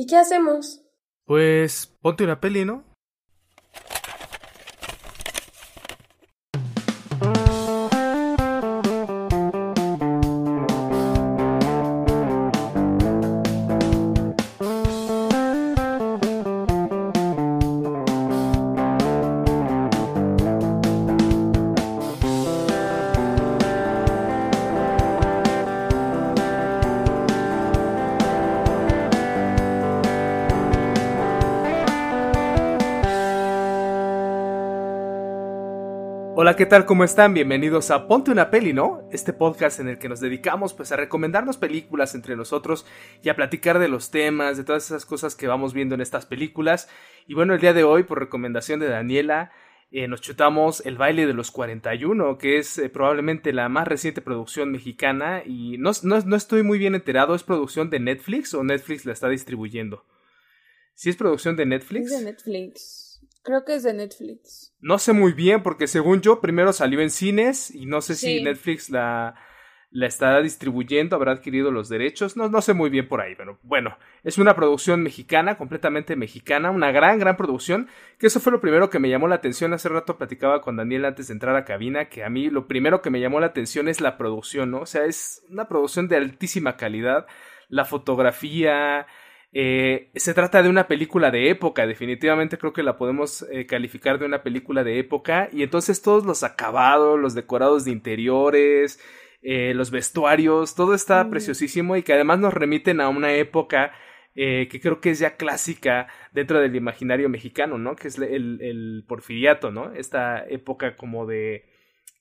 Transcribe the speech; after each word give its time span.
¿Y 0.00 0.06
qué 0.06 0.16
hacemos? 0.16 0.80
Pues 1.26 1.94
ponte 2.00 2.24
una 2.24 2.40
peli, 2.40 2.64
¿no? 2.64 2.89
¿Qué 36.60 36.66
tal? 36.66 36.84
¿Cómo 36.84 37.04
están? 37.04 37.32
Bienvenidos 37.32 37.90
a 37.90 38.06
Ponte 38.06 38.30
una 38.30 38.50
peli, 38.50 38.74
¿no? 38.74 39.08
Este 39.12 39.32
podcast 39.32 39.80
en 39.80 39.88
el 39.88 39.98
que 39.98 40.10
nos 40.10 40.20
dedicamos 40.20 40.74
pues 40.74 40.92
a 40.92 40.96
recomendarnos 40.96 41.56
películas 41.56 42.14
entre 42.14 42.36
nosotros 42.36 42.84
y 43.22 43.30
a 43.30 43.34
platicar 43.34 43.78
de 43.78 43.88
los 43.88 44.10
temas, 44.10 44.58
de 44.58 44.64
todas 44.64 44.84
esas 44.84 45.06
cosas 45.06 45.34
que 45.34 45.46
vamos 45.46 45.72
viendo 45.72 45.94
en 45.94 46.02
estas 46.02 46.26
películas. 46.26 46.90
Y 47.26 47.32
bueno, 47.32 47.54
el 47.54 47.62
día 47.62 47.72
de 47.72 47.82
hoy, 47.82 48.02
por 48.02 48.18
recomendación 48.18 48.78
de 48.78 48.88
Daniela, 48.88 49.52
eh, 49.90 50.06
nos 50.06 50.20
chutamos 50.20 50.84
El 50.84 50.98
baile 50.98 51.26
de 51.26 51.32
los 51.32 51.50
41, 51.50 52.36
que 52.36 52.58
es 52.58 52.76
eh, 52.76 52.90
probablemente 52.90 53.54
la 53.54 53.70
más 53.70 53.88
reciente 53.88 54.20
producción 54.20 54.70
mexicana 54.70 55.42
y 55.46 55.78
no, 55.78 55.92
no, 56.02 56.36
estoy 56.36 56.62
muy 56.62 56.78
bien 56.78 56.94
enterado, 56.94 57.34
¿es 57.34 57.42
producción 57.42 57.88
de 57.88 58.00
Netflix 58.00 58.52
o 58.52 58.62
Netflix 58.62 59.06
la 59.06 59.14
está 59.14 59.30
distribuyendo? 59.30 60.04
¿Sí 60.92 61.08
es 61.08 61.16
producción 61.16 61.56
de 61.56 61.64
Netflix? 61.64 62.12
Es 62.12 62.18
de 62.18 62.24
Netflix. 62.26 63.09
Creo 63.42 63.64
que 63.64 63.74
es 63.74 63.82
de 63.82 63.94
Netflix. 63.94 64.74
No 64.80 64.98
sé 64.98 65.12
muy 65.12 65.32
bien, 65.32 65.62
porque 65.62 65.86
según 65.86 66.20
yo, 66.20 66.40
primero 66.40 66.72
salió 66.72 67.00
en 67.00 67.10
cines 67.10 67.70
y 67.70 67.86
no 67.86 68.02
sé 68.02 68.14
si 68.14 68.42
Netflix 68.42 68.90
la, 68.90 69.34
la 69.90 70.06
está 70.06 70.40
distribuyendo, 70.40 71.16
habrá 71.16 71.32
adquirido 71.32 71.70
los 71.70 71.88
derechos. 71.88 72.36
No, 72.36 72.48
no 72.48 72.60
sé 72.60 72.74
muy 72.74 72.90
bien 72.90 73.08
por 73.08 73.20
ahí, 73.20 73.34
pero 73.34 73.58
bueno, 73.62 73.96
es 74.22 74.38
una 74.38 74.54
producción 74.54 75.02
mexicana, 75.02 75.56
completamente 75.56 76.16
mexicana, 76.16 76.70
una 76.70 76.92
gran, 76.92 77.18
gran 77.18 77.36
producción. 77.36 77.88
Que 78.18 78.28
eso 78.28 78.40
fue 78.40 78.52
lo 78.52 78.60
primero 78.60 78.90
que 78.90 78.98
me 78.98 79.08
llamó 79.08 79.26
la 79.26 79.36
atención. 79.36 79.72
Hace 79.72 79.88
rato 79.88 80.18
platicaba 80.18 80.60
con 80.60 80.76
Daniel 80.76 81.06
antes 81.06 81.28
de 81.28 81.32
entrar 81.32 81.56
a 81.56 81.64
cabina, 81.64 82.08
que 82.08 82.22
a 82.22 82.30
mí 82.30 82.50
lo 82.50 82.68
primero 82.68 83.00
que 83.00 83.10
me 83.10 83.20
llamó 83.20 83.40
la 83.40 83.46
atención 83.46 83.88
es 83.88 84.00
la 84.00 84.16
producción, 84.18 84.70
¿no? 84.70 84.80
O 84.80 84.86
sea, 84.86 85.06
es 85.06 85.44
una 85.48 85.66
producción 85.66 86.08
de 86.08 86.16
altísima 86.16 86.76
calidad. 86.76 87.26
La 87.68 87.84
fotografía, 87.84 89.06
eh, 89.52 90.12
se 90.14 90.32
trata 90.32 90.62
de 90.62 90.68
una 90.68 90.86
película 90.86 91.32
de 91.32 91.50
época, 91.50 91.84
definitivamente 91.86 92.56
creo 92.56 92.72
que 92.72 92.84
la 92.84 92.96
podemos 92.96 93.44
eh, 93.50 93.66
calificar 93.66 94.20
de 94.20 94.26
una 94.26 94.44
película 94.44 94.84
de 94.84 95.00
época 95.00 95.48
y 95.52 95.64
entonces 95.64 96.02
todos 96.02 96.24
los 96.24 96.44
acabados, 96.44 97.18
los 97.18 97.34
decorados 97.34 97.84
de 97.84 97.90
interiores, 97.90 99.00
eh, 99.42 99.74
los 99.74 99.90
vestuarios, 99.90 100.76
todo 100.76 100.94
está 100.94 101.24
mm. 101.24 101.30
preciosísimo 101.30 101.96
y 101.96 102.04
que 102.04 102.12
además 102.12 102.38
nos 102.38 102.54
remiten 102.54 103.00
a 103.00 103.08
una 103.08 103.32
época 103.32 103.92
que 104.32 104.80
creo 104.80 105.00
que 105.00 105.10
es 105.10 105.18
ya 105.18 105.36
clásica 105.36 106.06
dentro 106.32 106.60
del 106.60 106.74
imaginario 106.74 107.28
mexicano, 107.28 107.76
¿no? 107.76 107.94
Que 107.94 108.08
es 108.08 108.16
el, 108.16 108.58
el 108.62 109.04
porfiriato, 109.06 109.70
¿no? 109.70 109.92
Esta 109.92 110.46
época 110.48 110.96
como 110.96 111.26
de... 111.26 111.66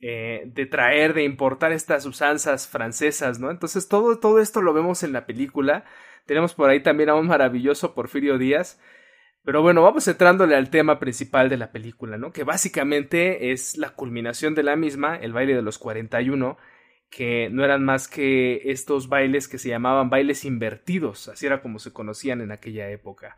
de 0.02 0.67
traer, 0.69 1.14
de 1.14 1.23
importar 1.23 1.71
estas 1.71 2.05
usanzas 2.05 2.67
francesas, 2.67 3.39
¿no? 3.39 3.52
Entonces 3.52 3.88
todo, 3.88 4.19
todo 4.19 4.41
esto 4.41 4.61
lo 4.61 4.73
vemos 4.73 5.03
en 5.03 5.14
la 5.14 5.25
película 5.25 5.86
tenemos 6.30 6.53
por 6.53 6.69
ahí 6.69 6.83
también 6.83 7.09
a 7.09 7.16
un 7.16 7.25
maravilloso 7.25 7.95
Porfirio 7.95 8.38
Díaz. 8.38 8.80
Pero 9.44 9.63
bueno, 9.63 9.81
vamos 9.81 10.08
entrándole 10.08 10.55
al 10.55 10.69
tema 10.69 10.99
principal 10.99 11.49
de 11.49 11.58
la 11.58 11.71
película, 11.71 12.19
¿no? 12.19 12.31
Que 12.31 12.44
básicamente 12.44 13.52
es 13.52 13.77
la 13.77 13.95
culminación 13.95 14.53
de 14.53 14.61
la 14.61 14.76
misma, 14.76 15.15
el 15.15 15.33
baile 15.33 15.55
de 15.55 15.64
los 15.64 15.80
41, 15.80 16.55
que 17.09 17.49
no 17.49 17.65
eran 17.65 17.83
más 17.83 18.08
que 18.08 18.61
estos 18.65 19.09
bailes 19.09 19.48
que 19.48 19.58
se 19.58 19.70
llamaban 19.70 20.11
bailes 20.11 20.45
invertidos, 20.45 21.30
así 21.30 21.48
era 21.48 21.64
como 21.64 21.80
se 21.80 21.93
conocían 21.93 22.42
en 22.42 22.52
aquella 22.52 22.92
época, 22.92 23.36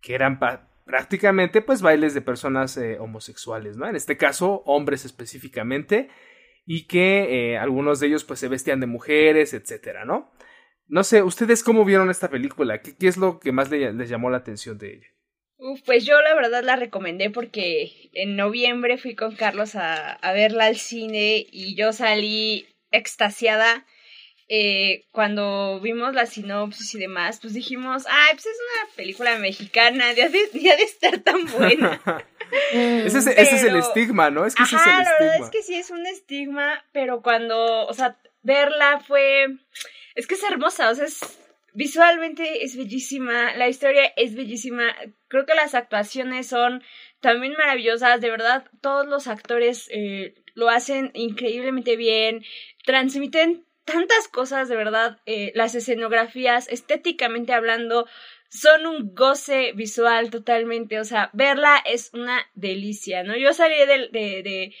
que 0.00 0.14
eran 0.14 0.40
prácticamente 0.86 1.60
pues 1.60 1.82
bailes 1.82 2.14
de 2.14 2.22
personas 2.22 2.78
eh, 2.78 2.98
homosexuales, 2.98 3.76
¿no? 3.76 3.86
En 3.86 3.96
este 3.96 4.16
caso, 4.16 4.62
hombres 4.64 5.04
específicamente, 5.04 6.08
y 6.64 6.86
que 6.86 7.52
eh, 7.52 7.58
algunos 7.58 8.00
de 8.00 8.06
ellos 8.06 8.24
pues 8.24 8.40
se 8.40 8.48
vestían 8.48 8.80
de 8.80 8.86
mujeres, 8.86 9.52
etcétera, 9.52 10.06
¿no? 10.06 10.32
No 10.90 11.04
sé, 11.04 11.22
¿ustedes 11.22 11.62
cómo 11.62 11.84
vieron 11.84 12.10
esta 12.10 12.28
película? 12.28 12.82
¿Qué, 12.82 12.96
qué 12.96 13.06
es 13.06 13.16
lo 13.16 13.38
que 13.38 13.52
más 13.52 13.70
les 13.70 14.08
llamó 14.08 14.28
la 14.28 14.38
atención 14.38 14.76
de 14.76 14.94
ella? 14.94 15.06
Uf, 15.56 15.82
pues 15.82 16.04
yo 16.04 16.20
la 16.20 16.34
verdad 16.34 16.64
la 16.64 16.74
recomendé 16.74 17.30
porque 17.30 18.10
en 18.12 18.34
noviembre 18.34 18.98
fui 18.98 19.14
con 19.14 19.36
Carlos 19.36 19.76
a, 19.76 20.14
a 20.14 20.32
verla 20.32 20.64
al 20.64 20.76
cine 20.76 21.46
y 21.52 21.76
yo 21.76 21.92
salí 21.92 22.66
extasiada. 22.90 23.86
Eh, 24.48 25.04
cuando 25.12 25.78
vimos 25.80 26.12
la 26.12 26.26
sinopsis 26.26 26.92
y 26.96 26.98
demás, 26.98 27.38
pues 27.40 27.54
dijimos, 27.54 28.04
ay, 28.08 28.32
pues 28.32 28.46
es 28.46 28.56
una 28.58 28.96
película 28.96 29.38
mexicana, 29.38 30.12
ya 30.12 30.28
de, 30.28 30.44
de 30.52 30.70
estar 30.82 31.18
tan 31.18 31.46
buena. 31.46 32.00
ese, 32.72 33.18
es, 33.18 33.26
ese, 33.28 33.56
es, 33.56 33.62
el 33.62 33.76
estigma, 33.76 34.28
¿no? 34.30 34.44
Es 34.44 34.56
que 34.56 34.64
ese 34.64 34.74
es 34.74 34.82
el 34.82 34.88
la 34.88 35.14
verdad 35.20 35.40
es 35.44 35.50
que 35.50 35.62
sí 35.62 35.76
es 35.76 35.90
un 35.90 36.04
estigma, 36.04 36.84
pero 36.90 37.22
cuando, 37.22 37.86
o 37.86 37.94
sea, 37.94 38.16
verla 38.42 39.00
fue 39.06 39.46
es 40.14 40.26
que 40.26 40.34
es 40.34 40.42
hermosa, 40.42 40.90
o 40.90 40.94
sea, 40.94 41.06
es, 41.06 41.20
visualmente 41.72 42.64
es 42.64 42.76
bellísima, 42.76 43.54
la 43.56 43.68
historia 43.68 44.12
es 44.16 44.34
bellísima, 44.34 44.94
creo 45.28 45.46
que 45.46 45.54
las 45.54 45.74
actuaciones 45.74 46.48
son 46.48 46.82
también 47.20 47.54
maravillosas, 47.54 48.20
de 48.20 48.30
verdad, 48.30 48.64
todos 48.80 49.06
los 49.06 49.26
actores 49.28 49.88
eh, 49.92 50.34
lo 50.54 50.68
hacen 50.68 51.10
increíblemente 51.14 51.96
bien, 51.96 52.44
transmiten 52.84 53.64
tantas 53.84 54.28
cosas, 54.28 54.68
de 54.68 54.76
verdad, 54.76 55.18
eh, 55.26 55.52
las 55.54 55.74
escenografías, 55.74 56.68
estéticamente 56.68 57.52
hablando, 57.52 58.06
son 58.48 58.86
un 58.86 59.14
goce 59.14 59.72
visual 59.72 60.30
totalmente, 60.30 60.98
o 60.98 61.04
sea, 61.04 61.30
verla 61.32 61.76
es 61.86 62.10
una 62.12 62.46
delicia, 62.54 63.22
¿no? 63.22 63.36
Yo 63.36 63.52
salí 63.52 63.76
de, 63.76 64.08
de, 64.10 64.42
de 64.42 64.74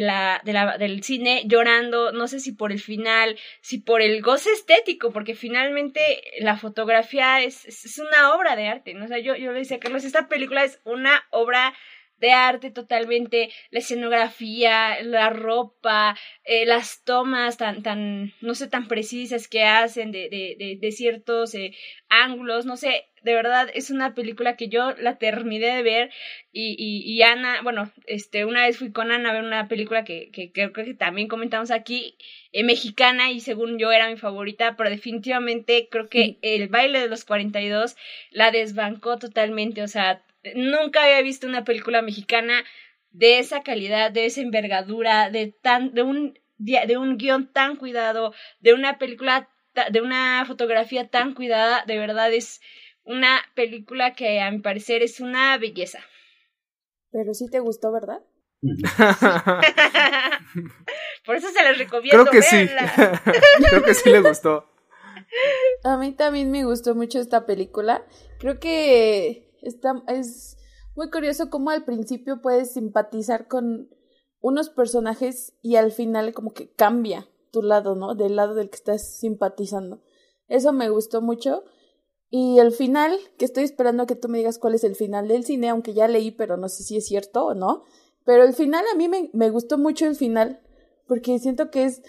la, 0.00 0.40
de 0.44 0.52
la, 0.52 0.78
del 0.78 1.02
cine 1.02 1.42
llorando, 1.46 2.12
no 2.12 2.26
sé 2.28 2.40
si 2.40 2.52
por 2.52 2.72
el 2.72 2.80
final, 2.80 3.38
si 3.60 3.78
por 3.78 4.00
el 4.02 4.22
goce 4.22 4.50
estético, 4.52 5.12
porque 5.12 5.34
finalmente 5.34 6.00
la 6.40 6.56
fotografía 6.56 7.42
es, 7.42 7.66
es 7.66 7.98
una 7.98 8.34
obra 8.34 8.56
de 8.56 8.68
arte, 8.68 8.94
¿no? 8.94 9.04
O 9.04 9.08
sea, 9.08 9.18
yo, 9.18 9.36
yo 9.36 9.52
le 9.52 9.60
decía 9.60 9.76
a 9.76 9.80
Carlos, 9.80 10.04
esta 10.04 10.28
película 10.28 10.64
es 10.64 10.80
una 10.84 11.24
obra 11.30 11.74
de 12.22 12.30
arte 12.30 12.70
totalmente, 12.70 13.50
la 13.72 13.80
escenografía, 13.80 15.02
la 15.02 15.28
ropa, 15.28 16.16
eh, 16.44 16.64
las 16.66 17.02
tomas 17.04 17.56
tan, 17.56 17.82
tan, 17.82 18.32
no 18.40 18.54
sé, 18.54 18.68
tan 18.68 18.86
precisas 18.86 19.48
que 19.48 19.64
hacen 19.64 20.12
de, 20.12 20.28
de, 20.30 20.78
de, 20.80 20.92
ciertos 20.92 21.52
eh, 21.56 21.74
ángulos, 22.08 22.64
no 22.64 22.76
sé, 22.76 23.06
de 23.22 23.34
verdad 23.34 23.68
es 23.74 23.90
una 23.90 24.14
película 24.14 24.56
que 24.56 24.68
yo 24.68 24.92
la 24.98 25.18
terminé 25.18 25.66
de 25.66 25.82
ver 25.82 26.10
y, 26.52 26.76
y, 26.78 27.12
y 27.12 27.22
Ana, 27.22 27.60
bueno, 27.62 27.90
este, 28.06 28.44
una 28.44 28.66
vez 28.66 28.78
fui 28.78 28.92
con 28.92 29.10
Ana 29.10 29.30
a 29.30 29.32
ver 29.32 29.42
una 29.42 29.66
película 29.66 30.04
que, 30.04 30.30
que, 30.30 30.52
creo 30.52 30.72
que 30.72 30.94
también 30.94 31.26
comentamos 31.26 31.72
aquí, 31.72 32.16
eh, 32.52 32.62
mexicana 32.62 33.32
y 33.32 33.40
según 33.40 33.78
yo 33.78 33.90
era 33.90 34.08
mi 34.08 34.16
favorita, 34.16 34.76
pero 34.76 34.90
definitivamente 34.90 35.88
creo 35.90 36.08
que 36.08 36.38
el 36.42 36.68
baile 36.68 37.00
de 37.00 37.08
los 37.08 37.24
42 37.24 37.96
la 38.30 38.52
desbancó 38.52 39.18
totalmente, 39.18 39.82
o 39.82 39.88
sea, 39.88 40.22
nunca 40.54 41.04
había 41.04 41.22
visto 41.22 41.46
una 41.46 41.64
película 41.64 42.02
mexicana 42.02 42.64
de 43.10 43.38
esa 43.38 43.62
calidad, 43.62 44.10
de 44.10 44.26
esa 44.26 44.40
envergadura, 44.40 45.30
de 45.30 45.48
tan, 45.48 45.94
de 45.94 46.02
un, 46.02 46.38
de 46.58 46.96
un 46.96 47.18
guion 47.18 47.52
tan 47.52 47.76
cuidado, 47.76 48.34
de 48.60 48.74
una 48.74 48.98
película, 48.98 49.48
de 49.90 50.00
una 50.00 50.44
fotografía 50.46 51.08
tan 51.08 51.34
cuidada, 51.34 51.84
de 51.86 51.98
verdad 51.98 52.32
es 52.32 52.60
una 53.04 53.42
película 53.54 54.14
que 54.14 54.40
a 54.40 54.50
mi 54.50 54.60
parecer 54.60 55.02
es 55.02 55.20
una 55.20 55.58
belleza. 55.58 56.00
Pero 57.10 57.34
sí 57.34 57.50
te 57.50 57.60
gustó, 57.60 57.92
¿verdad? 57.92 58.20
Por 61.26 61.36
eso 61.36 61.50
se 61.50 61.62
les 61.64 61.76
recomiendo. 61.78 62.24
Creo 62.24 62.32
que 62.32 62.42
sí. 62.42 62.66
Creo 63.68 63.82
que 63.82 63.94
sí 63.94 64.10
le 64.10 64.20
gustó. 64.20 64.68
A 65.84 65.96
mí 65.96 66.12
también 66.12 66.50
me 66.50 66.64
gustó 66.64 66.94
mucho 66.94 67.18
esta 67.18 67.44
película. 67.44 68.06
Creo 68.38 68.60
que 68.60 69.51
Está, 69.62 70.02
es 70.08 70.56
muy 70.94 71.10
curioso 71.10 71.50
cómo 71.50 71.70
al 71.70 71.84
principio 71.84 72.42
puedes 72.42 72.72
simpatizar 72.72 73.48
con 73.48 73.88
unos 74.40 74.68
personajes 74.68 75.54
y 75.62 75.76
al 75.76 75.92
final 75.92 76.34
como 76.34 76.52
que 76.52 76.70
cambia 76.70 77.28
tu 77.50 77.62
lado, 77.62 77.94
¿no? 77.94 78.14
Del 78.14 78.36
lado 78.36 78.54
del 78.54 78.70
que 78.70 78.76
estás 78.76 79.16
simpatizando. 79.18 80.02
Eso 80.48 80.72
me 80.72 80.88
gustó 80.88 81.22
mucho. 81.22 81.64
Y 82.28 82.58
el 82.58 82.72
final, 82.72 83.18
que 83.38 83.44
estoy 83.44 83.64
esperando 83.64 84.02
a 84.02 84.06
que 84.06 84.16
tú 84.16 84.28
me 84.28 84.38
digas 84.38 84.58
cuál 84.58 84.74
es 84.74 84.84
el 84.84 84.96
final 84.96 85.28
del 85.28 85.44
cine, 85.44 85.68
aunque 85.68 85.92
ya 85.92 86.08
leí, 86.08 86.30
pero 86.30 86.56
no 86.56 86.68
sé 86.68 86.82
si 86.82 86.96
es 86.96 87.06
cierto 87.06 87.44
o 87.44 87.54
no. 87.54 87.84
Pero 88.24 88.44
el 88.44 88.54
final, 88.54 88.84
a 88.92 88.96
mí 88.96 89.08
me, 89.08 89.30
me 89.32 89.50
gustó 89.50 89.78
mucho 89.78 90.06
el 90.06 90.16
final, 90.16 90.60
porque 91.06 91.38
siento 91.38 91.70
que 91.70 91.84
es 91.84 92.02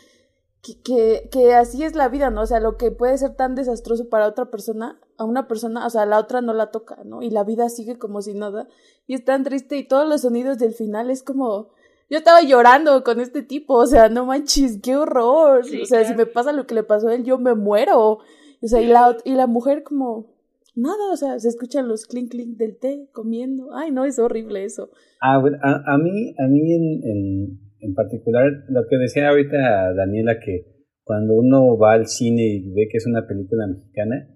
que, 0.84 1.28
que, 1.30 1.54
así 1.54 1.84
es 1.84 1.94
la 1.94 2.08
vida, 2.08 2.30
¿no? 2.30 2.42
O 2.42 2.46
sea, 2.46 2.62
lo 2.62 2.78
que 2.78 2.90
puede 2.92 3.18
ser 3.18 3.36
tan 3.36 3.54
desastroso 3.54 4.08
para 4.08 4.28
otra 4.28 4.50
persona, 4.50 5.00
a 5.18 5.24
una 5.26 5.48
persona, 5.48 5.86
o 5.86 5.90
sea, 5.90 6.04
a 6.04 6.06
la 6.06 6.20
otra 6.20 6.42
no 6.42 6.54
la 6.54 6.72
toca, 6.72 7.04
¿no? 7.06 7.22
Y 7.22 7.30
la 7.30 7.44
vida 7.44 7.70
sigue 7.70 7.98
como 7.98 8.22
si 8.22 8.34
nada. 8.34 8.68
Y 9.08 9.14
es 9.14 9.24
tan 9.24 9.44
triste 9.44 9.78
y 9.78 9.88
todos 9.88 10.08
los 10.08 10.22
sonidos 10.22 10.58
del 10.58 10.74
final 10.74 11.10
es 11.10 11.24
como... 11.24 11.70
Yo 12.10 12.18
estaba 12.18 12.42
llorando 12.42 13.04
con 13.04 13.20
este 13.20 13.42
tipo, 13.42 13.74
o 13.76 13.88
sea, 13.88 14.10
no 14.10 14.26
manches, 14.26 14.80
qué 14.84 14.96
horror. 14.96 15.62
o 15.82 15.86
sea, 15.86 16.04
si 16.04 16.14
me 16.14 16.26
pasa 16.26 16.52
lo 16.52 16.68
que 16.68 16.76
le 16.76 16.84
pasó 16.84 17.08
a 17.08 17.16
él, 17.16 17.24
yo 17.24 17.40
me 17.40 17.56
muero. 17.56 18.20
O 18.62 18.68
sea, 18.68 18.82
y 18.82 18.88
la, 18.88 19.18
y 19.24 19.34
la 19.34 19.48
mujer 19.48 19.84
como, 19.84 20.34
nada, 20.76 21.12
o 21.12 21.18
sea, 21.18 21.40
se 21.40 21.50
escuchan 21.50 21.88
los 21.88 22.06
clink 22.06 22.32
clink 22.32 22.58
del 22.58 22.78
té 22.78 23.08
comiendo. 23.12 23.76
Ay, 23.76 23.92
no, 23.92 24.06
es 24.06 24.20
horrible 24.20 24.64
eso. 24.64 24.90
Ah, 25.22 25.38
bueno, 25.40 25.58
a, 25.62 25.94
a 25.94 25.98
mí, 25.98 26.34
a 26.38 26.48
mí 26.48 26.74
en, 26.74 27.04
en, 27.04 27.60
en, 27.80 27.94
particular, 27.94 28.52
lo 28.70 28.82
que 28.90 28.98
decía 28.98 29.30
ahorita 29.30 29.94
Daniela, 29.94 30.40
que 30.40 30.66
cuando 31.04 31.34
uno 31.36 31.78
va 31.78 31.94
al 31.94 32.08
cine 32.08 32.44
y 32.44 32.74
ve 32.74 32.88
que 32.92 32.98
es 32.98 33.06
una 33.08 33.28
película 33.28 33.68
mexicana, 33.68 34.28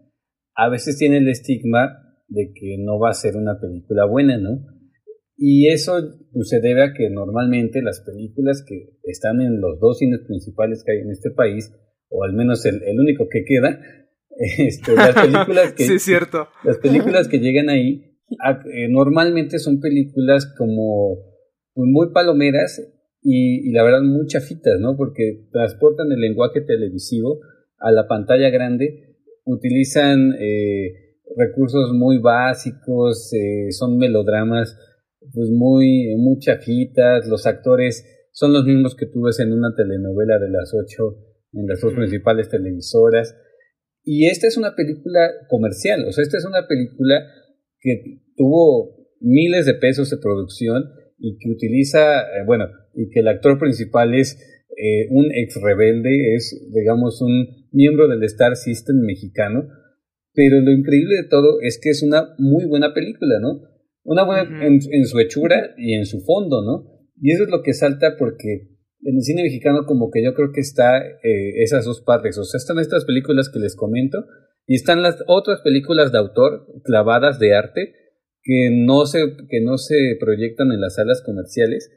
a 0.58 0.70
veces 0.70 0.98
tiene 0.98 1.20
el 1.20 1.30
estigma 1.30 2.04
de 2.28 2.52
que 2.54 2.78
no 2.80 3.00
va 3.00 3.12
a 3.12 3.14
ser 3.14 3.38
una 3.38 3.60
película 3.60 4.06
buena, 4.06 4.38
¿no? 4.38 4.66
Y 5.38 5.68
eso 5.68 5.94
pues, 6.34 6.50
se 6.50 6.60
debe 6.60 6.84
a 6.84 6.94
que 6.94 7.10
normalmente 7.10 7.82
las 7.82 8.02
películas 8.02 8.66
que 8.68 8.90
están 9.04 9.40
en 9.40 9.62
los 9.62 9.80
dos 9.80 10.00
cines 10.00 10.22
principales 10.28 10.84
que 10.84 10.94
hay 10.94 11.00
en 11.00 11.12
este 11.12 11.30
país, 11.32 11.72
o 12.10 12.24
al 12.24 12.34
menos 12.34 12.66
el, 12.66 12.82
el 12.84 13.00
único 13.00 13.28
que 13.30 13.46
queda, 13.46 13.80
este, 14.58 14.96
las 14.96 15.14
películas 15.22 15.74
que 15.74 15.84
sí, 15.84 16.00
cierto. 16.00 16.48
las 16.64 16.78
películas 16.80 17.28
que 17.28 17.40
llegan 17.40 17.70
ahí 17.70 18.18
eh, 18.30 18.88
normalmente 18.90 19.58
son 19.58 19.80
películas 19.80 20.54
como 20.58 21.18
pues, 21.74 21.88
muy 21.90 22.12
palomeras 22.12 22.82
y, 23.22 23.72
la 23.72 23.84
verdad 23.84 24.02
muy 24.02 24.26
chafitas, 24.28 24.80
¿no? 24.80 24.96
Porque 24.96 25.48
transportan 25.52 26.12
el 26.12 26.20
lenguaje 26.20 26.62
televisivo 26.62 27.40
a 27.80 27.92
la 27.92 28.08
pantalla 28.08 28.50
grande, 28.50 29.07
utilizan 29.48 30.34
eh, 30.40 31.16
recursos 31.36 31.92
muy 31.94 32.20
básicos, 32.20 33.34
eh, 33.34 33.72
son 33.72 33.98
melodramas 33.98 34.78
pues 35.34 35.50
muy, 35.50 36.16
muy 36.18 36.38
chafitas, 36.40 37.28
los 37.28 37.46
actores 37.46 38.06
son 38.32 38.54
los 38.54 38.66
mismos 38.66 38.96
que 38.96 39.08
tú 39.08 39.24
ves 39.24 39.40
en 39.40 39.52
una 39.52 39.74
telenovela 39.76 40.40
de 40.40 40.50
las 40.50 40.74
ocho 40.74 41.18
en 41.54 41.66
las 41.66 41.82
dos 41.82 41.94
principales 41.94 42.50
televisoras. 42.50 43.36
Y 44.04 44.28
esta 44.28 44.48
es 44.48 44.58
una 44.58 44.76
película 44.76 45.30
comercial, 45.50 46.06
o 46.08 46.12
sea, 46.12 46.22
esta 46.22 46.38
es 46.38 46.46
una 46.46 46.68
película 46.68 47.26
que 47.80 48.22
tuvo 48.36 48.96
miles 49.20 49.66
de 49.66 49.74
pesos 49.74 50.10
de 50.10 50.18
producción 50.18 50.84
y 51.18 51.38
que 51.40 51.50
utiliza, 51.50 52.22
eh, 52.22 52.46
bueno, 52.46 52.66
y 52.94 53.10
que 53.10 53.20
el 53.20 53.28
actor 53.28 53.60
principal 53.60 54.14
es 54.14 54.38
eh, 54.78 55.08
un 55.10 55.32
ex 55.34 55.60
rebelde, 55.62 56.36
es, 56.36 56.70
digamos, 56.72 57.22
un 57.22 57.67
miembro 57.78 58.08
del 58.08 58.24
Star 58.24 58.56
System 58.56 58.98
mexicano, 59.06 59.70
pero 60.34 60.60
lo 60.60 60.72
increíble 60.72 61.16
de 61.16 61.30
todo 61.30 61.62
es 61.62 61.80
que 61.82 61.90
es 61.90 62.04
una 62.04 62.36
muy 62.38 62.66
buena 62.66 62.94
película, 62.94 63.40
¿no? 63.40 63.62
Una 64.04 64.24
buena 64.24 64.66
en, 64.66 64.80
en, 64.92 65.06
su 65.06 65.20
hechura 65.20 65.76
y 65.78 65.94
en 65.94 66.06
su 66.06 66.22
fondo, 66.22 66.64
¿no? 66.64 66.86
Y 67.22 67.32
eso 67.32 67.44
es 67.44 67.50
lo 67.50 67.62
que 67.62 67.74
salta 67.74 68.16
porque 68.18 68.78
en 69.04 69.16
el 69.16 69.22
cine 69.22 69.44
mexicano 69.44 69.86
como 69.86 70.10
que 70.12 70.24
yo 70.24 70.34
creo 70.34 70.52
que 70.54 70.62
está 70.62 70.98
eh, 71.00 71.64
esas 71.64 71.86
dos 71.86 72.02
partes. 72.02 72.38
O 72.38 72.44
sea, 72.44 72.58
están 72.58 72.80
estas 72.80 73.06
películas 73.06 73.50
que 73.50 73.60
les 73.60 73.76
comento 73.76 74.26
y 74.66 74.76
están 74.76 75.02
las 75.02 75.24
otras 75.28 75.62
películas 75.62 76.12
de 76.12 76.18
autor 76.18 76.68
clavadas 76.84 77.40
de 77.40 77.56
arte 77.56 77.94
que 78.44 78.70
no 78.72 79.06
se, 79.06 79.36
que 79.50 79.62
no 79.62 79.78
se 79.78 80.18
proyectan 80.20 80.72
en 80.72 80.82
las 80.82 80.96
salas 80.96 81.22
comerciales. 81.22 81.92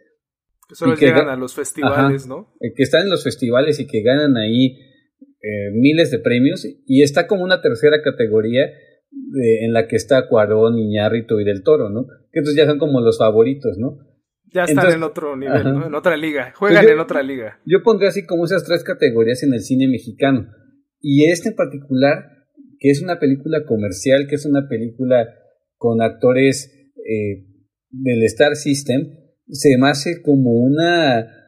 Que 0.69 0.75
solo 0.75 0.95
llegan 0.95 1.29
a 1.29 1.37
los 1.37 1.55
festivales, 1.55 2.27
¿no? 2.27 2.55
Eh, 2.61 2.73
que 2.75 2.83
están 2.83 3.03
en 3.03 3.11
los 3.11 3.25
festivales 3.25 3.81
y 3.81 3.87
que 3.87 4.03
ganan 4.03 4.37
ahí 4.37 4.77
eh, 5.43 5.71
miles 5.73 6.11
de 6.11 6.19
premios. 6.19 6.67
Y 6.87 7.03
está 7.03 7.27
como 7.27 7.45
una 7.45 7.61
tercera 7.61 8.03
categoría 8.03 8.67
en 9.63 9.73
la 9.73 9.89
que 9.89 9.97
está 9.97 10.29
Cuarón, 10.29 10.79
Iñárritu 10.79 11.41
y 11.41 11.45
Del 11.45 11.63
Toro, 11.63 11.89
¿no? 11.89 12.07
Que 12.33 12.41
entonces 12.41 12.57
ya 12.57 12.67
son 12.67 12.79
como 12.79 13.01
los 13.01 13.19
favoritos, 13.19 13.77
¿no? 13.79 13.99
Ya 14.53 14.65
están 14.65 14.93
en 14.93 15.03
otro 15.03 15.37
nivel, 15.37 15.65
¿no? 15.65 15.87
En 15.87 15.95
otra 15.95 16.17
liga. 16.17 16.53
Juegan 16.57 16.89
en 16.89 16.99
otra 16.99 17.23
liga. 17.23 17.61
Yo 17.65 17.83
pondría 17.83 18.09
así 18.09 18.27
como 18.27 18.45
esas 18.45 18.65
tres 18.65 18.83
categorías 18.83 19.43
en 19.43 19.55
el 19.55 19.61
cine 19.61 19.87
mexicano. 19.89 20.49
Y 21.01 21.31
este 21.31 21.51
en 21.51 21.55
particular, 21.55 22.31
que 22.79 22.91
es 22.91 23.01
una 23.03 23.19
película 23.19 23.65
comercial, 23.65 24.27
que 24.29 24.35
es 24.35 24.47
una 24.47 24.69
película 24.69 25.29
con 25.77 26.03
actores 26.03 26.93
eh, 26.97 27.47
del 27.91 28.23
Star 28.25 28.57
System, 28.57 29.09
se 29.49 29.77
me 29.79 29.89
hace 29.89 30.21
como 30.23 30.51
una 30.51 31.40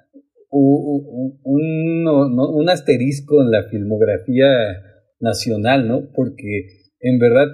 un, 0.52 2.06
un, 2.06 2.68
asterisco 2.68 3.40
en 3.42 3.50
la 3.50 3.64
filmografía 3.70 4.46
nacional, 5.18 5.88
¿no? 5.88 6.10
Porque 6.14 6.66
en 7.00 7.18
verdad 7.18 7.48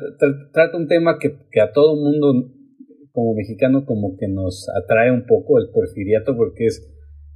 trata 0.53 0.77
un 0.77 0.89
tema 0.89 1.19
que, 1.21 1.31
que 1.51 1.61
a 1.61 1.73
todo 1.73 1.97
mundo 1.97 2.53
como 3.13 3.35
mexicano 3.35 3.85
como 3.85 4.17
que 4.17 4.29
nos 4.29 4.67
atrae 4.83 5.13
un 5.13 5.27
poco 5.27 5.59
el 5.59 5.71
porfiriato 5.73 6.37
porque 6.37 6.67
es 6.67 6.93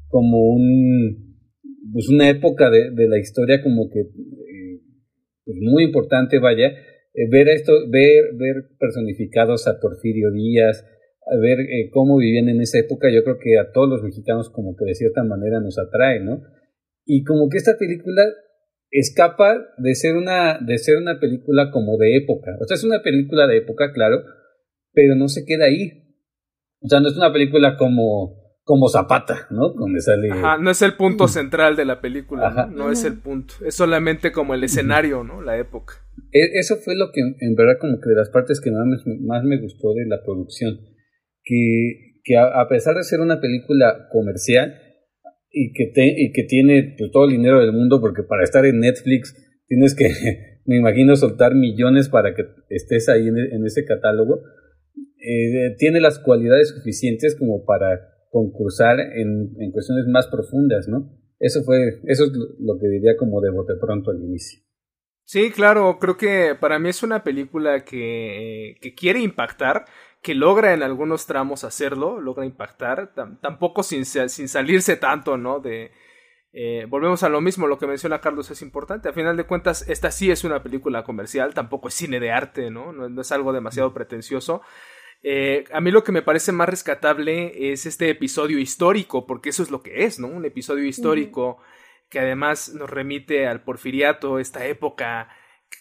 como 0.08 0.38
un 0.38 1.38
pues 1.92 2.08
una 2.08 2.28
época 2.28 2.70
de, 2.70 2.90
de 2.92 3.08
la 3.08 3.18
historia 3.18 3.62
como 3.62 3.88
que 3.90 4.00
eh, 4.00 4.80
pues 5.44 5.58
muy 5.60 5.84
importante 5.84 6.38
vaya 6.38 6.68
eh, 6.68 7.28
ver 7.30 7.48
esto 7.48 7.72
ver 7.90 8.34
ver 8.36 8.56
personificados 8.78 9.66
a 9.66 9.80
Porfirio 9.80 10.30
Díaz 10.30 10.84
a 11.30 11.36
ver 11.38 11.60
eh, 11.60 11.90
cómo 11.92 12.18
vivían 12.18 12.48
en 12.48 12.60
esa 12.60 12.78
época 12.78 13.08
yo 13.12 13.22
creo 13.22 13.38
que 13.38 13.58
a 13.58 13.70
todos 13.72 13.88
los 13.88 14.02
mexicanos 14.02 14.50
como 14.50 14.74
que 14.76 14.84
de 14.84 14.94
cierta 14.94 15.22
manera 15.24 15.60
nos 15.60 15.78
atrae 15.78 16.20
no 16.20 16.42
y 17.04 17.24
como 17.24 17.48
que 17.48 17.58
esta 17.58 17.76
película 17.78 18.24
escapa 18.90 19.56
de 19.78 19.94
ser 19.94 20.16
una 20.16 20.58
de 20.58 20.78
ser 20.78 20.98
una 20.98 21.18
película 21.20 21.70
como 21.70 21.96
de 21.96 22.16
época 22.16 22.56
o 22.60 22.64
sea 22.64 22.74
es 22.74 22.84
una 22.84 23.02
película 23.02 23.46
de 23.46 23.58
época 23.58 23.92
claro 23.92 24.22
pero 24.92 25.14
no 25.14 25.28
se 25.28 25.44
queda 25.44 25.66
ahí. 25.66 25.92
O 26.80 26.88
sea, 26.88 27.00
no 27.00 27.08
es 27.08 27.16
una 27.16 27.32
película 27.32 27.76
como, 27.76 28.36
como 28.64 28.88
Zapata, 28.88 29.46
¿no? 29.50 29.70
Donde 29.70 30.00
sale... 30.00 30.30
Ajá, 30.30 30.58
no 30.58 30.70
es 30.70 30.82
el 30.82 30.94
punto 30.96 31.28
central 31.28 31.76
de 31.76 31.84
la 31.84 32.00
película, 32.00 32.68
¿no? 32.72 32.90
es 32.90 33.04
el 33.04 33.18
punto, 33.18 33.54
es 33.64 33.74
solamente 33.74 34.32
como 34.32 34.54
el 34.54 34.64
escenario, 34.64 35.22
¿no? 35.22 35.42
La 35.42 35.56
época. 35.58 35.94
E, 36.32 36.58
eso 36.58 36.76
fue 36.76 36.96
lo 36.96 37.12
que, 37.12 37.20
en 37.20 37.54
verdad, 37.54 37.78
como 37.80 38.00
que 38.00 38.10
de 38.10 38.16
las 38.16 38.30
partes 38.30 38.60
que 38.60 38.70
más 38.70 38.86
me, 38.86 39.18
más 39.20 39.44
me 39.44 39.60
gustó 39.60 39.94
de 39.94 40.06
la 40.06 40.22
producción, 40.24 40.80
que, 41.44 42.20
que 42.24 42.36
a, 42.36 42.66
pesar 42.68 42.96
de 42.96 43.04
ser 43.04 43.20
una 43.20 43.40
película 43.40 44.08
comercial 44.10 44.74
y 45.50 45.72
que, 45.72 45.86
te, 45.86 46.06
y 46.06 46.32
que 46.32 46.44
tiene 46.44 46.94
pues, 46.96 47.10
todo 47.10 47.24
el 47.24 47.32
dinero 47.32 47.60
del 47.60 47.72
mundo, 47.72 48.00
porque 48.00 48.22
para 48.22 48.44
estar 48.44 48.64
en 48.64 48.80
Netflix 48.80 49.36
tienes 49.66 49.94
que, 49.94 50.08
me 50.66 50.76
imagino, 50.76 51.16
soltar 51.16 51.54
millones 51.54 52.08
para 52.08 52.34
que 52.34 52.46
estés 52.68 53.08
ahí 53.08 53.28
en, 53.28 53.38
en 53.38 53.66
ese 53.66 53.84
catálogo, 53.84 54.42
eh, 55.24 55.76
tiene 55.78 56.00
las 56.00 56.18
cualidades 56.18 56.70
suficientes 56.70 57.36
como 57.36 57.64
para 57.64 58.12
concursar 58.30 58.98
en, 58.98 59.54
en, 59.58 59.70
cuestiones 59.70 60.06
más 60.08 60.26
profundas, 60.26 60.88
¿no? 60.88 61.12
Eso 61.38 61.62
fue, 61.62 62.00
eso 62.06 62.24
es 62.24 62.32
lo 62.58 62.78
que 62.80 62.88
diría 62.88 63.16
como 63.16 63.40
de 63.40 63.50
bote 63.50 63.74
pronto 63.80 64.10
al 64.10 64.22
inicio. 64.22 64.60
Sí, 65.24 65.50
claro, 65.50 65.98
creo 66.00 66.16
que 66.16 66.56
para 66.58 66.78
mí 66.78 66.88
es 66.88 67.02
una 67.02 67.22
película 67.22 67.84
que, 67.84 68.76
que 68.80 68.94
quiere 68.94 69.20
impactar, 69.20 69.84
que 70.22 70.34
logra 70.34 70.72
en 70.72 70.82
algunos 70.82 71.26
tramos 71.26 71.64
hacerlo, 71.64 72.20
logra 72.20 72.46
impactar, 72.46 73.12
tampoco 73.40 73.82
sin, 73.82 74.06
sin 74.06 74.48
salirse 74.48 74.96
tanto, 74.96 75.36
¿no? 75.36 75.58
De, 75.58 75.90
eh, 76.52 76.86
volvemos 76.88 77.24
a 77.24 77.28
lo 77.28 77.40
mismo, 77.40 77.66
lo 77.66 77.78
que 77.78 77.88
menciona 77.88 78.20
Carlos 78.20 78.50
es 78.50 78.62
importante. 78.62 79.08
A 79.08 79.12
final 79.12 79.36
de 79.36 79.44
cuentas, 79.44 79.88
esta 79.88 80.12
sí 80.12 80.30
es 80.30 80.44
una 80.44 80.62
película 80.62 81.02
comercial, 81.02 81.54
tampoco 81.54 81.88
es 81.88 81.94
cine 81.94 82.20
de 82.20 82.30
arte, 82.30 82.70
¿no? 82.70 82.92
No, 82.92 83.08
no 83.08 83.20
es 83.20 83.32
algo 83.32 83.52
demasiado 83.52 83.92
pretencioso. 83.92 84.62
Eh, 85.24 85.64
a 85.72 85.80
mí 85.80 85.90
lo 85.90 86.04
que 86.04 86.12
me 86.12 86.22
parece 86.22 86.52
más 86.52 86.68
rescatable 86.68 87.72
es 87.72 87.86
este 87.86 88.08
episodio 88.10 88.58
histórico, 88.58 89.26
porque 89.26 89.50
eso 89.50 89.62
es 89.62 89.70
lo 89.70 89.82
que 89.82 90.04
es, 90.04 90.20
¿no? 90.20 90.28
Un 90.28 90.44
episodio 90.44 90.84
histórico 90.84 91.58
que 92.08 92.20
además 92.20 92.74
nos 92.74 92.90
remite 92.90 93.46
al 93.46 93.62
porfiriato, 93.64 94.38
esta 94.38 94.66
época 94.66 95.28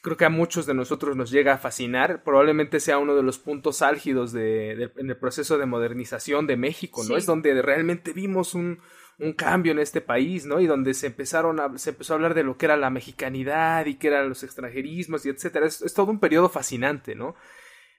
creo 0.02 0.18
que 0.18 0.26
a 0.26 0.30
muchos 0.30 0.66
de 0.66 0.74
nosotros 0.74 1.16
nos 1.16 1.32
llega 1.32 1.54
a 1.54 1.58
fascinar, 1.58 2.24
probablemente 2.24 2.80
sea 2.80 2.98
uno 2.98 3.16
de 3.16 3.24
los 3.24 3.40
puntos 3.40 3.82
álgidos 3.82 4.32
de, 4.32 4.92
en 4.96 5.10
el 5.10 5.18
proceso 5.18 5.58
de 5.58 5.66
modernización 5.66 6.48
de 6.48 6.58
México, 6.58 7.04
¿no? 7.04 7.18
Es 7.18 7.26
donde 7.26 7.62
realmente 7.62 8.14
vimos 8.14 8.56
un, 8.56 8.80
un 9.20 9.34
cambio 9.34 9.72
en 9.72 9.80
este 9.80 10.02
país, 10.02 10.46
¿no? 10.46 10.60
Y 10.60 10.68
donde 10.68 10.94
se 10.94 11.08
empezaron 11.08 11.60
a, 11.60 11.78
se 11.78 11.92
empezó 11.92 12.14
a 12.14 12.16
hablar 12.16 12.34
de 12.34 12.44
lo 12.44 12.58
que 12.58 12.66
era 12.66 12.78
la 12.78 12.90
mexicanidad 12.90 13.86
y 13.86 13.96
que 13.96 14.08
eran 14.08 14.30
los 14.30 14.44
extranjerismos 14.44 15.26
y 15.26 15.30
etcétera. 15.30 15.68
es 15.68 15.94
todo 15.94 16.12
un 16.12 16.20
periodo 16.20 16.50
fascinante, 16.50 17.16
¿no? 17.16 17.36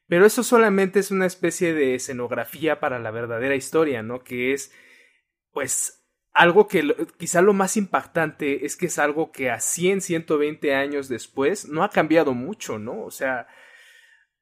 Pero 0.09 0.27
eso 0.27 0.43
solamente 0.43 1.01
es 1.01 1.11
una 1.11 1.27
especie 1.27 1.73
de 1.73 1.95
escenografía 1.95 2.81
para 2.81 2.99
la 2.99 3.11
verdadera 3.11 3.55
historia, 3.55 4.03
¿no? 4.03 4.23
Que 4.23 4.53
es, 4.53 4.73
pues, 5.53 6.02
algo 6.33 6.67
que 6.67 6.95
quizá 7.19 7.43
lo 7.43 7.53
más 7.53 7.77
impactante 7.77 8.65
es 8.65 8.77
que 8.77 8.87
es 8.87 8.99
algo 8.99 9.33
que 9.33 9.51
a 9.51 9.61
100, 9.61 10.01
120 10.01 10.75
años 10.75 11.09
después 11.09 11.69
no 11.69 11.85
ha 11.85 11.91
cambiado 11.91 12.33
mucho, 12.33 12.79
¿no? 12.79 13.03
O 13.03 13.11
sea, 13.11 13.49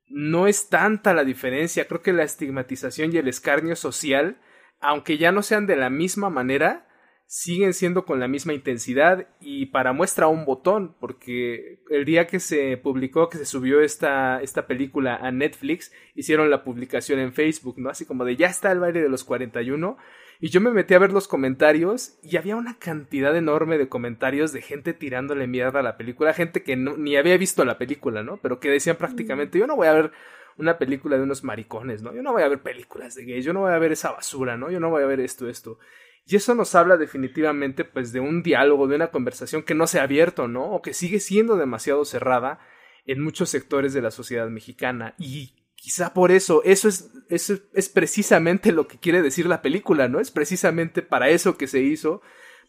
no 0.07 0.47
es 0.47 0.69
tanta 0.69 1.15
la 1.15 1.25
diferencia. 1.25 1.87
Creo 1.87 2.03
que 2.03 2.13
la 2.13 2.25
estigmatización 2.25 3.13
y 3.13 3.19
el 3.19 3.29
escarnio 3.29 3.77
social, 3.77 4.41
aunque 4.81 5.19
ya 5.19 5.33
no 5.33 5.43
sean 5.43 5.67
de 5.67 5.77
la 5.77 5.91
misma 5.91 6.31
manera, 6.31 6.87
siguen 7.27 7.75
siendo 7.75 8.05
con 8.05 8.19
la 8.19 8.27
misma 8.27 8.55
intensidad 8.55 9.29
y 9.41 9.67
para 9.67 9.93
muestra 9.93 10.27
un 10.27 10.45
botón, 10.45 10.97
porque 10.99 11.81
el 11.89 12.05
día 12.05 12.27
que 12.27 12.41
se 12.41 12.77
publicó, 12.77 13.29
que 13.29 13.39
se 13.39 13.45
subió 13.45 13.81
esta, 13.81 14.43
esta 14.43 14.67
película 14.67 15.15
a 15.15 15.31
Netflix, 15.31 15.93
hicieron 16.17 16.51
la 16.51 16.65
publicación 16.65 17.21
en 17.21 17.33
Facebook, 17.33 17.79
¿no? 17.79 17.89
Así 17.89 18.05
como 18.05 18.25
de 18.25 18.35
ya 18.35 18.49
está 18.49 18.73
el 18.73 18.81
baile 18.81 19.01
de 19.01 19.09
los 19.09 19.23
41. 19.23 19.97
Y 20.43 20.49
yo 20.49 20.63
me 20.63 20.71
metí 20.71 20.95
a 20.95 20.99
ver 20.99 21.13
los 21.13 21.29
comentarios 21.29 22.19
y 22.23 22.39
había 22.39 22.57
una 22.57 22.79
cantidad 22.79 23.37
enorme 23.37 23.77
de 23.77 23.91
comentarios 23.91 24.53
de 24.53 24.63
gente 24.63 24.95
tirándole 24.95 25.47
mierda 25.47 25.81
a 25.81 25.83
la 25.83 25.99
película, 25.99 26.33
gente 26.33 26.63
que 26.63 26.77
no, 26.77 26.97
ni 26.97 27.17
había 27.17 27.37
visto 27.37 27.63
la 27.67 27.77
película, 27.77 28.23
¿no? 28.23 28.39
Pero 28.39 28.59
que 28.59 28.71
decían 28.71 28.97
prácticamente, 28.97 29.59
yo 29.59 29.67
no 29.67 29.77
voy 29.77 29.89
a 29.89 29.93
ver 29.93 30.13
una 30.57 30.79
película 30.79 31.19
de 31.19 31.25
unos 31.25 31.45
maricones, 31.45 32.03
¿no? 32.03 32.15
Yo 32.15 32.23
no 32.23 32.33
voy 32.33 32.43
a 32.43 32.49
ver 32.49 32.63
películas 32.63 33.15
de 33.15 33.27
gays, 33.27 33.45
yo 33.45 33.53
no 33.53 33.61
voy 33.61 33.73
a 33.73 33.79
ver 33.79 33.93
esa 33.93 34.13
basura, 34.13 34.57
¿no? 34.57 34.71
Yo 34.71 34.81
no 34.81 34.89
voy 34.89 35.03
a 35.03 35.07
ver 35.07 35.21
esto, 35.21 35.47
esto. 35.47 35.79
Y 36.25 36.37
eso 36.37 36.55
nos 36.55 36.75
habla 36.75 36.97
definitivamente 36.97 37.85
pues 37.85 38.13
de 38.13 38.21
un 38.21 38.43
diálogo, 38.43 38.87
de 38.87 38.97
una 38.97 39.11
conversación 39.11 39.63
que 39.63 39.75
no 39.75 39.87
se 39.87 40.01
ha 40.01 40.05
abierto, 40.05 40.49
¿no? 40.49 40.73
O 40.73 40.81
que 40.81 40.95
sigue 40.95 41.21
siendo 41.21 41.57
demasiado 41.57 42.07
cerrada 42.07 42.61
en 43.05 43.21
muchos 43.21 43.51
sectores 43.51 43.93
de 43.93 44.01
la 44.01 44.11
sociedad 44.11 44.49
mexicana. 44.49 45.15
Y 45.19 45.60
quizá 45.81 46.13
por 46.13 46.31
eso, 46.31 46.63
eso 46.65 46.89
es, 46.89 47.11
eso 47.31 47.59
es 47.73 47.89
precisamente 47.89 48.71
lo 48.71 48.87
que 48.87 48.99
quiere 48.99 49.23
decir 49.23 49.47
la 49.47 49.63
película, 49.63 50.09
¿no? 50.09 50.21
Es 50.21 50.31
precisamente 50.31 51.01
para 51.01 51.31
eso 51.31 51.57
que 51.57 51.67
se 51.67 51.81
hizo, 51.81 52.21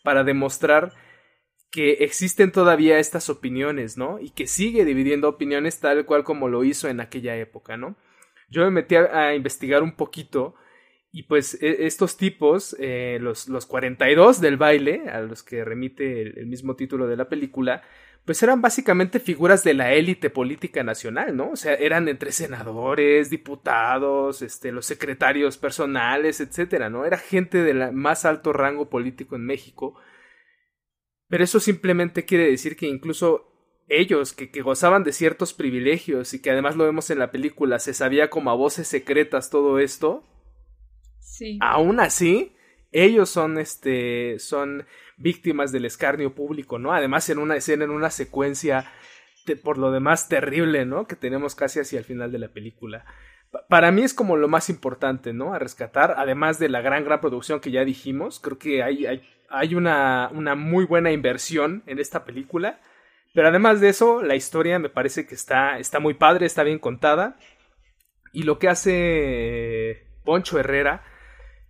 para 0.01 0.23
demostrar 0.23 0.93
que 1.71 2.03
existen 2.05 2.53
todavía 2.53 2.99
estas 2.99 3.29
opiniones, 3.29 3.97
¿no? 3.97 4.19
Y 4.19 4.29
que 4.29 4.47
sigue 4.47 4.85
dividiendo 4.85 5.27
opiniones 5.27 5.79
tal 5.81 6.05
cual 6.05 6.23
como 6.23 6.47
lo 6.47 6.63
hizo 6.63 6.87
en 6.87 7.01
aquella 7.01 7.35
época, 7.35 7.75
¿no? 7.75 7.97
Yo 8.49 8.63
me 8.63 8.71
metí 8.71 8.95
a, 8.95 9.35
investigar 9.35 9.83
un 9.83 9.95
poquito 9.95 10.55
y 11.11 11.23
pues 11.23 11.61
e, 11.61 11.85
estos 11.85 12.15
tipos, 12.15 12.77
eh, 12.79 13.17
los, 13.21 13.49
los 13.49 13.65
42 13.65 14.39
del 14.39 14.55
baile, 14.55 15.09
a 15.09 15.19
los 15.19 15.43
que 15.43 15.65
remite 15.65 16.21
el, 16.21 16.45
mismo 16.47 16.77
título 16.77 17.07
de 17.07 17.17
la 17.17 17.27
película, 17.27 17.83
pues 18.25 18.41
eran 18.43 18.61
básicamente 18.61 19.19
figuras 19.19 19.63
de 19.63 19.73
la 19.73 19.93
élite 19.93 20.29
política 20.29 20.83
nacional, 20.83 21.35
¿no? 21.35 21.51
O 21.51 21.55
sea, 21.55 21.73
eran 21.73 22.07
entre 22.07 22.31
senadores, 22.31 23.29
diputados, 23.29 24.41
este, 24.41 24.71
los 24.71 24.85
secretarios 24.85 25.57
personales, 25.57 26.39
etcétera, 26.39 26.89
¿no? 26.89 27.05
Era 27.05 27.17
gente 27.17 27.63
de 27.63 27.91
más 27.91 28.25
alto 28.25 28.53
rango 28.53 28.89
político 28.89 29.35
en 29.35 29.45
México. 29.45 29.95
Pero 31.27 31.43
eso 31.43 31.59
simplemente 31.59 32.25
quiere 32.25 32.49
decir 32.49 32.75
que 32.75 32.87
incluso 32.87 33.47
ellos, 33.87 34.33
que, 34.33 34.51
que 34.51 34.61
gozaban 34.61 35.03
de 35.03 35.13
ciertos 35.13 35.53
privilegios 35.53 36.33
y 36.33 36.41
que 36.41 36.51
además 36.51 36.75
lo 36.75 36.85
vemos 36.85 37.09
en 37.09 37.19
la 37.19 37.31
película, 37.31 37.79
se 37.79 37.93
sabía 37.93 38.29
como 38.29 38.51
a 38.51 38.55
voces 38.55 38.87
secretas 38.87 39.49
todo 39.49 39.79
esto, 39.79 40.25
Aún 41.61 41.99
así, 41.99 42.55
ellos 42.91 43.29
son 43.29 43.57
este 43.57 44.37
son 44.39 44.85
víctimas 45.21 45.71
del 45.71 45.85
escarnio 45.85 46.33
público, 46.33 46.79
¿no? 46.79 46.93
Además 46.93 47.29
en 47.29 47.39
una 47.39 47.55
escena, 47.55 47.85
en 47.85 47.91
una 47.91 48.09
secuencia 48.09 48.91
por 49.55 49.77
lo 49.77 49.91
demás 49.91 50.29
terrible, 50.29 50.85
¿no? 50.85 51.07
Que 51.07 51.15
tenemos 51.15 51.55
casi 51.55 51.79
hacia 51.79 51.99
el 51.99 52.05
final 52.05 52.31
de 52.31 52.39
la 52.39 52.49
película. 52.49 53.05
para 53.67 53.91
mí 53.91 54.01
es 54.03 54.13
como 54.13 54.37
lo 54.37 54.47
más 54.47 54.69
importante, 54.69 55.33
¿no? 55.33 55.53
A 55.53 55.59
rescatar, 55.59 56.15
además 56.17 56.57
de 56.57 56.69
la 56.69 56.79
gran, 56.81 57.03
gran 57.03 57.19
producción 57.19 57.59
que 57.59 57.71
ya 57.71 57.83
dijimos, 57.83 58.39
creo 58.39 58.57
que 58.57 58.81
hay, 58.81 59.05
hay, 59.05 59.27
hay 59.49 59.75
una, 59.75 60.29
una 60.31 60.55
muy 60.55 60.85
buena 60.85 61.11
inversión 61.11 61.83
en 61.85 61.99
esta 61.99 62.23
película. 62.23 62.79
Pero 63.33 63.49
además 63.49 63.81
de 63.81 63.89
eso, 63.89 64.21
la 64.21 64.35
historia 64.35 64.79
me 64.79 64.89
parece 64.89 65.25
que 65.25 65.35
está, 65.35 65.79
está 65.79 65.99
muy 65.99 66.13
padre, 66.13 66.45
está 66.45 66.63
bien 66.63 66.79
contada. 66.79 67.37
Y 68.31 68.43
lo 68.43 68.57
que 68.57 68.69
hace 68.69 70.07
Poncho 70.23 70.57
Herrera 70.57 71.03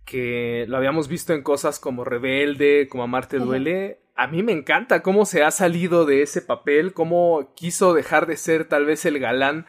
que 0.04 0.64
lo 0.68 0.76
habíamos 0.76 1.08
visto 1.08 1.32
en 1.32 1.42
cosas 1.42 1.78
como 1.78 2.04
Rebelde, 2.04 2.88
como 2.88 3.04
Amarte 3.04 3.38
Duele. 3.38 4.00
A 4.14 4.26
mí 4.26 4.42
me 4.42 4.52
encanta 4.52 5.02
cómo 5.02 5.24
se 5.24 5.42
ha 5.42 5.50
salido 5.50 6.04
de 6.04 6.22
ese 6.22 6.42
papel, 6.42 6.92
cómo 6.92 7.52
quiso 7.54 7.94
dejar 7.94 8.26
de 8.26 8.36
ser 8.36 8.66
tal 8.66 8.84
vez 8.84 9.04
el 9.06 9.18
galán 9.18 9.66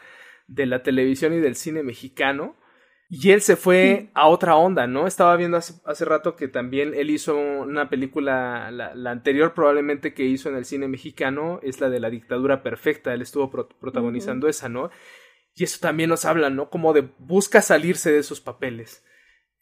de 0.48 0.66
la 0.66 0.84
televisión 0.84 1.34
y 1.34 1.40
del 1.40 1.56
cine 1.56 1.84
mexicano. 1.84 2.56
Y 3.10 3.30
él 3.30 3.42
se 3.42 3.56
fue 3.56 4.10
a 4.16 4.28
otra 4.28 4.56
onda, 4.56 4.88
¿no? 4.88 5.06
Estaba 5.06 5.36
viendo 5.36 5.58
hace, 5.58 6.06
rato 6.06 6.36
que 6.36 6.48
también 6.48 6.94
él 6.96 7.12
hizo 7.12 7.38
una 7.38 7.88
película, 7.88 8.72
la, 8.72 9.12
anterior 9.12 9.54
probablemente 9.54 10.16
que 10.16 10.24
hizo 10.24 10.50
en 10.50 10.56
el 10.56 10.66
cine 10.66 10.88
mexicano, 10.88 11.60
es 11.62 11.80
la 11.80 11.92
de 11.92 12.00
la 12.00 12.10
dictadura 12.10 12.63
perfecta, 12.63 13.13
él 13.13 13.22
estuvo 13.22 13.52
protagonizando 13.52 14.48
esa, 14.48 14.68
¿no? 14.68 14.90
Y 15.54 15.63
eso 15.63 15.78
también 15.80 16.10
nos 16.10 16.25
habla, 16.25 16.50
¿no? 16.50 16.72
Como 16.72 16.92
de 16.94 17.08
busca 17.20 17.62
salirse 17.62 18.12
de 18.12 18.18
esos 18.18 18.42
papeles. 18.42 19.06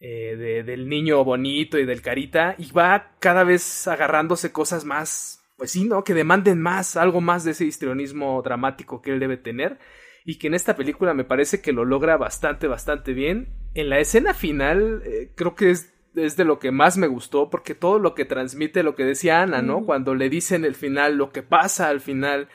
Eh, 0.03 0.36
de, 0.36 0.63
del 0.63 0.89
niño 0.89 1.24
bonito 1.24 1.77
y 1.77 1.86
del 1.86 2.01
carita, 2.01 2.55
y 2.58 2.72
va 2.72 3.12
cada 3.20 3.43
vez 3.43 3.88
agarrándose 3.88 4.51
cosas 4.51 4.84
más, 4.84 5.43
pues 5.58 5.70
sí, 5.70 5.84
¿no? 5.84 6.03
Que 6.03 6.15
demanden 6.15 6.60
más, 6.60 6.98
algo 6.98 7.22
más 7.22 7.43
de 7.43 7.51
ese 7.51 7.65
histrionismo 7.65 8.41
dramático 8.41 9.03
que 9.03 9.12
él 9.12 9.20
debe 9.20 9.38
tener, 9.38 9.77
y 10.25 10.39
que 10.39 10.48
en 10.48 10.55
esta 10.55 10.75
película 10.75 11.13
me 11.13 11.24
parece 11.24 11.62
que 11.62 11.72
lo 11.72 11.86
logra 11.86 12.17
bastante, 12.17 12.65
bastante 12.65 13.13
bien. 13.13 13.50
En 13.75 13.89
la 13.89 14.00
escena 14.00 14.34
final, 14.34 15.03
eh, 15.05 15.34
creo 15.36 15.53
que 15.53 15.70
es, 15.70 15.93
es, 16.15 16.36
de 16.36 16.46
lo 16.46 16.58
que 16.58 16.72
más 16.72 16.98
me 16.98 17.05
gustó, 17.05 17.51
porque 17.51 17.75
todo 17.75 18.00
lo 18.00 18.15
que 18.15 18.25
transmite, 18.25 18.81
lo 18.81 18.96
que 18.96 19.05
decía 19.05 19.43
Ana, 19.43 19.62
¿no? 19.62 19.86
Cuando 19.86 20.15
le 20.15 20.31
dicen 20.31 20.65
el 20.65 20.74
final, 20.74 21.15
lo 21.15 21.31
que 21.31 21.43
pasa 21.43 21.89
al 21.89 22.01
final, 22.01 22.50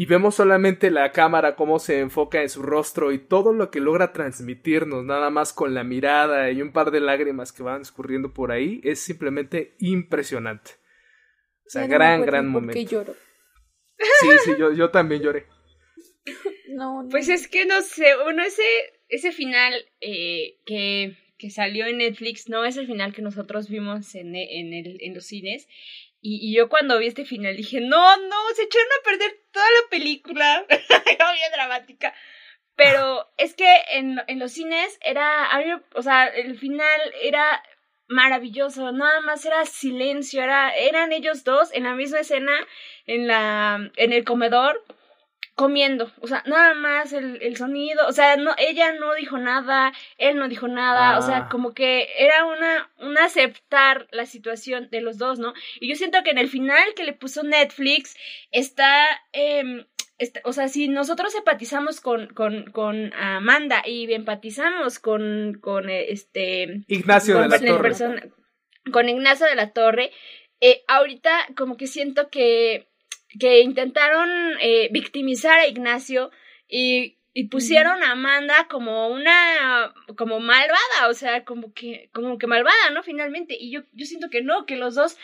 y 0.00 0.06
vemos 0.06 0.36
solamente 0.36 0.92
la 0.92 1.10
cámara 1.10 1.56
cómo 1.56 1.80
se 1.80 1.98
enfoca 1.98 2.40
en 2.40 2.48
su 2.48 2.62
rostro 2.62 3.10
y 3.10 3.18
todo 3.18 3.52
lo 3.52 3.68
que 3.72 3.80
logra 3.80 4.12
transmitirnos 4.12 5.04
nada 5.04 5.28
más 5.30 5.52
con 5.52 5.74
la 5.74 5.82
mirada 5.82 6.52
y 6.52 6.62
un 6.62 6.72
par 6.72 6.92
de 6.92 7.00
lágrimas 7.00 7.52
que 7.52 7.64
van 7.64 7.82
escurriendo 7.82 8.32
por 8.32 8.52
ahí 8.52 8.80
es 8.84 9.00
simplemente 9.00 9.74
impresionante. 9.80 10.70
O 11.66 11.70
sea, 11.70 11.88
gran, 11.88 12.24
gran 12.24 12.46
momento. 12.46 12.80
lloro. 12.80 13.16
Sí, 13.98 14.28
sí, 14.44 14.52
yo, 14.56 14.72
yo 14.72 14.90
también 14.90 15.20
lloré. 15.20 15.46
No, 16.68 17.08
Pues 17.10 17.28
es 17.28 17.48
que 17.48 17.66
no 17.66 17.80
sé, 17.82 18.04
uno 18.28 18.44
ese, 18.44 18.62
ese 19.08 19.32
final 19.32 19.74
eh, 20.00 20.60
que, 20.64 21.16
que 21.38 21.50
salió 21.50 21.86
en 21.86 21.98
Netflix 21.98 22.48
no 22.48 22.64
es 22.64 22.76
el 22.76 22.86
final 22.86 23.12
que 23.12 23.22
nosotros 23.22 23.68
vimos 23.68 24.14
en, 24.14 24.36
en, 24.36 24.74
el, 24.74 24.98
en 25.00 25.14
los 25.14 25.24
cines 25.24 25.66
y, 26.20 26.54
yo 26.56 26.68
cuando 26.68 26.98
vi 26.98 27.06
este 27.06 27.24
final 27.24 27.56
dije, 27.56 27.80
no, 27.80 28.16
no, 28.16 28.36
se 28.54 28.62
echaron 28.62 28.88
a 29.00 29.04
perder 29.04 29.40
toda 29.52 29.66
la 29.66 29.90
película. 29.90 30.66
bien 30.68 31.52
dramática. 31.52 32.14
Pero 32.74 33.28
es 33.36 33.54
que 33.54 33.82
en, 33.92 34.20
en 34.26 34.38
los 34.38 34.52
cines 34.52 34.98
era, 35.02 35.48
o 35.94 36.02
sea, 36.02 36.26
el 36.26 36.58
final 36.58 37.00
era 37.22 37.62
maravilloso, 38.08 38.90
nada 38.92 39.20
más 39.20 39.44
era 39.44 39.64
silencio, 39.66 40.42
era, 40.42 40.74
eran 40.74 41.12
ellos 41.12 41.44
dos 41.44 41.72
en 41.72 41.84
la 41.84 41.94
misma 41.94 42.20
escena, 42.20 42.52
en 43.06 43.26
la, 43.26 43.90
en 43.96 44.12
el 44.12 44.24
comedor, 44.24 44.84
comiendo, 45.58 46.08
o 46.20 46.28
sea, 46.28 46.44
nada 46.46 46.72
más 46.74 47.12
el, 47.12 47.42
el, 47.42 47.56
sonido, 47.56 48.06
o 48.06 48.12
sea, 48.12 48.36
no, 48.36 48.54
ella 48.58 48.92
no 48.92 49.12
dijo 49.16 49.38
nada, 49.38 49.92
él 50.16 50.36
no 50.36 50.46
dijo 50.48 50.68
nada, 50.68 51.18
o 51.18 51.22
sea, 51.22 51.36
ah. 51.38 51.48
como 51.50 51.74
que 51.74 52.06
era 52.16 52.44
una, 52.44 52.92
un 53.00 53.18
aceptar 53.18 54.06
la 54.12 54.24
situación 54.24 54.88
de 54.92 55.00
los 55.00 55.18
dos, 55.18 55.40
¿no? 55.40 55.54
Y 55.80 55.88
yo 55.88 55.96
siento 55.96 56.22
que 56.22 56.30
en 56.30 56.38
el 56.38 56.48
final 56.48 56.94
que 56.94 57.02
le 57.02 57.12
puso 57.12 57.42
Netflix 57.42 58.16
está, 58.52 59.04
eh, 59.32 59.84
o 60.44 60.52
sea, 60.52 60.68
si 60.68 60.86
nosotros 60.86 61.34
empatizamos 61.34 62.00
con, 62.00 62.28
con, 62.28 62.70
con 62.70 63.12
Amanda 63.14 63.82
y 63.84 64.12
empatizamos 64.12 65.00
con, 65.00 65.58
con 65.60 65.90
este... 65.90 66.84
Ignacio 66.86 67.36
de 67.36 67.48
la 67.48 67.58
Torre. 67.58 67.94
con 68.92 69.08
Ignacio 69.08 69.46
de 69.46 69.56
la 69.56 69.72
Torre, 69.72 70.12
eh, 70.60 70.84
ahorita 70.86 71.48
como 71.56 71.76
que 71.76 71.88
siento 71.88 72.30
que 72.30 72.86
que 73.38 73.60
intentaron 73.60 74.28
eh, 74.60 74.88
victimizar 74.90 75.58
a 75.58 75.66
Ignacio 75.66 76.30
y, 76.68 77.18
y 77.34 77.44
pusieron 77.44 78.02
a 78.02 78.12
Amanda 78.12 78.66
como 78.68 79.08
una 79.08 79.94
como 80.16 80.40
malvada, 80.40 81.08
o 81.08 81.14
sea, 81.14 81.44
como 81.44 81.72
que 81.72 82.10
como 82.12 82.38
que 82.38 82.46
malvada, 82.46 82.90
¿no? 82.92 83.02
Finalmente, 83.02 83.56
y 83.58 83.70
yo 83.70 83.82
yo 83.92 84.06
siento 84.06 84.30
que 84.30 84.42
no, 84.42 84.66
que 84.66 84.76
los 84.76 84.94
dos 84.94 85.18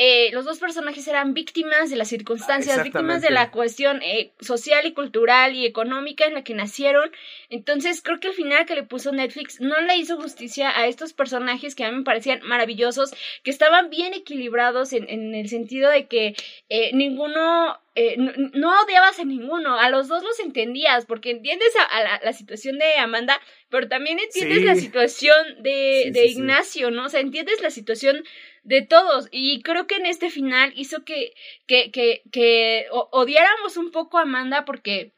eh, 0.00 0.30
los 0.32 0.44
dos 0.44 0.60
personajes 0.60 1.08
eran 1.08 1.34
víctimas 1.34 1.90
de 1.90 1.96
las 1.96 2.06
circunstancias, 2.06 2.84
víctimas 2.84 3.20
de 3.20 3.30
la 3.30 3.50
cuestión 3.50 4.00
eh, 4.00 4.30
social 4.38 4.86
y 4.86 4.92
cultural 4.92 5.56
y 5.56 5.66
económica 5.66 6.24
en 6.24 6.34
la 6.34 6.44
que 6.44 6.54
nacieron. 6.54 7.10
Entonces 7.50 8.00
creo 8.00 8.20
que 8.20 8.28
el 8.28 8.34
final 8.34 8.64
que 8.64 8.76
le 8.76 8.84
puso 8.84 9.10
Netflix 9.10 9.60
no 9.60 9.80
le 9.80 9.96
hizo 9.96 10.16
justicia 10.16 10.70
a 10.70 10.86
estos 10.86 11.14
personajes 11.14 11.74
que 11.74 11.84
a 11.84 11.90
mí 11.90 11.98
me 11.98 12.04
parecían 12.04 12.40
maravillosos, 12.44 13.12
que 13.42 13.50
estaban 13.50 13.90
bien 13.90 14.14
equilibrados 14.14 14.92
en, 14.92 15.08
en 15.08 15.34
el 15.34 15.48
sentido 15.48 15.90
de 15.90 16.06
que 16.06 16.36
eh, 16.68 16.92
ninguno 16.94 17.76
eh, 18.00 18.16
no, 18.16 18.80
odiabas 18.80 19.18
a 19.18 19.24
ninguno, 19.24 19.76
a 19.76 19.90
los 19.90 20.06
dos 20.06 20.22
los 20.22 20.38
entendías, 20.38 21.04
porque 21.04 21.32
entiendes 21.32 21.72
a, 21.90 22.24
la, 22.24 22.32
situación 22.32 22.78
de 22.78 22.94
Amanda, 22.94 23.40
pero 23.70 23.88
también 23.88 24.20
entiendes 24.20 24.62
la 24.62 24.76
situación 24.76 25.34
de, 25.64 26.10
de 26.12 26.26
Ignacio, 26.26 26.92
¿no? 26.92 27.06
O 27.06 27.08
sea, 27.08 27.18
entiendes 27.18 27.60
la 27.60 27.70
situación 27.70 28.22
de 28.68 28.82
todos. 28.82 29.28
Y 29.32 29.62
creo 29.62 29.86
que 29.86 29.96
en 29.96 30.06
este 30.06 30.30
final 30.30 30.72
hizo 30.76 31.04
que, 31.04 31.32
que, 31.66 31.90
que, 31.90 32.22
que 32.30 32.86
odiáramos 32.90 33.78
un 33.78 33.90
poco 33.90 34.18
a 34.18 34.22
Amanda 34.22 34.66
porque 34.66 35.14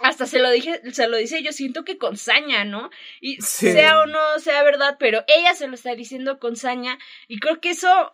hasta 0.00 0.26
se 0.26 0.40
lo 0.40 0.50
dije, 0.50 0.80
se 0.92 1.06
lo 1.06 1.16
dice, 1.16 1.42
yo 1.42 1.52
siento 1.52 1.84
que 1.84 1.98
con 1.98 2.16
saña, 2.16 2.64
¿no? 2.64 2.90
Y 3.20 3.40
sea 3.42 4.00
o 4.00 4.06
no 4.06 4.38
sea 4.40 4.64
verdad, 4.64 4.96
pero 4.98 5.24
ella 5.28 5.54
se 5.54 5.68
lo 5.68 5.74
está 5.74 5.94
diciendo 5.94 6.40
con 6.40 6.56
saña 6.56 6.98
y 7.28 7.38
creo 7.38 7.60
que 7.60 7.70
eso 7.70 8.12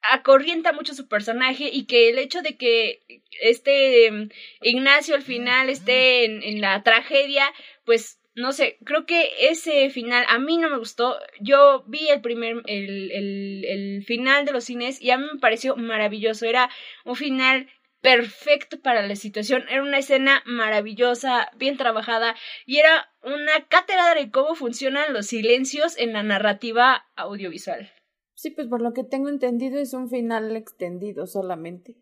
acorrienta 0.00 0.72
mucho 0.72 0.94
su 0.94 1.08
personaje 1.08 1.68
y 1.72 1.86
que 1.86 2.10
el 2.10 2.18
hecho 2.18 2.40
de 2.40 2.56
que 2.56 3.00
este 3.40 4.06
em, 4.06 4.28
Ignacio 4.62 5.16
al 5.16 5.22
final 5.22 5.70
esté 5.70 6.24
en, 6.24 6.42
en 6.44 6.60
la 6.60 6.84
tragedia, 6.84 7.52
pues 7.84 8.20
no 8.38 8.52
sé, 8.52 8.78
creo 8.84 9.04
que 9.04 9.28
ese 9.50 9.90
final 9.90 10.24
a 10.28 10.38
mí 10.38 10.58
no 10.58 10.70
me 10.70 10.78
gustó. 10.78 11.16
Yo 11.40 11.84
vi 11.86 12.08
el 12.08 12.20
primer, 12.20 12.62
el, 12.66 13.10
el, 13.10 13.64
el, 13.64 14.04
final 14.04 14.44
de 14.44 14.52
los 14.52 14.64
cines 14.64 15.02
y 15.02 15.10
a 15.10 15.18
mí 15.18 15.26
me 15.32 15.40
pareció 15.40 15.76
maravilloso. 15.76 16.46
Era 16.46 16.70
un 17.04 17.16
final 17.16 17.68
perfecto 18.00 18.80
para 18.80 19.06
la 19.06 19.16
situación. 19.16 19.64
Era 19.68 19.82
una 19.82 19.98
escena 19.98 20.42
maravillosa, 20.46 21.50
bien 21.56 21.76
trabajada 21.76 22.36
y 22.64 22.76
era 22.76 23.08
una 23.24 23.66
cátedra 23.68 24.14
de 24.14 24.30
cómo 24.30 24.54
funcionan 24.54 25.12
los 25.12 25.26
silencios 25.26 25.98
en 25.98 26.12
la 26.12 26.22
narrativa 26.22 27.06
audiovisual. 27.16 27.90
Sí, 28.34 28.50
pues 28.50 28.68
por 28.68 28.80
lo 28.80 28.92
que 28.92 29.02
tengo 29.02 29.28
entendido 29.28 29.80
es 29.80 29.94
un 29.94 30.08
final 30.08 30.54
extendido 30.54 31.26
solamente. 31.26 31.96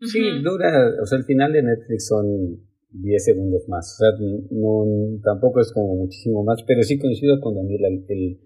Sí, 0.00 0.20
dura, 0.42 0.90
o 1.02 1.06
sea, 1.06 1.18
el 1.18 1.24
final 1.24 1.52
de 1.52 1.62
Netflix 1.62 2.08
son 2.08 2.66
10 2.90 3.24
segundos 3.24 3.68
más. 3.68 3.94
O 3.94 4.04
sea, 4.04 4.10
no, 4.50 4.86
tampoco 5.22 5.60
es 5.60 5.72
como 5.72 5.96
muchísimo 5.96 6.44
más, 6.44 6.62
pero 6.66 6.82
sí 6.82 6.98
coincido 6.98 7.40
con 7.40 7.54
Daniela. 7.54 7.88
El, 7.88 8.38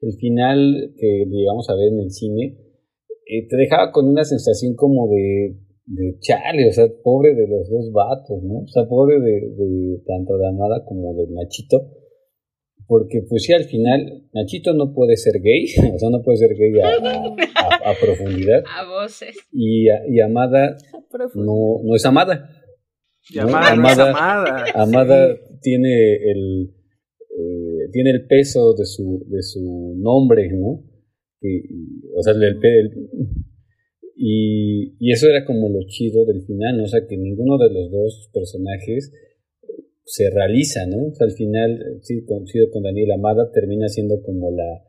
el, 0.00 0.14
final 0.18 0.94
que 0.96 1.26
llegamos 1.28 1.68
a 1.68 1.74
ver 1.74 1.92
en 1.92 2.00
el 2.00 2.10
cine 2.10 2.56
eh, 3.26 3.46
te 3.48 3.56
dejaba 3.56 3.92
con 3.92 4.08
una 4.08 4.24
sensación 4.24 4.74
como 4.74 5.08
de, 5.08 5.56
de 5.86 6.18
chale, 6.20 6.68
o 6.68 6.72
sea, 6.72 6.86
pobre 7.02 7.34
de 7.34 7.46
los 7.46 7.68
dos 7.68 7.92
vatos, 7.92 8.42
¿no? 8.42 8.60
O 8.60 8.68
sea, 8.68 8.88
pobre 8.88 9.20
de, 9.20 9.54
de 9.56 10.02
tanto 10.06 10.38
de 10.38 10.48
Amada 10.48 10.84
como 10.86 11.14
de 11.14 11.26
Nachito 11.28 12.00
porque 12.90 13.22
pues 13.28 13.44
sí, 13.44 13.52
al 13.52 13.66
final 13.66 14.24
Nachito 14.34 14.74
no 14.74 14.92
puede 14.92 15.16
ser 15.16 15.40
gay, 15.40 15.64
o 15.94 15.98
sea, 15.98 16.10
no 16.10 16.22
puede 16.22 16.38
ser 16.38 16.56
gay 16.56 16.72
a, 16.82 17.94
profundidad. 18.04 18.64
A 18.76 18.84
voces. 18.84 19.36
Y, 19.52 19.86
y 19.86 20.20
Amada 20.20 20.76
no, 21.36 21.80
no 21.84 21.94
es 21.94 22.04
Amada. 22.04 22.50
Amada, 23.38 24.64
Amada, 24.74 25.36
tiene 25.60 26.16
el 26.16 26.70
eh, 27.30 27.88
tiene 27.92 28.10
el 28.10 28.26
peso 28.26 28.74
de 28.74 28.84
su 28.84 29.24
de 29.28 29.42
su 29.42 29.94
nombre, 29.98 30.50
¿no? 30.52 30.84
o 32.16 32.22
sea, 32.22 32.34
el, 32.34 32.60
y, 34.14 34.96
y 34.98 35.12
eso 35.12 35.28
era 35.28 35.46
como 35.46 35.70
lo 35.70 35.80
chido 35.86 36.26
del 36.26 36.42
final, 36.42 36.76
¿no? 36.76 36.84
O 36.84 36.86
sea, 36.86 37.00
que 37.08 37.16
ninguno 37.16 37.56
de 37.56 37.72
los 37.72 37.90
dos 37.90 38.30
personajes 38.34 39.12
se 40.04 40.28
realiza, 40.28 40.86
¿no? 40.86 41.06
O 41.06 41.14
sea, 41.14 41.26
al 41.26 41.32
final, 41.32 41.98
sí, 42.02 42.24
coincido 42.26 42.70
con 42.70 42.82
Daniel 42.82 43.12
Amada, 43.12 43.50
termina 43.52 43.88
siendo 43.88 44.20
como 44.22 44.50
la, 44.50 44.84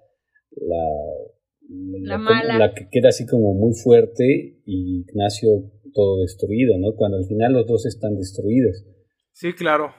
la, 0.57 2.17
la, 2.17 2.57
la, 2.57 2.73
que 2.73 2.89
queda 2.91 3.09
así 3.09 3.25
como 3.25 3.53
muy 3.53 3.73
fuerte 3.73 4.61
y 4.65 5.01
Ignacio 5.01 5.71
todo 5.93 6.21
destruido, 6.21 6.77
¿no? 6.77 6.95
Cuando 6.95 7.17
al 7.17 7.25
final 7.25 7.53
los 7.53 7.67
dos 7.67 7.85
están 7.85 8.17
destruidos. 8.17 8.83
Sí, 9.33 9.53
claro. 9.53 9.93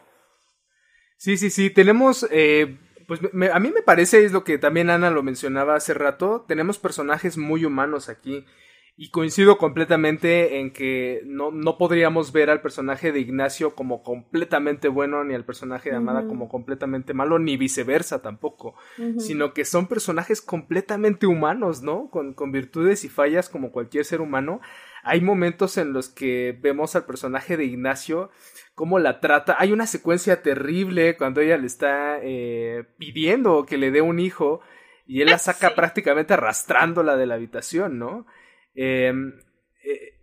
Sí, 1.17 1.37
sí, 1.37 1.51
sí, 1.51 1.71
tenemos, 1.71 2.27
eh, 2.31 2.79
pues 3.07 3.21
a 3.53 3.61
mí 3.61 3.71
me 3.71 3.83
parece, 3.83 4.25
es 4.25 4.33
lo 4.33 4.45
que 4.45 4.59
también 4.59 4.91
Ana 4.91 5.11
lo 5.11 5.23
mencionaba 5.23 5.77
hace 5.77 5.95
rato, 5.95 6.45
tenemos 6.49 6.79
personajes 6.79 7.39
muy 7.39 7.65
humanos 7.65 8.09
aquí. 8.09 8.45
Y 8.95 9.11
coincido 9.11 9.57
completamente 9.57 10.61
en 10.61 10.71
que 10.71 11.23
no, 11.25 11.51
no 11.51 11.79
podríamos 11.79 12.31
ver 12.31 12.51
al 12.51 12.61
personaje 12.61 13.11
de 13.11 13.21
Ignacio 13.21 13.75
como 13.75 14.03
completamente 14.03 14.89
bueno, 14.89 15.25
ni 15.25 15.35
al 15.35 15.47
personaje 15.47 15.91
de 15.91 15.97
Amada 15.97 16.27
como 16.29 16.49
completamente 16.51 17.15
malo, 17.15 17.39
ni 17.39 17.57
viceversa 17.57 18.21
tampoco, 18.21 18.75
sino 19.17 19.55
que 19.55 19.65
son 19.65 19.89
personajes 19.89 20.43
completamente 20.43 21.27
humanos, 21.27 21.83
¿no? 21.83 22.11
Con, 22.11 22.35
con 22.35 22.53
virtudes 22.53 23.05
y 23.05 23.09
fallas 23.09 23.49
como 23.49 23.73
cualquier 23.73 24.05
ser 24.05 24.21
humano. 24.21 24.61
Hay 25.03 25.21
momentos 25.21 25.79
en 25.79 25.93
los 25.93 26.09
que 26.09 26.57
vemos 26.61 26.95
al 26.95 27.05
personaje 27.05 27.57
de 27.57 27.65
Ignacio 27.65 28.31
cómo 28.75 28.99
la 28.99 29.21
trata. 29.21 29.57
Hay 29.59 29.73
una 29.73 29.87
secuencia 29.87 30.43
terrible 30.43 31.17
cuando 31.17 31.41
ella 31.41 31.57
le 31.57 31.67
está 31.67 32.19
eh, 32.23 32.85
pidiendo 32.99 33.67
que 33.67 33.79
le 33.79 33.91
dé 33.91 34.01
un 34.01 34.21
hijo 34.21 34.61
y 35.07 35.21
él 35.23 35.29
la 35.29 35.39
saca 35.39 35.75
prácticamente 35.75 36.35
arrastrándola 36.35 37.17
de 37.17 37.27
la 37.27 37.35
habitación, 37.35 37.99
¿no? 37.99 38.27
Em, 38.75 39.35
eh, 39.85 40.19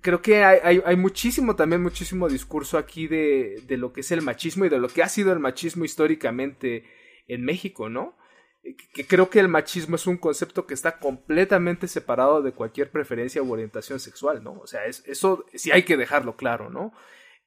creo 0.00 0.22
que 0.22 0.44
hay, 0.44 0.80
hay, 0.84 0.96
muchísimo, 0.96 1.56
también 1.56 1.82
muchísimo 1.82 2.28
discurso 2.28 2.78
aquí 2.78 3.08
de, 3.08 3.62
de, 3.66 3.76
lo 3.76 3.92
que 3.92 4.00
es 4.00 4.12
el 4.12 4.22
machismo 4.22 4.64
y 4.64 4.68
de 4.68 4.78
lo 4.78 4.88
que 4.88 5.02
ha 5.02 5.08
sido 5.08 5.32
el 5.32 5.40
machismo 5.40 5.84
históricamente 5.84 6.84
en 7.26 7.44
México, 7.44 7.88
¿no? 7.88 8.16
Eh, 8.62 8.76
que 8.92 9.06
creo 9.06 9.30
que 9.30 9.40
el 9.40 9.48
machismo 9.48 9.96
es 9.96 10.06
un 10.06 10.16
concepto 10.16 10.66
que 10.66 10.74
está 10.74 10.98
completamente 10.98 11.88
separado 11.88 12.42
de 12.42 12.52
cualquier 12.52 12.90
preferencia 12.90 13.42
u 13.42 13.52
orientación 13.52 14.00
sexual, 14.00 14.42
¿no? 14.42 14.52
O 14.60 14.66
sea, 14.66 14.84
eso 14.86 15.44
sí 15.54 15.70
hay 15.70 15.82
que 15.84 15.96
dejarlo 15.96 16.36
claro, 16.36 16.70
¿no? 16.70 16.92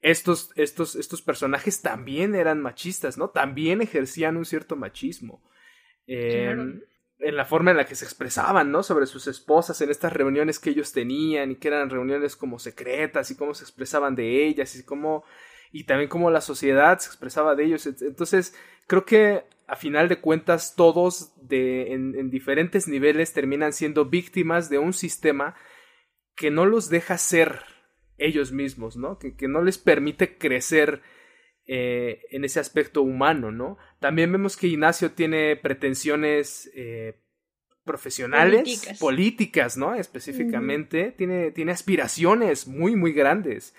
Estos, 0.02 0.52
estos, 0.56 0.96
estos 0.96 1.22
personajes 1.22 1.82
también 1.82 2.36
eran 2.36 2.62
machistas, 2.62 3.18
¿no? 3.18 3.30
También 3.30 3.82
ejercían 3.82 4.36
un 4.38 4.46
cierto 4.46 4.76
machismo. 4.76 5.42
Eh, 6.08 6.56
en 7.20 7.38
la 7.38 7.46
forma 7.46 7.72
en 7.72 7.78
la 7.78 7.86
que 7.86 7.96
se 7.96 8.06
expresaban, 8.06 8.72
¿no? 8.72 8.84
Sobre 8.84 9.06
sus 9.06 9.28
esposas 9.28 9.80
en 9.82 9.90
estas 9.90 10.12
reuniones 10.12 10.60
que 10.60 10.72
ellos 10.72 10.92
tenían 10.92 11.52
y 11.52 11.56
que 11.56 11.70
eran 11.70 11.90
reuniones 11.90 12.36
como 12.36 12.60
secretas 12.60 13.32
y 13.32 13.38
cómo 13.38 13.54
se 13.54 13.64
expresaban 13.64 14.16
de 14.16 14.46
ellas 14.46 14.76
y 14.76 14.84
cómo 14.84 15.24
y 15.74 15.86
también 15.86 16.08
cómo 16.08 16.30
la 16.30 16.40
sociedad 16.40 17.00
se 17.00 17.08
expresaba 17.08 17.56
de 17.56 17.66
ellos. 17.66 17.86
Entonces, 17.88 18.56
creo 18.88 19.06
que 19.06 19.44
a 19.68 19.76
final 19.76 20.08
de 20.08 20.22
cuentas 20.22 20.76
todos 20.76 21.34
de, 21.42 21.94
en, 21.94 22.30
diferentes 22.30 22.88
niveles 22.88 23.34
terminan 23.34 23.74
siendo 23.74 24.06
víctimas 24.06 24.70
de 24.70 24.78
un 24.78 24.94
sistema 24.94 25.56
que 26.36 26.52
no 26.52 26.68
los 26.68 26.90
deja 26.90 27.18
ser 27.18 27.62
ellos 28.20 28.52
mismos, 28.52 28.96
¿no? 28.96 29.18
Que, 29.18 29.36
que 29.36 29.48
no 29.48 29.64
les 29.64 29.80
permite 29.80 30.38
crecer 30.38 31.02
eh, 31.66 32.22
en 32.30 32.46
ese 32.46 32.60
aspecto 32.60 33.02
humano, 33.02 33.52
¿no? 33.52 33.80
También 34.00 34.32
vemos 34.32 34.58
que 34.58 34.68
Ignacio 34.68 35.14
tiene 35.14 35.56
pretensiones 35.56 36.72
eh, 36.76 37.20
profesionales, 37.84 38.96
políticas, 39.00 39.76
¿no? 39.76 39.96
Específicamente, 39.96 41.12
tiene, 41.18 41.50
tiene 41.50 41.72
aspiraciones 41.72 42.68
muy, 42.68 42.96
muy 42.96 43.12
grandes. 43.12 43.74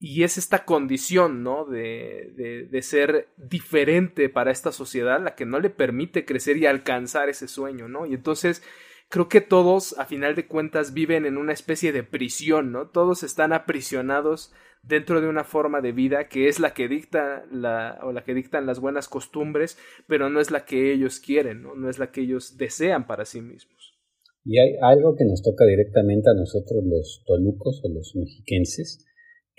Y 0.00 0.22
es 0.22 0.38
esta 0.38 0.64
condición, 0.64 1.42
¿no? 1.42 1.64
De, 1.64 2.68
de, 2.70 2.82
ser 2.82 3.28
diferente 3.36 4.28
para 4.28 4.52
esta 4.52 4.70
sociedad 4.70 5.20
la 5.20 5.34
que 5.34 5.44
no 5.44 5.58
le 5.58 5.70
permite 5.70 6.24
crecer 6.24 6.56
y 6.56 6.66
alcanzar 6.66 7.28
ese 7.28 7.48
sueño, 7.48 7.88
¿no? 7.88 8.06
Y 8.06 8.14
entonces 8.14 8.62
creo 9.08 9.28
que 9.28 9.40
todos, 9.40 9.98
a 9.98 10.04
final 10.04 10.36
de 10.36 10.46
cuentas, 10.46 10.94
viven 10.94 11.26
en 11.26 11.36
una 11.36 11.52
especie 11.52 11.92
de 11.92 12.04
prisión, 12.04 12.70
¿no? 12.70 12.88
Todos 12.90 13.24
están 13.24 13.52
aprisionados 13.52 14.52
dentro 14.82 15.20
de 15.20 15.28
una 15.28 15.44
forma 15.44 15.80
de 15.80 15.92
vida 15.92 16.28
que 16.28 16.48
es 16.48 16.60
la 16.60 16.72
que 16.72 16.88
dicta 16.88 17.44
la 17.50 17.98
o 18.02 18.12
la 18.12 18.24
que 18.24 18.34
dictan 18.34 18.66
las 18.66 18.80
buenas 18.80 19.08
costumbres, 19.08 19.78
pero 20.06 20.30
no 20.30 20.40
es 20.40 20.50
la 20.50 20.64
que 20.64 20.92
ellos 20.92 21.20
quieren, 21.20 21.62
no, 21.62 21.74
no 21.74 21.90
es 21.90 21.98
la 21.98 22.10
que 22.10 22.22
ellos 22.22 22.56
desean 22.56 23.06
para 23.06 23.24
sí 23.24 23.40
mismos. 23.40 23.98
Y 24.44 24.58
hay 24.58 24.76
algo 24.80 25.14
que 25.16 25.24
nos 25.24 25.42
toca 25.42 25.66
directamente 25.66 26.30
a 26.30 26.34
nosotros 26.34 26.82
los 26.84 27.22
tolucos 27.26 27.82
o 27.84 27.88
los 27.92 28.14
mexiquenses, 28.14 29.04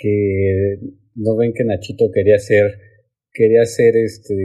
que 0.02 0.80
no 1.16 1.36
ven 1.36 1.54
que 1.54 1.64
Nachito 1.64 2.06
quería 2.14 2.38
ser 2.40 2.80
quería 3.32 3.66
ser 3.66 3.96
este 3.98 4.36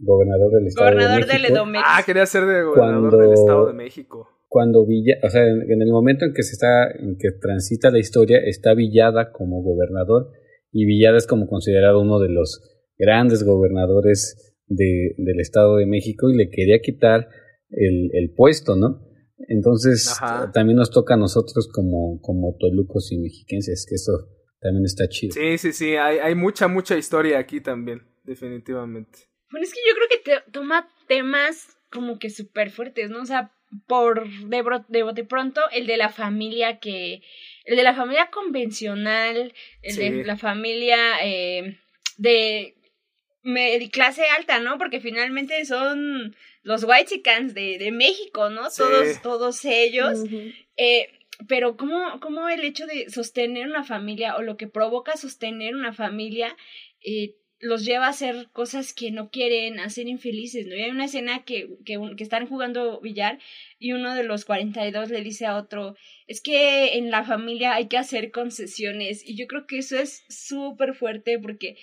gobernador 0.00 0.52
del 0.52 0.66
estado 0.66 0.90
de 0.90 0.96
México. 0.96 1.64
ah, 1.86 2.02
quería 2.04 2.26
ser 2.26 2.46
de 2.46 2.62
gobernador 2.62 3.18
del 3.18 3.32
estado 3.32 3.66
de 3.66 3.74
México 3.74 4.28
cuando 4.52 4.84
Villa, 4.84 5.14
o 5.24 5.30
sea, 5.30 5.46
en, 5.46 5.80
el 5.80 5.90
momento 5.90 6.26
en 6.26 6.34
que 6.34 6.42
se 6.42 6.52
está, 6.52 6.90
en 6.90 7.16
que 7.16 7.30
transita 7.40 7.90
la 7.90 7.98
historia, 7.98 8.36
está 8.36 8.74
Villada 8.74 9.32
como 9.32 9.62
gobernador 9.62 10.30
y 10.70 10.84
Villada 10.84 11.16
es 11.16 11.26
como 11.26 11.46
considerado 11.46 12.02
uno 12.02 12.20
de 12.20 12.28
los 12.28 12.60
grandes 12.98 13.44
gobernadores 13.44 14.54
de, 14.66 15.14
del 15.16 15.40
Estado 15.40 15.78
de 15.78 15.86
México 15.86 16.28
y 16.28 16.36
le 16.36 16.50
quería 16.50 16.80
quitar 16.80 17.28
el, 17.70 18.10
el 18.12 18.34
puesto, 18.34 18.76
¿no? 18.76 19.00
Entonces 19.48 20.14
también 20.52 20.76
nos 20.76 20.90
toca 20.90 21.14
a 21.14 21.16
nosotros 21.16 21.66
como, 21.72 22.20
como 22.20 22.54
tolucos 22.60 23.10
y 23.10 23.18
mexiquenses, 23.18 23.86
que 23.88 23.94
eso 23.94 24.28
también 24.62 24.84
está 24.84 25.08
chido. 25.08 25.34
Sí, 25.34 25.58
sí, 25.58 25.72
sí, 25.72 25.96
hay, 25.96 26.18
hay 26.18 26.34
mucha, 26.34 26.68
mucha 26.68 26.96
historia 26.96 27.38
aquí 27.38 27.60
también, 27.60 28.06
definitivamente. 28.22 29.28
Bueno, 29.50 29.64
es 29.64 29.74
que 29.74 29.80
yo 29.86 29.94
creo 29.94 30.08
que 30.08 30.18
te, 30.18 30.50
toma 30.52 30.88
temas 31.08 31.76
como 31.90 32.18
que 32.18 32.30
súper 32.30 32.70
fuertes, 32.70 33.10
¿no? 33.10 33.20
O 33.20 33.26
sea, 33.26 33.52
por 33.86 34.28
de, 34.28 34.64
de 34.88 35.02
bote 35.02 35.24
pronto 35.24 35.62
el 35.72 35.86
de 35.86 35.96
la 35.96 36.10
familia 36.10 36.78
que 36.78 37.22
el 37.64 37.76
de 37.76 37.82
la 37.82 37.94
familia 37.94 38.30
convencional 38.30 39.54
el 39.80 39.96
de 39.96 40.24
la 40.24 40.36
familia 40.36 40.98
eh, 41.24 41.78
de 42.18 42.74
clase 43.90 44.24
alta 44.36 44.58
no 44.60 44.76
porque 44.76 45.00
finalmente 45.00 45.64
son 45.64 46.36
los 46.62 46.84
white 46.84 47.22
de, 47.54 47.78
de 47.78 47.92
México 47.92 48.50
no 48.50 48.68
todos 48.70 49.22
todos 49.22 49.64
ellos 49.64 50.18
eh, 50.76 51.08
pero 51.48 51.76
cómo 51.76 52.20
cómo 52.20 52.48
el 52.48 52.64
hecho 52.64 52.86
de 52.86 53.10
sostener 53.10 53.66
una 53.66 53.84
familia 53.84 54.36
o 54.36 54.42
lo 54.42 54.56
que 54.56 54.66
provoca 54.66 55.16
sostener 55.16 55.74
una 55.74 55.92
familia 55.92 56.56
eh, 57.02 57.36
los 57.62 57.84
lleva 57.84 58.06
a 58.06 58.10
hacer 58.10 58.48
cosas 58.52 58.92
que 58.92 59.12
no 59.12 59.30
quieren, 59.30 59.78
a 59.78 59.88
ser 59.88 60.08
infelices, 60.08 60.66
¿no? 60.66 60.74
Y 60.74 60.82
hay 60.82 60.90
una 60.90 61.04
escena 61.04 61.44
que, 61.44 61.68
que, 61.84 61.96
que 62.16 62.24
están 62.24 62.48
jugando 62.48 63.00
billar 63.00 63.38
y 63.78 63.92
uno 63.92 64.16
de 64.16 64.24
los 64.24 64.44
42 64.44 65.10
le 65.10 65.22
dice 65.22 65.46
a 65.46 65.56
otro, 65.56 65.94
es 66.26 66.40
que 66.40 66.98
en 66.98 67.12
la 67.12 67.22
familia 67.22 67.74
hay 67.74 67.86
que 67.86 67.98
hacer 67.98 68.32
concesiones 68.32 69.22
y 69.24 69.36
yo 69.36 69.46
creo 69.46 69.68
que 69.68 69.78
eso 69.78 69.96
es 69.96 70.24
súper 70.28 70.94
fuerte 70.94 71.38
porque 71.38 71.76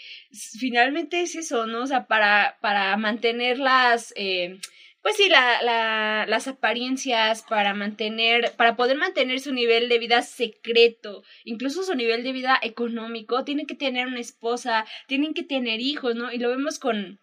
finalmente 0.60 1.22
es 1.22 1.36
eso, 1.36 1.66
¿no? 1.66 1.84
O 1.84 1.88
sea, 1.88 2.08
para, 2.08 2.58
para 2.62 2.96
mantener 2.98 3.58
las... 3.58 4.14
Eh, 4.18 4.60
pues 5.02 5.16
sí, 5.16 5.30
la, 5.30 5.62
la, 5.62 6.26
las 6.28 6.48
apariencias 6.48 7.44
para 7.44 7.74
mantener, 7.74 8.54
para 8.58 8.76
poder 8.76 8.98
mantener 8.98 9.40
su 9.40 9.54
nivel 9.54 9.88
de 9.88 10.00
vida 10.00 10.22
secreto, 10.22 11.24
incluso 11.46 11.84
su 11.84 11.96
nivel 11.96 12.24
de 12.24 12.34
vida 12.34 12.60
económico, 12.62 13.46
tienen 13.46 13.66
que 13.66 13.76
tener 13.76 14.08
una 14.08 14.20
esposa, 14.20 14.86
tienen 15.08 15.34
que 15.34 15.44
tener 15.44 15.80
hijos, 15.80 16.16
¿no? 16.16 16.32
Y 16.32 16.38
lo 16.38 16.50
vemos 16.50 16.80
con, 16.80 17.20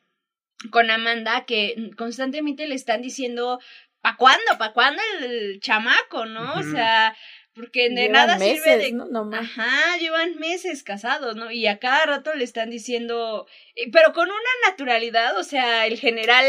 con 0.70 0.90
Amanda, 0.90 1.44
que 1.44 1.90
constantemente 1.96 2.66
le 2.66 2.74
están 2.74 3.02
diciendo, 3.02 3.60
¿pa' 4.00 4.16
cuándo? 4.16 4.58
¿Pa' 4.58 4.72
cuándo 4.72 5.02
el 5.22 5.60
chamaco, 5.60 6.26
no? 6.26 6.54
O 6.54 6.62
sea, 6.62 7.14
porque 7.57 7.88
de 7.88 8.11
nada 8.11 8.38
sirve 8.38 8.77
de. 8.77 8.92
¿no? 8.92 9.31
Ajá, 9.33 9.97
llevan 9.99 10.37
meses 10.37 10.83
casados, 10.83 11.37
¿no? 11.37 11.51
Y 11.51 11.66
a 11.66 11.79
cada 11.79 12.05
rato 12.05 12.35
le 12.35 12.45
están 12.45 12.69
diciendo. 12.69 13.47
Pero 13.92 14.12
con 14.12 14.29
una 14.29 14.71
naturalidad, 14.71 15.37
o 15.38 15.42
sea, 15.42 15.87
el 15.87 15.99
general 15.99 16.45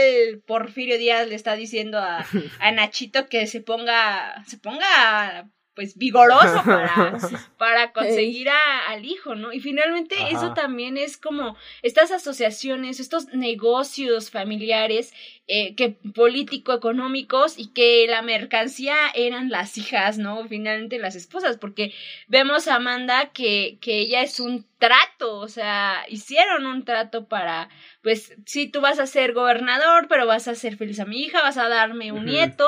Porfirio 0.46 0.98
Díaz 0.98 1.28
le 1.30 1.36
está 1.36 1.56
diciendo 1.56 1.98
a, 1.98 2.26
a 2.60 2.72
Nachito 2.72 3.30
que 3.30 3.48
se 3.48 3.62
ponga. 3.62 4.44
se 4.46 4.58
ponga 4.58 5.50
pues 5.78 5.96
vigoroso 5.96 6.60
para, 6.66 7.20
para 7.60 7.92
conseguir 7.92 8.50
a, 8.50 8.88
al 8.88 9.06
hijo, 9.06 9.36
¿no? 9.36 9.54
Y 9.54 9.60
finalmente 9.60 10.16
eso 10.32 10.56
también 10.56 10.98
es 10.98 11.18
como 11.18 11.56
estas 11.84 12.10
asociaciones, 12.10 13.00
estos 13.00 13.28
negocios 13.28 14.32
familiares 14.32 15.14
eh, 15.46 15.76
que 15.76 15.90
político-económicos 16.16 17.60
y 17.60 17.68
que 17.74 18.08
la 18.10 18.24
mercancía 18.24 18.96
eran 19.14 19.52
las 19.52 19.78
hijas, 19.78 20.18
¿no? 20.18 20.48
Finalmente 20.48 20.98
las 20.98 21.16
esposas, 21.16 21.58
porque 21.58 21.94
vemos 22.28 22.68
a 22.68 22.78
Amanda 22.78 23.30
que, 23.30 23.78
que 23.80 24.00
ella 24.00 24.24
es 24.24 24.40
un 24.40 24.66
trato, 24.80 25.38
o 25.38 25.48
sea, 25.48 26.06
hicieron 26.10 26.66
un 26.66 26.86
trato 26.86 27.28
para, 27.28 27.70
pues, 28.02 28.34
sí, 28.48 28.68
tú 28.68 28.82
vas 28.82 28.98
a 28.98 29.06
ser 29.06 29.34
gobernador, 29.34 30.08
pero 30.10 30.26
vas 30.26 30.48
a 30.48 30.56
ser 30.56 30.76
feliz 30.76 31.00
a 31.00 31.06
mi 31.06 31.22
hija, 31.22 31.44
vas 31.44 31.58
a 31.58 31.70
darme 31.70 32.12
un 32.12 32.26
nieto 32.26 32.68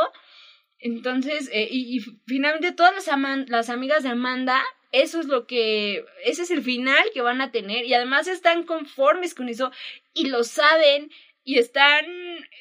entonces, 0.79 1.49
eh, 1.51 1.67
y, 1.69 1.99
finalmente 2.25 2.71
todas 2.71 2.93
las, 2.95 3.49
las 3.49 3.69
amigas 3.69 4.03
de 4.03 4.09
Amanda, 4.09 4.61
eso 4.91 5.19
es 5.19 5.27
lo 5.27 5.45
que, 5.45 6.05
ese 6.23 6.43
es 6.43 6.51
el 6.51 6.63
final 6.63 7.03
que 7.13 7.21
van 7.21 7.41
a 7.41 7.51
tener 7.51 7.85
y 7.85 7.93
además 7.93 8.27
están 8.27 8.63
conformes 8.63 9.35
con 9.35 9.49
eso 9.49 9.71
y 10.13 10.27
lo 10.27 10.43
saben 10.43 11.11
y 11.49 11.57
están, 11.57 12.05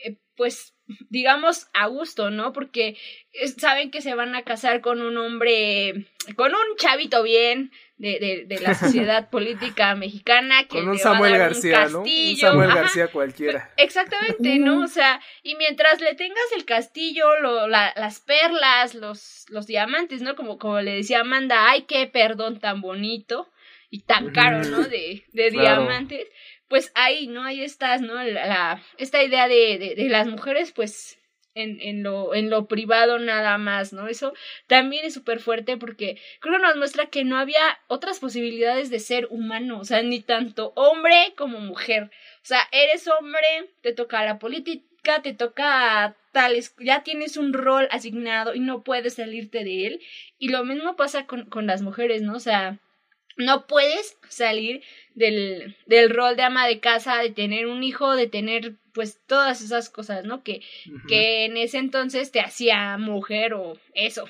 eh, 0.03 0.17
pues, 0.35 0.75
digamos, 1.11 1.69
a 1.75 1.89
gusto, 1.89 2.31
¿no? 2.31 2.55
Porque 2.55 2.97
saben 3.59 3.91
que 3.91 4.01
se 4.01 4.15
van 4.15 4.35
a 4.35 4.45
casar 4.45 4.81
con 4.81 5.03
un 5.03 5.19
hombre, 5.19 6.07
con 6.37 6.53
un 6.53 6.77
chavito 6.79 7.23
bien, 7.23 7.71
de, 7.99 8.19
de, 8.19 8.45
de 8.47 8.61
la 8.63 8.75
sociedad 8.75 9.29
política 9.29 9.95
mexicana 9.95 10.63
que 10.63 10.79
Con 10.79 10.89
un 10.89 10.99
Samuel 10.99 11.37
García, 11.37 11.89
¿no? 11.89 12.01
Un 12.01 12.37
Samuel 12.39 12.73
García 12.73 13.09
cualquiera. 13.09 13.71
Exactamente, 13.77 14.59
¿no? 14.59 14.85
O 14.85 14.87
sea, 14.87 15.21
y 15.43 15.55
mientras 15.57 16.01
le 16.01 16.15
tengas 16.15 16.47
el 16.57 16.65
castillo, 16.65 17.39
lo, 17.43 17.69
la, 17.69 17.93
las 17.95 18.21
perlas, 18.21 18.95
los, 18.95 19.45
los 19.51 19.67
diamantes, 19.67 20.23
¿no? 20.23 20.35
Como, 20.35 20.59
como 20.59 20.81
le 20.81 20.95
decía 20.95 21.21
Amanda, 21.21 21.69
ay, 21.69 21.83
qué 21.83 22.07
perdón 22.07 22.59
tan 22.59 22.81
bonito 22.81 23.51
y 23.91 24.01
tan 24.05 24.31
caro, 24.31 24.63
¿no? 24.65 24.85
De, 24.85 25.25
de 25.35 25.51
diamantes. 25.51 26.27
Pues 26.69 26.93
ahí, 26.95 27.27
¿no? 27.27 27.45
Ahí 27.45 27.63
estás, 27.63 28.01
¿no? 28.01 28.23
La, 28.23 28.83
esta 28.99 29.23
idea 29.23 29.49
de, 29.49 29.95
de, 29.97 30.09
las 30.09 30.27
mujeres, 30.27 30.73
pues 30.73 31.19
en, 31.55 31.81
en, 31.81 32.03
lo, 32.03 32.35
en 32.35 32.51
lo 32.51 32.67
privado 32.69 33.19
nada 33.19 33.59
más, 33.59 33.93
¿no? 33.93 34.07
Eso 34.07 34.35
también 34.67 35.05
es 35.05 35.15
súper 35.15 35.41
fuerte 35.41 35.77
porque 35.77 36.21
creo 36.41 36.57
que 36.57 36.63
nos 36.63 36.77
muestra 36.77 37.07
que 37.07 37.25
no 37.25 37.39
había 37.39 37.79
otras 37.89 38.21
posibilidades 38.21 38.91
de 38.91 39.01
ser 39.01 39.27
humano, 39.31 39.81
o 39.81 39.85
sea, 39.85 40.03
ni 40.03 40.21
tanto 40.21 40.73
hombre 40.77 41.35
como 41.37 41.59
mujer. 41.61 42.11
O 42.43 42.47
sea, 42.47 42.61
eres 42.71 43.09
hombre, 43.09 43.71
te 43.81 43.93
toca 43.93 44.25
la 44.25 44.39
política, 44.39 45.23
te 45.23 45.33
toca 45.33 46.17
tales, 46.33 46.75
ya 46.79 47.03
tienes 47.03 47.37
un 47.37 47.53
rol 47.53 47.89
asignado 47.91 48.55
y 48.55 48.61
no 48.61 48.83
puedes 48.83 49.15
salirte 49.15 49.65
de 49.65 49.87
él. 49.87 50.01
Y 50.39 50.49
lo 50.51 50.65
mismo 50.65 50.97
pasa 50.97 51.27
con, 51.27 51.47
con 51.47 51.67
las 51.67 51.83
mujeres, 51.83 52.23
¿no? 52.23 52.37
O 52.37 52.41
sea, 52.41 52.79
no 53.39 53.67
puedes 53.67 54.19
salir 54.29 54.83
del, 55.15 55.77
del 55.87 56.11
rol 56.11 56.37
de 56.37 56.43
ama 56.43 56.67
de 56.67 56.81
casa, 56.81 57.19
de 57.19 57.31
tener 57.31 57.67
un 57.67 57.83
hijo, 57.83 58.15
de 58.15 58.27
tener 58.27 58.77
pues 58.93 59.21
todas 59.27 59.63
esas 59.63 59.91
cosas, 59.91 60.25
¿no? 60.25 60.43
Que, 60.43 60.61
que 61.09 61.45
en 61.45 61.57
ese 61.57 61.79
entonces 61.79 62.33
te 62.33 62.41
hacía 62.41 62.99
mujer 62.99 63.55
o 63.55 63.79
eso. 63.95 64.25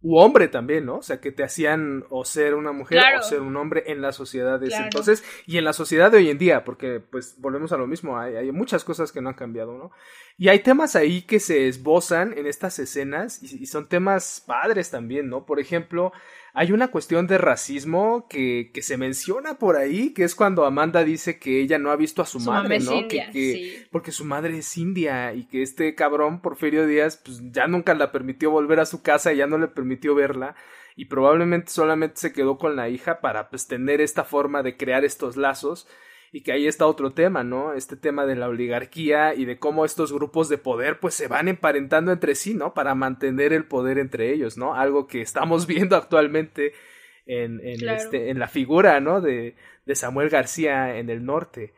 U 0.00 0.16
hombre 0.18 0.46
también, 0.46 0.86
¿no? 0.86 0.98
O 0.98 1.02
sea, 1.02 1.20
que 1.20 1.32
te 1.32 1.42
hacían 1.42 2.04
o 2.08 2.24
ser 2.24 2.54
una 2.54 2.70
mujer 2.70 3.02
o 3.18 3.22
ser 3.22 3.40
un 3.40 3.56
hombre 3.56 3.82
en 3.88 4.00
la 4.00 4.12
sociedad 4.12 4.60
de 4.60 4.68
ese 4.68 4.76
entonces 4.76 5.24
y 5.44 5.58
en 5.58 5.64
la 5.64 5.72
sociedad 5.72 6.10
de 6.10 6.18
hoy 6.18 6.30
en 6.30 6.38
día, 6.38 6.64
porque 6.64 7.00
pues 7.00 7.34
volvemos 7.40 7.72
a 7.72 7.76
lo 7.76 7.88
mismo, 7.88 8.16
hay, 8.16 8.36
hay, 8.36 8.52
muchas 8.52 8.84
cosas 8.84 9.10
que 9.10 9.20
no 9.20 9.28
han 9.28 9.34
cambiado, 9.34 9.76
¿no? 9.76 9.90
Y 10.36 10.48
hay 10.48 10.60
temas 10.60 10.94
ahí 10.94 11.22
que 11.22 11.40
se 11.40 11.66
esbozan 11.66 12.32
en 12.38 12.46
estas 12.46 12.78
escenas 12.78 13.42
y, 13.42 13.60
y 13.60 13.66
son 13.66 13.88
temas 13.88 14.42
padres 14.46 14.88
también, 14.88 15.28
¿no? 15.28 15.44
Por 15.44 15.58
ejemplo, 15.58 16.12
hay 16.58 16.72
una 16.72 16.88
cuestión 16.88 17.28
de 17.28 17.38
racismo 17.38 18.26
que, 18.28 18.72
que, 18.74 18.82
se 18.82 18.96
menciona 18.96 19.58
por 19.58 19.76
ahí, 19.76 20.12
que 20.12 20.24
es 20.24 20.34
cuando 20.34 20.64
Amanda 20.64 21.04
dice 21.04 21.38
que 21.38 21.60
ella 21.60 21.78
no 21.78 21.92
ha 21.92 21.96
visto 21.96 22.20
a 22.20 22.26
su, 22.26 22.40
madre, 22.40 22.80
¿no? 22.80 23.06
que, 23.06 23.86
Porque 23.92 24.10
su 24.10 24.24
madre 24.24 24.58
es 24.58 24.76
india 24.76 25.32
y 25.34 25.44
que 25.44 25.62
este 25.62 25.94
cabrón, 25.94 26.40
Porfirio 26.40 26.84
Díaz, 26.84 27.22
pues 27.24 27.40
ya 27.52 27.68
nunca 27.68 27.94
la 27.94 28.10
permitió 28.10 28.50
volver 28.50 28.80
a 28.80 28.86
su 28.86 29.02
casa 29.02 29.32
y 29.32 29.36
ya 29.36 29.46
no 29.46 29.56
le 29.56 29.68
permitió 29.68 30.16
verla 30.16 30.56
y 30.96 31.04
probablemente 31.04 31.70
solamente 31.70 32.16
se 32.16 32.32
quedó 32.32 32.58
con 32.58 32.74
la 32.74 32.88
hija 32.88 33.20
para 33.20 33.50
pues 33.50 33.68
tener 33.68 34.00
esta 34.00 34.24
forma 34.24 34.64
de 34.64 34.76
crear 34.76 35.04
estos 35.04 35.36
lazos 35.36 35.86
y 36.32 36.42
que 36.42 36.52
ahí 36.52 36.66
está 36.66 36.86
otro 36.86 37.12
tema, 37.12 37.42
¿no? 37.42 37.74
Este 37.74 37.96
tema 37.96 38.26
de 38.26 38.36
la 38.36 38.48
oligarquía 38.48 39.34
y 39.34 39.44
de 39.44 39.58
cómo 39.58 39.84
estos 39.84 40.12
grupos 40.12 40.48
de 40.48 40.58
poder 40.58 41.00
pues 41.00 41.14
se 41.14 41.28
van 41.28 41.48
emparentando 41.48 42.12
entre 42.12 42.34
sí, 42.34 42.54
¿no? 42.54 42.74
Para 42.74 42.94
mantener 42.94 43.52
el 43.52 43.64
poder 43.64 43.98
entre 43.98 44.32
ellos, 44.32 44.58
¿no? 44.58 44.74
Algo 44.74 45.06
que 45.06 45.20
estamos 45.22 45.66
viendo 45.66 45.96
actualmente 45.96 46.72
en, 47.26 47.60
en, 47.60 47.88
este, 47.88 48.30
en 48.30 48.38
la 48.38 48.48
figura, 48.48 49.00
¿no? 49.00 49.20
De, 49.20 49.54
de 49.86 49.94
Samuel 49.94 50.28
García 50.28 50.98
en 50.98 51.10
el 51.10 51.24
norte 51.24 51.72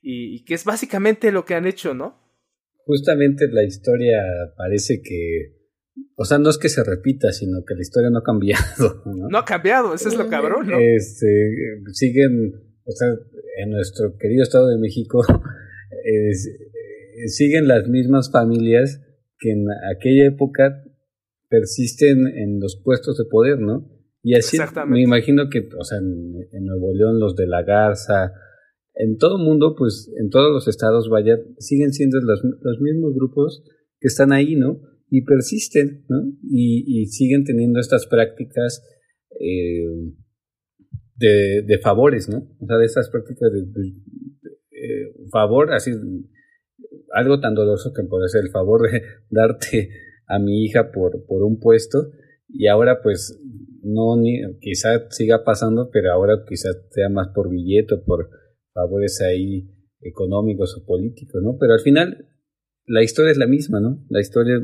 y, 0.00 0.36
y 0.36 0.44
que 0.44 0.54
es 0.54 0.64
básicamente 0.64 1.32
lo 1.32 1.44
que 1.44 1.54
han 1.54 1.66
hecho, 1.66 1.94
¿no? 1.94 2.24
Justamente 2.84 3.48
la 3.50 3.64
historia 3.64 4.22
parece 4.56 5.02
que 5.02 5.56
o 6.14 6.26
sea, 6.26 6.38
no 6.38 6.50
es 6.50 6.58
que 6.58 6.68
se 6.68 6.84
repita, 6.84 7.32
sino 7.32 7.64
que 7.66 7.74
la 7.74 7.80
historia 7.80 8.10
no 8.10 8.18
ha 8.18 8.22
cambiado. 8.22 9.02
No, 9.06 9.28
no 9.28 9.38
ha 9.38 9.44
cambiado, 9.44 9.94
eso 9.94 10.08
es 10.08 10.16
lo 10.16 10.28
cabrón, 10.28 10.68
¿no? 10.68 10.78
Este, 10.78 11.26
siguen 11.92 12.66
o 12.86 12.92
sea, 12.92 13.08
en 13.56 13.70
nuestro 13.70 14.16
querido 14.18 14.42
Estado 14.42 14.68
de 14.68 14.78
México 14.78 15.22
siguen 17.26 17.68
las 17.68 17.88
mismas 17.88 18.30
familias 18.30 19.02
que 19.38 19.52
en 19.52 19.66
aquella 19.94 20.26
época 20.26 20.82
persisten 21.48 22.26
en 22.26 22.60
los 22.60 22.80
puestos 22.82 23.18
de 23.18 23.24
poder, 23.30 23.58
¿no? 23.58 23.90
Y 24.22 24.34
así 24.34 24.58
me 24.88 25.02
imagino 25.02 25.48
que, 25.48 25.68
o 25.78 25.84
sea, 25.84 25.98
en, 25.98 26.64
Nuevo 26.64 26.92
León 26.92 27.20
los 27.20 27.36
de 27.36 27.46
la 27.46 27.62
Garza, 27.62 28.32
en 28.94 29.18
todo 29.18 29.38
el 29.38 29.44
mundo, 29.44 29.76
pues 29.78 30.12
en 30.18 30.30
todos 30.30 30.50
los 30.50 30.66
estados, 30.66 31.08
vaya, 31.08 31.38
siguen 31.58 31.92
siendo 31.92 32.18
los, 32.20 32.42
los 32.42 32.80
mismos 32.80 33.14
grupos 33.14 33.62
que 34.00 34.08
están 34.08 34.32
ahí, 34.32 34.56
¿no? 34.56 34.80
Y 35.10 35.22
persisten, 35.22 36.04
¿no? 36.08 36.22
Y, 36.42 37.02
y 37.02 37.06
siguen 37.06 37.44
teniendo 37.44 37.78
estas 37.78 38.06
prácticas 38.06 38.82
eh, 39.38 39.84
de, 41.16 41.62
de 41.62 41.78
favores, 41.78 42.28
¿no? 42.28 42.38
O 42.60 42.66
sea, 42.66 42.76
de 42.76 42.84
esas 42.84 43.10
prácticas 43.10 43.50
de, 43.52 43.60
eh, 44.70 45.12
favor, 45.30 45.72
así, 45.72 45.92
algo 47.12 47.40
tan 47.40 47.54
doloroso 47.54 47.92
que 47.94 48.02
puede 48.04 48.28
ser 48.28 48.42
el 48.44 48.50
favor 48.50 48.90
de 48.90 49.02
darte 49.30 49.90
a 50.26 50.38
mi 50.38 50.64
hija 50.64 50.92
por, 50.92 51.24
por 51.26 51.42
un 51.42 51.58
puesto 51.58 52.10
y 52.48 52.66
ahora 52.68 53.00
pues 53.02 53.40
no, 53.82 54.16
ni, 54.16 54.40
quizá 54.60 55.08
siga 55.10 55.44
pasando, 55.44 55.90
pero 55.92 56.12
ahora 56.12 56.44
quizá 56.46 56.70
sea 56.90 57.08
más 57.08 57.28
por 57.34 57.50
billete 57.50 57.94
o 57.94 58.04
por 58.04 58.28
favores 58.72 59.20
ahí 59.20 59.70
económicos 60.00 60.76
o 60.76 60.84
políticos, 60.84 61.42
¿no? 61.42 61.56
Pero 61.58 61.74
al 61.74 61.80
final 61.80 62.28
la 62.86 63.02
historia 63.02 63.30
es 63.30 63.38
la 63.38 63.46
misma, 63.46 63.80
¿no? 63.80 64.04
La 64.08 64.20
historia, 64.20 64.56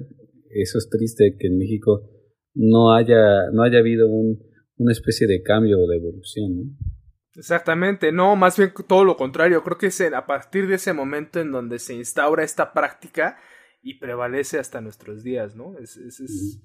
eso 0.51 0.79
es 0.79 0.89
triste 0.91 1.37
que 1.39 1.47
en 1.47 1.59
México 1.59 2.09
no 2.55 2.95
haya, 2.95 3.51
no 3.53 3.63
haya 3.63 3.79
habido 3.79 4.11
un, 4.11 4.39
una 4.77 4.93
especie 4.93 5.27
de 5.27 5.43
cambio 5.43 5.79
o 5.81 5.87
de 5.87 5.97
evolución. 5.97 6.57
¿no? 6.57 6.93
Exactamente, 7.35 8.13
no, 8.13 8.37
más 8.37 8.59
bien 8.59 8.73
todo 8.87 9.05
lo 9.05 9.17
contrario, 9.17 9.63
creo 9.63 9.79
que 9.79 9.87
es 9.87 10.01
a 10.01 10.27
partir 10.27 10.67
de 10.67 10.75
ese 10.75 10.93
momento 10.93 11.41
en 11.41 11.51
donde 11.51 11.79
se 11.79 11.95
instaura 11.95 12.45
esta 12.45 12.73
práctica 12.73 13.39
y 13.81 13.99
prevalece 13.99 14.59
hasta 14.59 14.81
nuestros 14.81 15.23
días, 15.23 15.57
¿no? 15.57 15.79
Es, 15.79 15.97
es, 15.97 16.61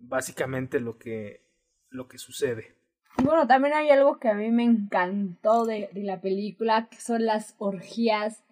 básicamente 0.00 0.80
lo 0.80 0.98
que, 0.98 1.46
lo 1.90 2.08
que 2.08 2.18
sucede. 2.18 2.76
Bueno, 3.22 3.46
también 3.46 3.74
hay 3.74 3.90
algo 3.90 4.18
que 4.18 4.28
a 4.28 4.34
mí 4.34 4.50
me 4.50 4.64
encantó 4.64 5.64
de, 5.64 5.90
de 5.92 6.02
la 6.02 6.20
película, 6.20 6.88
que 6.90 7.00
son 7.00 7.24
las 7.24 7.54
orgías 7.58 8.42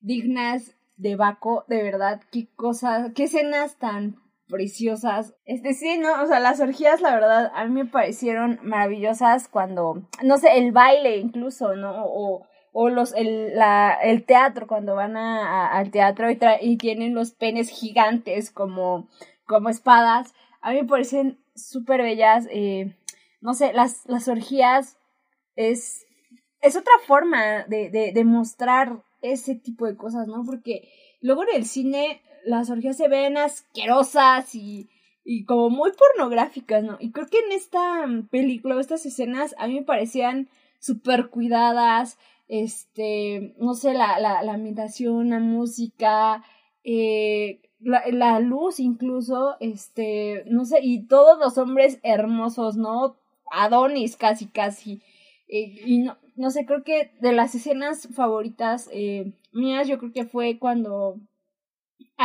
dignas 0.00 0.76
de 0.96 1.16
Baco, 1.16 1.64
de 1.68 1.82
verdad, 1.82 2.22
qué 2.30 2.48
cosas, 2.54 3.12
qué 3.14 3.24
escenas 3.24 3.78
tan 3.78 4.21
preciosas. 4.52 5.34
Este 5.46 5.72
sí, 5.72 5.98
no, 5.98 6.22
o 6.22 6.26
sea, 6.26 6.38
las 6.38 6.60
orgías, 6.60 7.00
la 7.00 7.14
verdad, 7.14 7.50
a 7.54 7.64
mí 7.64 7.72
me 7.72 7.90
parecieron 7.90 8.60
maravillosas 8.62 9.48
cuando, 9.48 10.02
no 10.22 10.36
sé, 10.38 10.58
el 10.58 10.70
baile 10.70 11.16
incluso, 11.16 11.74
¿no? 11.74 12.04
O, 12.04 12.46
o 12.72 12.88
los, 12.90 13.14
el, 13.14 13.56
la, 13.56 13.94
el 13.94 14.24
teatro, 14.24 14.66
cuando 14.66 14.94
van 14.94 15.16
a, 15.16 15.72
al 15.72 15.90
teatro 15.90 16.30
y, 16.30 16.38
y 16.60 16.76
tienen 16.76 17.14
los 17.14 17.32
penes 17.32 17.70
gigantes 17.70 18.50
como, 18.50 19.08
como 19.46 19.70
espadas. 19.70 20.34
A 20.60 20.70
mí 20.70 20.82
me 20.82 20.88
parecen 20.88 21.38
súper 21.56 22.02
bellas. 22.02 22.46
Eh, 22.50 22.94
no 23.40 23.54
sé, 23.54 23.72
las, 23.72 24.06
las 24.06 24.28
orgías 24.28 24.98
es, 25.56 26.06
es 26.60 26.76
otra 26.76 26.94
forma 27.06 27.64
de, 27.64 27.90
de, 27.90 28.12
de 28.12 28.24
mostrar 28.24 29.02
ese 29.22 29.54
tipo 29.54 29.86
de 29.86 29.96
cosas, 29.96 30.26
¿no? 30.26 30.44
Porque 30.44 30.88
luego 31.20 31.42
en 31.42 31.56
el 31.56 31.64
cine 31.64 32.22
las 32.44 32.70
orgías 32.70 32.96
se 32.96 33.08
ven 33.08 33.36
asquerosas 33.36 34.54
y, 34.54 34.88
y 35.24 35.44
como 35.44 35.70
muy 35.70 35.90
pornográficas, 35.92 36.82
¿no? 36.82 36.96
Y 37.00 37.12
creo 37.12 37.26
que 37.26 37.38
en 37.38 37.52
esta 37.52 38.06
película, 38.30 38.80
estas 38.80 39.06
escenas, 39.06 39.54
a 39.58 39.66
mí 39.66 39.74
me 39.74 39.82
parecían 39.82 40.48
súper 40.78 41.28
cuidadas, 41.28 42.18
este, 42.48 43.54
no 43.58 43.74
sé, 43.74 43.94
la, 43.94 44.18
la, 44.18 44.42
la 44.42 44.54
ambientación, 44.54 45.30
la 45.30 45.38
música, 45.38 46.44
eh, 46.84 47.60
la, 47.80 48.02
la, 48.10 48.40
luz 48.40 48.80
incluso, 48.80 49.56
este, 49.60 50.44
no 50.46 50.64
sé, 50.64 50.80
y 50.82 51.06
todos 51.06 51.38
los 51.38 51.56
hombres 51.58 51.98
hermosos, 52.02 52.76
¿no? 52.76 53.16
Adonis 53.50 54.16
casi, 54.16 54.46
casi. 54.46 55.02
Eh, 55.48 55.82
y 55.86 55.98
no, 55.98 56.18
no 56.36 56.50
sé, 56.50 56.66
creo 56.66 56.82
que 56.82 57.12
de 57.20 57.32
las 57.32 57.54
escenas 57.54 58.08
favoritas 58.14 58.88
eh, 58.92 59.32
mías, 59.52 59.86
yo 59.86 59.98
creo 59.98 60.12
que 60.12 60.24
fue 60.24 60.58
cuando 60.58 61.20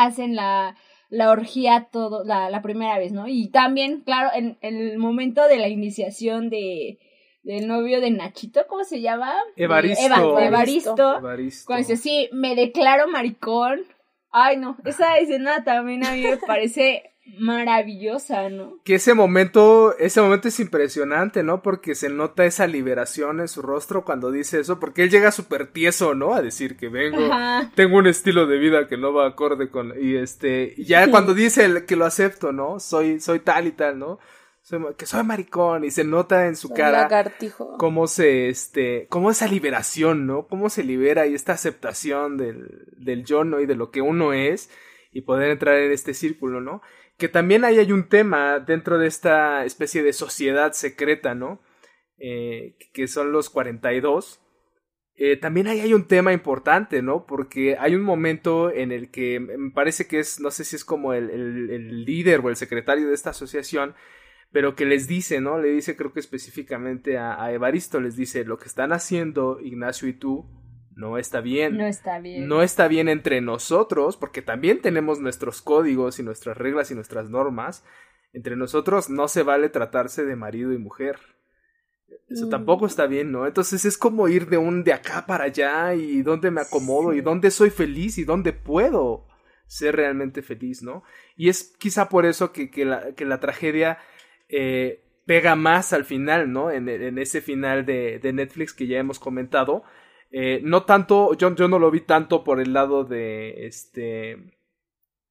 hacen 0.03 0.35
la, 0.35 0.75
la 1.09 1.31
orgía 1.31 1.87
todo, 1.91 2.23
la, 2.23 2.49
la 2.49 2.61
primera 2.61 2.97
vez, 2.97 3.11
¿no? 3.11 3.27
Y 3.27 3.49
también, 3.49 4.01
claro, 4.01 4.29
en, 4.33 4.57
el 4.61 4.97
momento 4.97 5.47
de 5.47 5.57
la 5.57 5.67
iniciación 5.67 6.49
de 6.49 6.99
del 7.43 7.65
novio 7.65 8.01
de 8.01 8.11
Nachito, 8.11 8.67
¿cómo 8.67 8.83
se 8.83 8.99
llama? 8.99 9.33
Evaristo. 9.55 10.03
Evaristo. 10.37 11.17
Evaristo. 11.17 11.65
Cuando 11.65 11.87
dice, 11.87 11.95
sí, 11.95 12.27
me 12.33 12.55
declaro 12.55 13.07
maricón. 13.07 13.85
Ay, 14.31 14.57
no, 14.57 14.77
esa 14.83 15.17
escena 15.17 15.63
también 15.63 16.05
a 16.05 16.11
mí 16.11 16.23
me 16.23 16.35
parece 16.35 17.13
maravillosa, 17.39 18.49
¿no? 18.49 18.79
Que 18.83 18.95
ese 18.95 19.13
momento, 19.13 19.97
ese 19.97 20.21
momento 20.21 20.47
es 20.47 20.59
impresionante, 20.59 21.43
¿no? 21.43 21.61
Porque 21.61 21.95
se 21.95 22.09
nota 22.09 22.45
esa 22.45 22.67
liberación 22.67 23.39
en 23.39 23.47
su 23.47 23.61
rostro 23.61 24.03
cuando 24.05 24.31
dice 24.31 24.59
eso, 24.59 24.79
porque 24.79 25.03
él 25.03 25.09
llega 25.09 25.31
súper 25.31 25.67
tieso, 25.67 26.15
¿no? 26.15 26.33
A 26.33 26.41
decir 26.41 26.77
que 26.77 26.89
vengo, 26.89 27.29
tengo 27.75 27.97
un 27.97 28.07
estilo 28.07 28.47
de 28.47 28.57
vida 28.57 28.87
que 28.87 28.97
no 28.97 29.13
va 29.13 29.27
acorde 29.27 29.69
con, 29.69 29.93
y 29.99 30.15
este, 30.15 30.75
ya 30.77 31.09
cuando 31.09 31.33
dice 31.33 31.65
el, 31.65 31.85
que 31.85 31.95
lo 31.95 32.05
acepto, 32.05 32.51
¿no? 32.51 32.79
Soy, 32.79 33.19
soy 33.19 33.39
tal 33.39 33.67
y 33.67 33.71
tal, 33.71 33.99
¿no? 33.99 34.19
que 34.97 35.05
soy 35.05 35.23
maricón 35.23 35.85
y 35.85 35.91
se 35.91 36.03
nota 36.03 36.47
en 36.47 36.55
su 36.55 36.69
cara 36.69 37.03
lagartijo. 37.03 37.77
cómo 37.77 38.07
se 38.07 38.49
este 38.49 39.07
cómo 39.09 39.31
esa 39.31 39.47
liberación 39.47 40.27
no 40.27 40.47
cómo 40.47 40.69
se 40.69 40.83
libera 40.83 41.25
y 41.25 41.35
esta 41.35 41.53
aceptación 41.53 42.35
del 42.35 42.85
del 42.97 43.23
yo 43.23 43.45
no 43.45 43.61
y 43.61 43.65
de 43.65 43.75
lo 43.75 43.91
que 43.91 44.01
uno 44.01 44.33
es 44.33 44.69
y 45.13 45.21
poder 45.21 45.51
entrar 45.51 45.77
en 45.77 45.91
este 45.91 46.13
círculo 46.13 46.59
no 46.59 46.81
que 47.17 47.29
también 47.29 47.65
ahí 47.65 47.79
hay 47.79 47.91
un 47.91 48.07
tema 48.07 48.59
dentro 48.59 48.99
de 48.99 49.07
esta 49.07 49.65
especie 49.65 50.03
de 50.03 50.13
sociedad 50.13 50.73
secreta, 50.73 51.33
¿no? 51.33 51.61
Eh, 52.19 52.77
que 52.93 53.07
son 53.07 53.31
los 53.31 53.49
42. 53.49 54.41
Eh, 55.15 55.35
también 55.35 55.67
ahí 55.67 55.79
hay 55.79 55.93
un 55.93 56.07
tema 56.07 56.31
importante, 56.31 57.01
¿no? 57.01 57.25
Porque 57.25 57.75
hay 57.79 57.95
un 57.95 58.03
momento 58.03 58.71
en 58.71 58.91
el 58.91 59.09
que 59.09 59.39
me 59.39 59.71
parece 59.71 60.07
que 60.07 60.19
es, 60.19 60.39
no 60.39 60.51
sé 60.51 60.63
si 60.63 60.75
es 60.75 60.85
como 60.85 61.13
el, 61.13 62.05
líder 62.05 62.41
o 62.41 62.49
el 62.49 62.55
secretario 62.55 63.07
de 63.07 63.15
esta 63.15 63.31
asociación, 63.31 63.95
pero 64.51 64.75
que 64.75 64.85
les 64.85 65.07
dice, 65.07 65.41
¿no? 65.41 65.59
Le 65.59 65.69
dice 65.69 65.95
creo 65.97 66.13
que 66.13 66.19
específicamente 66.19 67.17
a 67.17 67.51
Evaristo, 67.51 67.99
les 67.99 68.15
dice, 68.15 68.45
lo 68.45 68.59
que 68.59 68.67
están 68.67 68.93
haciendo 68.93 69.59
Ignacio 69.59 70.07
y 70.07 70.13
tú 70.13 70.45
no 70.97 71.19
está 71.19 71.41
bien. 71.41 71.77
No 71.77 71.85
está 71.85 72.19
bien. 72.19 72.47
No 72.47 72.63
está 72.63 72.87
bien 72.87 73.07
entre 73.07 73.39
nosotros, 73.39 74.17
porque 74.17 74.41
también 74.41 74.81
tenemos 74.81 75.19
nuestros 75.19 75.61
códigos 75.61 76.17
y 76.17 76.23
nuestras 76.23 76.57
reglas 76.57 76.89
y 76.89 76.95
nuestras 76.95 77.29
normas. 77.29 77.85
Entre 78.33 78.55
nosotros 78.55 79.07
no 79.07 79.27
se 79.27 79.43
vale 79.43 79.69
tratarse 79.69 80.25
de 80.25 80.35
marido 80.35 80.73
y 80.73 80.79
mujer. 80.79 81.19
Eso 82.27 82.47
mm. 82.47 82.49
tampoco 82.49 82.87
está 82.87 83.05
bien, 83.05 83.31
¿no? 83.31 83.45
Entonces 83.45 83.85
es 83.85 83.95
como 83.95 84.27
ir 84.27 84.47
de 84.47 84.57
un 84.57 84.83
de 84.83 84.93
acá 84.93 85.27
para 85.27 85.43
allá 85.43 85.93
y 85.93 86.23
dónde 86.23 86.49
me 86.49 86.61
acomodo 86.61 87.13
y 87.13 87.21
dónde 87.21 87.51
soy 87.51 87.69
feliz 87.69 88.17
y 88.17 88.23
dónde 88.23 88.51
puedo 88.53 89.27
ser 89.67 89.97
realmente 89.97 90.41
feliz, 90.41 90.81
¿no? 90.81 91.03
Y 91.35 91.49
es 91.49 91.75
quizá 91.77 92.09
por 92.09 92.25
eso 92.25 92.51
que, 92.51 92.71
que, 92.71 92.85
la, 92.85 93.13
que 93.13 93.25
la, 93.25 93.39
tragedia 93.39 93.99
eh, 94.49 95.03
pega 95.27 95.55
más 95.55 95.93
al 95.93 96.05
final, 96.05 96.51
¿no? 96.51 96.71
En, 96.71 96.89
en 96.89 97.19
ese 97.19 97.41
final 97.41 97.85
de, 97.85 98.17
de 98.17 98.33
Netflix 98.33 98.73
que 98.73 98.87
ya 98.87 98.97
hemos 98.97 99.19
comentado, 99.19 99.83
eh, 100.31 100.59
no 100.63 100.83
tanto, 100.83 101.33
yo, 101.35 101.55
yo 101.55 101.67
no 101.67 101.79
lo 101.79 101.89
vi 101.91 102.01
tanto 102.01 102.43
por 102.43 102.59
el 102.59 102.73
lado 102.73 103.03
de 103.03 103.65
este 103.67 104.57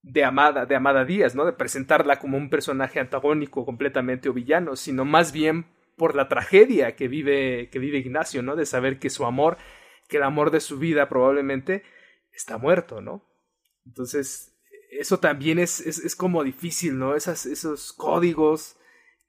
de 0.02 0.24
Amada, 0.24 0.66
de 0.66 0.76
Amada 0.76 1.04
Díaz, 1.04 1.34
¿no? 1.34 1.44
De 1.44 1.52
presentarla 1.52 2.20
como 2.20 2.36
un 2.36 2.48
personaje 2.48 3.00
antagónico 3.00 3.64
completamente 3.64 4.28
o 4.28 4.32
villano, 4.32 4.76
sino 4.76 5.04
más 5.04 5.32
bien 5.32 5.66
por 5.96 6.14
la 6.14 6.28
tragedia 6.28 6.94
que 6.94 7.08
vive, 7.08 7.70
que 7.70 7.80
vive 7.80 7.98
Ignacio, 7.98 8.40
¿no? 8.42 8.54
De 8.54 8.66
saber 8.66 9.00
que 9.00 9.10
su 9.10 9.26
amor, 9.26 9.58
que 10.08 10.18
el 10.18 10.22
amor 10.22 10.52
de 10.52 10.60
su 10.60 10.78
vida 10.78 11.08
probablemente 11.08 11.82
está 12.32 12.56
muerto, 12.56 13.00
¿no? 13.00 13.24
Entonces, 13.84 14.56
eso 14.92 15.18
también 15.18 15.58
es, 15.58 15.80
es, 15.80 15.98
es 15.98 16.14
como 16.14 16.44
difícil, 16.44 16.98
¿no? 16.98 17.16
Esas, 17.16 17.44
esos 17.44 17.92
códigos 17.92 18.76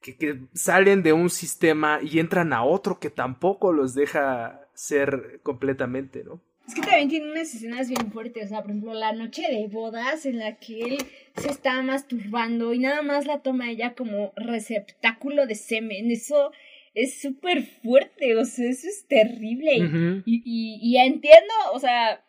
que, 0.00 0.16
que 0.16 0.46
salen 0.54 1.02
de 1.02 1.12
un 1.12 1.28
sistema 1.28 1.98
y 2.02 2.20
entran 2.20 2.52
a 2.52 2.62
otro 2.62 3.00
que 3.00 3.10
tampoco 3.10 3.72
los 3.72 3.94
deja 3.94 4.67
ser 4.78 5.40
completamente, 5.42 6.22
¿no? 6.22 6.40
Es 6.68 6.74
que 6.74 6.82
también 6.82 7.08
tiene 7.08 7.32
unas 7.32 7.52
escenas 7.52 7.88
bien 7.88 8.12
fuertes, 8.12 8.44
o 8.44 8.48
sea, 8.48 8.62
por 8.62 8.70
ejemplo, 8.70 8.94
la 8.94 9.12
noche 9.12 9.42
de 9.50 9.66
bodas 9.66 10.24
en 10.24 10.38
la 10.38 10.56
que 10.56 10.80
él 10.80 10.98
se 11.36 11.50
está 11.50 11.82
masturbando 11.82 12.72
y 12.72 12.78
nada 12.78 13.02
más 13.02 13.26
la 13.26 13.40
toma 13.40 13.70
ella 13.70 13.94
como 13.94 14.32
receptáculo 14.36 15.46
de 15.46 15.56
semen, 15.56 16.12
eso 16.12 16.52
es 16.94 17.20
súper 17.20 17.62
fuerte, 17.62 18.36
o 18.36 18.44
sea, 18.44 18.68
eso 18.68 18.86
es 18.86 19.06
terrible. 19.08 20.22
y, 20.24 20.42
y, 20.44 20.78
y, 20.80 20.96
entiendo, 20.98 21.54
o 21.72 21.80
sea, 21.80 22.22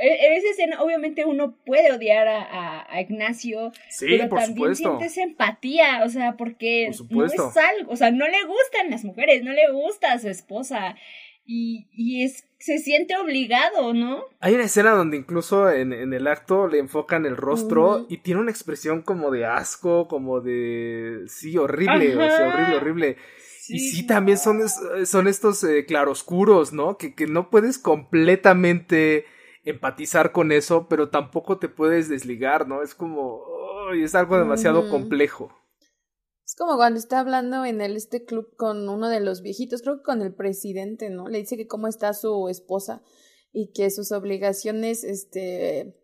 e, 0.00 0.26
en 0.26 0.32
esa 0.32 0.48
escena 0.50 0.82
obviamente 0.82 1.24
uno 1.24 1.56
puede 1.64 1.92
odiar 1.92 2.26
a, 2.26 2.92
a, 2.92 3.00
Ignacio, 3.00 3.70
sí, 3.90 4.06
pero 4.08 4.28
por 4.28 4.40
también 4.40 4.74
supuesto. 4.74 4.98
sientes 4.98 5.18
empatía, 5.18 6.02
o 6.04 6.08
sea, 6.08 6.36
porque 6.36 6.90
no 7.10 7.26
es 7.26 7.56
algo, 7.56 7.92
o 7.92 7.96
sea, 7.96 8.10
no 8.10 8.26
le 8.26 8.42
gustan 8.42 8.90
las 8.90 9.04
mujeres, 9.04 9.44
no 9.44 9.52
le 9.52 9.70
gusta 9.70 10.12
a 10.12 10.18
su 10.18 10.28
esposa 10.28 10.96
y, 11.44 11.88
y 11.92 12.24
es 12.24 12.44
se 12.62 12.78
siente 12.78 13.16
obligado, 13.16 13.92
¿no? 13.92 14.22
Hay 14.38 14.54
una 14.54 14.64
escena 14.64 14.92
donde 14.92 15.16
incluso 15.16 15.68
en, 15.68 15.92
en 15.92 16.12
el 16.12 16.28
acto 16.28 16.68
le 16.68 16.78
enfocan 16.78 17.26
el 17.26 17.36
rostro 17.36 18.06
y 18.08 18.18
tiene 18.18 18.40
una 18.40 18.52
expresión 18.52 19.02
como 19.02 19.32
de 19.32 19.46
asco, 19.46 20.06
como 20.06 20.40
de 20.40 21.24
sí, 21.26 21.58
horrible, 21.58 22.16
o 22.16 22.20
sea, 22.20 22.48
horrible, 22.48 22.76
horrible. 22.76 23.16
y 23.68 23.78
sí, 23.80 24.06
también 24.06 24.38
son, 24.38 24.60
son 25.06 25.26
estos 25.26 25.64
eh, 25.64 25.84
claroscuros, 25.86 26.72
¿no? 26.72 26.96
Que, 26.98 27.16
que 27.16 27.26
no 27.26 27.50
puedes 27.50 27.78
completamente 27.78 29.24
empatizar 29.64 30.30
con 30.30 30.52
eso, 30.52 30.86
pero 30.88 31.08
tampoco 31.08 31.58
te 31.58 31.68
puedes 31.68 32.08
desligar, 32.08 32.68
¿no? 32.68 32.82
Es 32.82 32.94
como, 32.94 33.38
oh, 33.38 33.92
es 33.92 34.14
algo 34.14 34.38
demasiado 34.38 34.88
complejo. 34.88 35.52
Es 36.52 36.56
como 36.56 36.76
cuando 36.76 36.98
está 36.98 37.18
hablando 37.18 37.64
en 37.64 37.80
el, 37.80 37.96
este 37.96 38.26
club 38.26 38.54
con 38.56 38.86
uno 38.86 39.08
de 39.08 39.20
los 39.20 39.40
viejitos, 39.40 39.80
creo 39.80 39.96
que 39.96 40.02
con 40.02 40.20
el 40.20 40.34
presidente, 40.34 41.08
¿no? 41.08 41.26
Le 41.26 41.38
dice 41.38 41.56
que 41.56 41.66
cómo 41.66 41.88
está 41.88 42.12
su 42.12 42.50
esposa 42.50 43.02
y 43.54 43.72
que 43.72 43.88
sus 43.90 44.12
obligaciones, 44.12 45.02
este, 45.02 45.96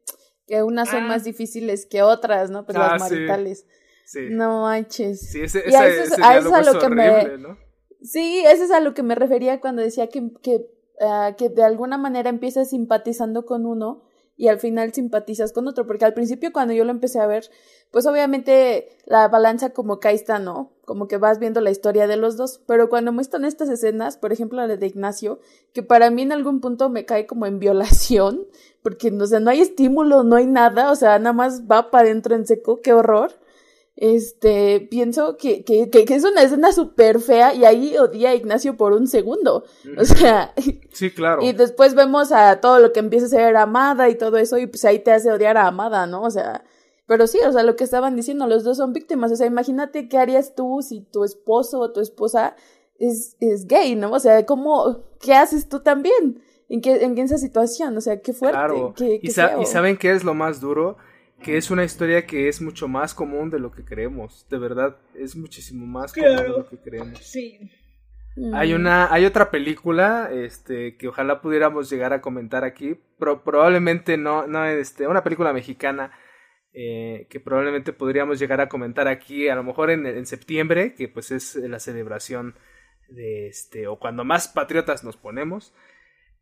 que 0.47 0.63
unas 0.63 0.89
son 0.89 1.07
más 1.07 1.25
difíciles 1.25 1.85
que 1.85 2.01
otras, 2.01 2.49
¿no? 2.49 2.65
Pues 2.65 2.79
las 2.79 2.99
maritales. 2.99 3.67
Sí. 4.07 4.21
No 4.31 4.63
manches. 4.63 5.21
Sí, 5.21 5.43
ese, 5.43 5.59
ese, 5.59 5.71
y 5.71 5.75
a 5.75 5.87
eso, 5.87 6.15
ese 6.15 6.23
a 6.25 6.39
eso 6.39 6.49
es 6.49 6.67
a 6.67 6.73
lo 6.73 6.81
que 6.81 6.89
me... 6.89 7.37
¿no? 7.37 7.59
Sí, 8.01 8.43
eso 8.47 8.65
es 8.65 8.71
a 8.71 8.81
lo 8.81 8.95
que 8.95 9.03
me 9.03 9.15
refería 9.15 9.61
cuando 9.61 9.83
decía 9.83 10.07
que, 10.07 10.31
que, 10.41 10.67
uh, 11.01 11.37
que 11.37 11.51
de 11.51 11.63
alguna 11.63 11.99
manera 11.99 12.31
empiezas 12.31 12.71
simpatizando 12.71 13.45
con 13.45 13.67
uno 13.67 14.09
y 14.39 14.49
al 14.49 14.61
final 14.61 14.95
simpatizas 14.95 15.53
con 15.53 15.67
otro, 15.67 15.87
porque 15.87 16.05
al 16.07 16.15
principio 16.15 16.53
cuando 16.53 16.73
yo 16.73 16.85
lo 16.85 16.93
empecé 16.93 17.19
a 17.19 17.27
ver, 17.27 17.51
pues 17.91 18.07
obviamente 18.07 18.99
la 19.07 19.29
balanza 19.29 19.71
como 19.71 19.99
cae 19.99 20.15
está, 20.15 20.39
¿no? 20.39 20.73
Como 20.85 21.09
que 21.09 21.17
vas 21.17 21.39
viendo 21.39 21.61
la 21.61 21.71
historia 21.71 22.07
de 22.07 22.17
los 22.17 22.37
dos, 22.37 22.61
pero 22.67 22.89
cuando 22.89 23.13
muestran 23.13 23.45
estas 23.45 23.69
escenas, 23.71 24.17
por 24.19 24.33
ejemplo 24.33 24.59
la 24.59 24.77
de 24.77 24.87
Ignacio, 24.87 25.41
que 25.73 25.83
para 25.83 26.11
mí 26.11 26.23
en 26.23 26.33
algún 26.33 26.61
punto 26.61 26.91
me 26.91 27.07
cae 27.07 27.27
como 27.27 27.47
en 27.47 27.59
violación, 27.59 28.47
porque 28.83 29.11
o 29.11 29.27
sea, 29.27 29.41
no 29.41 29.51
hay 29.51 29.61
estímulo, 29.61 30.23
no 30.23 30.37
hay 30.37 30.47
nada, 30.47 30.91
o 30.91 30.97
sea, 30.97 31.19
nada 31.19 31.33
más 31.33 31.63
va 31.63 31.91
para 31.91 32.05
adentro 32.05 32.35
en 32.35 32.47
seco, 32.47 32.81
qué 32.83 32.93
horror. 32.93 33.33
este, 33.97 34.87
pienso 34.91 35.37
que, 35.37 35.65
que, 35.65 35.91
que, 35.91 36.05
es 36.15 36.25
una 36.25 36.43
escena 36.43 36.73
súper 36.73 37.21
fea 37.21 37.55
y 37.55 37.65
ahí 37.65 37.97
odia 37.99 38.31
a 38.31 38.35
Ignacio 38.35 38.77
por 38.77 38.93
un 38.93 39.09
segundo. 39.09 39.65
O 39.99 40.05
sea. 40.05 40.55
Sí, 40.93 41.11
claro. 41.11 41.43
Y 41.45 41.53
después 41.53 41.95
vemos 41.95 42.31
a 42.31 42.61
todo 42.61 42.79
lo 42.79 42.93
que 42.93 43.01
empieza 43.01 43.27
a 43.27 43.31
ser 43.31 43.57
Amada 43.57 44.09
y 44.09 44.15
todo 44.15 44.37
eso 44.37 44.57
y 44.59 44.67
pues 44.69 44.85
ahí 44.85 45.01
te 45.01 45.11
hace 45.11 45.33
odiar 45.33 45.57
a 45.57 45.67
Amada, 45.67 46.07
¿no? 46.07 46.23
O 46.23 46.31
sea. 46.31 46.65
Pero 47.09 47.27
sí, 47.27 47.39
o 47.45 47.51
sea, 47.51 47.65
lo 47.65 47.75
que 47.75 47.85
estaban 47.85 48.15
diciendo, 48.15 48.47
los 48.47 48.63
dos 48.63 48.77
son 48.77 48.93
víctimas. 48.93 49.33
O 49.33 49.37
sea, 49.37 49.47
imagínate 49.47 50.09
qué 50.09 50.19
harías 50.19 50.55
tú 50.55 50.81
si 50.83 51.01
tu 51.01 51.25
esposo 51.25 51.81
o 51.81 51.91
tu 51.91 52.01
esposa 52.01 52.55
es, 52.99 53.37
es 53.41 53.67
gay, 53.67 53.97
¿no? 53.97 54.13
O 54.13 54.21
sea, 54.21 54.45
¿cómo, 54.45 55.05
qué 55.21 55.35
haces 55.35 55.69
tú 55.69 55.81
también? 55.81 56.41
¿En, 56.69 56.83
qué, 56.83 57.03
en 57.03 57.17
esa 57.17 57.39
situación? 57.39 57.97
O 57.97 58.03
sea, 58.03 58.21
qué 58.21 58.35
fuerte. 58.35 58.59
Claro. 58.59 58.95
Qué, 58.95 59.19
y, 59.23 59.29
y 59.29 59.31
saben 59.67 59.97
qué 59.97 60.13
es 60.13 60.23
lo 60.23 60.35
más 60.35 60.61
duro? 60.61 60.99
que 61.43 61.57
es 61.57 61.71
una 61.71 61.85
historia 61.85 62.27
que 62.27 62.49
es 62.49 62.61
mucho 62.61 62.89
más 62.89 63.15
común 63.15 63.49
de 63.49 63.61
lo 63.61 63.71
que 63.71 63.85
creemos, 63.85 64.45
de 64.51 64.59
verdad, 64.59 64.97
es 65.15 65.37
muchísimo 65.37 65.87
más 65.87 66.13
común 66.13 66.37
de 66.37 66.49
lo 66.49 66.69
que 66.69 66.79
creemos. 66.79 67.19
Sí. 67.21 67.61
Hay 68.53 68.73
una, 68.73 69.13
hay 69.13 69.25
otra 69.25 69.51
película, 69.51 70.31
este, 70.33 70.97
que 70.97 71.09
ojalá 71.09 71.41
pudiéramos 71.41 71.91
llegar 71.91 72.13
a 72.13 72.21
comentar 72.21 72.65
aquí, 72.65 72.99
pero 73.19 73.45
probablemente 73.45 74.17
no, 74.17 74.47
no, 74.47 74.65
este, 74.65 75.07
una 75.07 75.23
película 75.25 75.53
mexicana 75.53 76.13
eh, 76.73 77.27
que 77.31 77.41
probablemente 77.41 77.93
podríamos 77.93 78.39
llegar 78.39 78.61
a 78.61 78.69
comentar 78.69 79.09
aquí, 79.09 79.49
a 79.49 79.55
lo 79.55 79.63
mejor 79.63 79.91
en, 79.91 80.27
septiembre, 80.27 80.95
que 80.95 81.09
pues 81.09 81.31
es 81.31 81.57
la 81.57 81.81
celebración 81.81 82.55
de 83.09 83.49
este, 83.49 83.87
o 83.87 83.99
cuando 83.99 84.25
más 84.25 84.49
patriotas 84.49 85.05
nos 85.05 85.17
ponemos. 85.17 85.75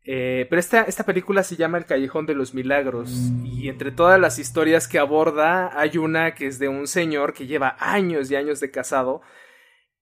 Eh, 0.09 0.47
pero 0.49 0.59
esta, 0.59 0.83
esta 0.83 1.05
película 1.05 1.43
se 1.43 1.57
llama 1.57 1.77
El 1.77 1.85
Callejón 1.85 2.25
de 2.25 2.35
los 2.35 2.53
Milagros 2.53 3.11
y 3.43 3.67
entre 3.67 3.91
todas 3.91 4.17
las 4.17 4.39
historias 4.39 4.87
que 4.87 4.99
aborda 4.99 5.77
hay 5.77 5.97
una 5.97 6.33
que 6.33 6.47
es 6.47 6.59
de 6.59 6.69
un 6.69 6.87
señor 6.87 7.33
que 7.33 7.45
lleva 7.45 7.75
años 7.77 8.31
y 8.31 8.37
años 8.37 8.61
de 8.61 8.71
casado 8.71 9.21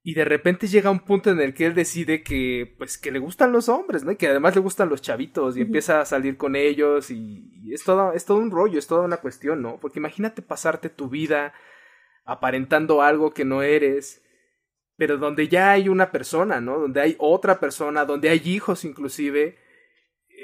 y 0.08 0.14
de 0.14 0.24
repente 0.24 0.68
llega 0.68 0.92
un 0.92 1.00
punto 1.00 1.32
en 1.32 1.42
el 1.42 1.56
que 1.56 1.66
él 1.66 1.74
decide 1.74 2.22
que 2.22 2.76
pues 2.78 3.00
que 3.00 3.12
le 3.12 3.18
gustan 3.18 3.52
los 3.52 3.70
hombres, 3.70 4.04
¿no? 4.04 4.12
Y 4.12 4.18
que 4.18 4.28
además 4.28 4.54
le 4.54 4.62
gustan 4.62 4.88
los 4.88 5.02
chavitos 5.02 5.58
y 5.58 5.62
empieza 5.62 6.00
a 6.00 6.06
salir 6.06 6.38
con 6.38 6.56
ellos 6.56 7.10
y, 7.10 7.74
es 7.74 7.84
todo 7.84 8.14
es 8.14 8.24
todo 8.24 8.38
un 8.38 8.52
rollo, 8.52 8.78
es 8.78 8.86
toda 8.86 9.02
una 9.02 9.18
cuestión, 9.18 9.64
¿no? 9.64 9.80
Porque 9.80 9.98
imagínate 9.98 10.44
pasarte 10.44 10.90
tu 10.90 11.10
vida 11.10 11.54
aparentando 12.24 13.02
algo 13.02 13.34
que 13.34 13.46
no 13.46 13.64
eres, 13.64 14.24
pero 14.96 15.18
donde 15.18 15.48
ya 15.48 15.72
hay 15.72 15.90
una 15.90 16.12
persona, 16.12 16.62
¿no? 16.62 16.78
Donde 16.78 17.02
hay 17.02 17.16
otra 17.18 17.60
persona, 17.60 18.06
donde 18.06 18.30
hay 18.30 18.44
hijos 18.46 18.86
inclusive 18.86 19.58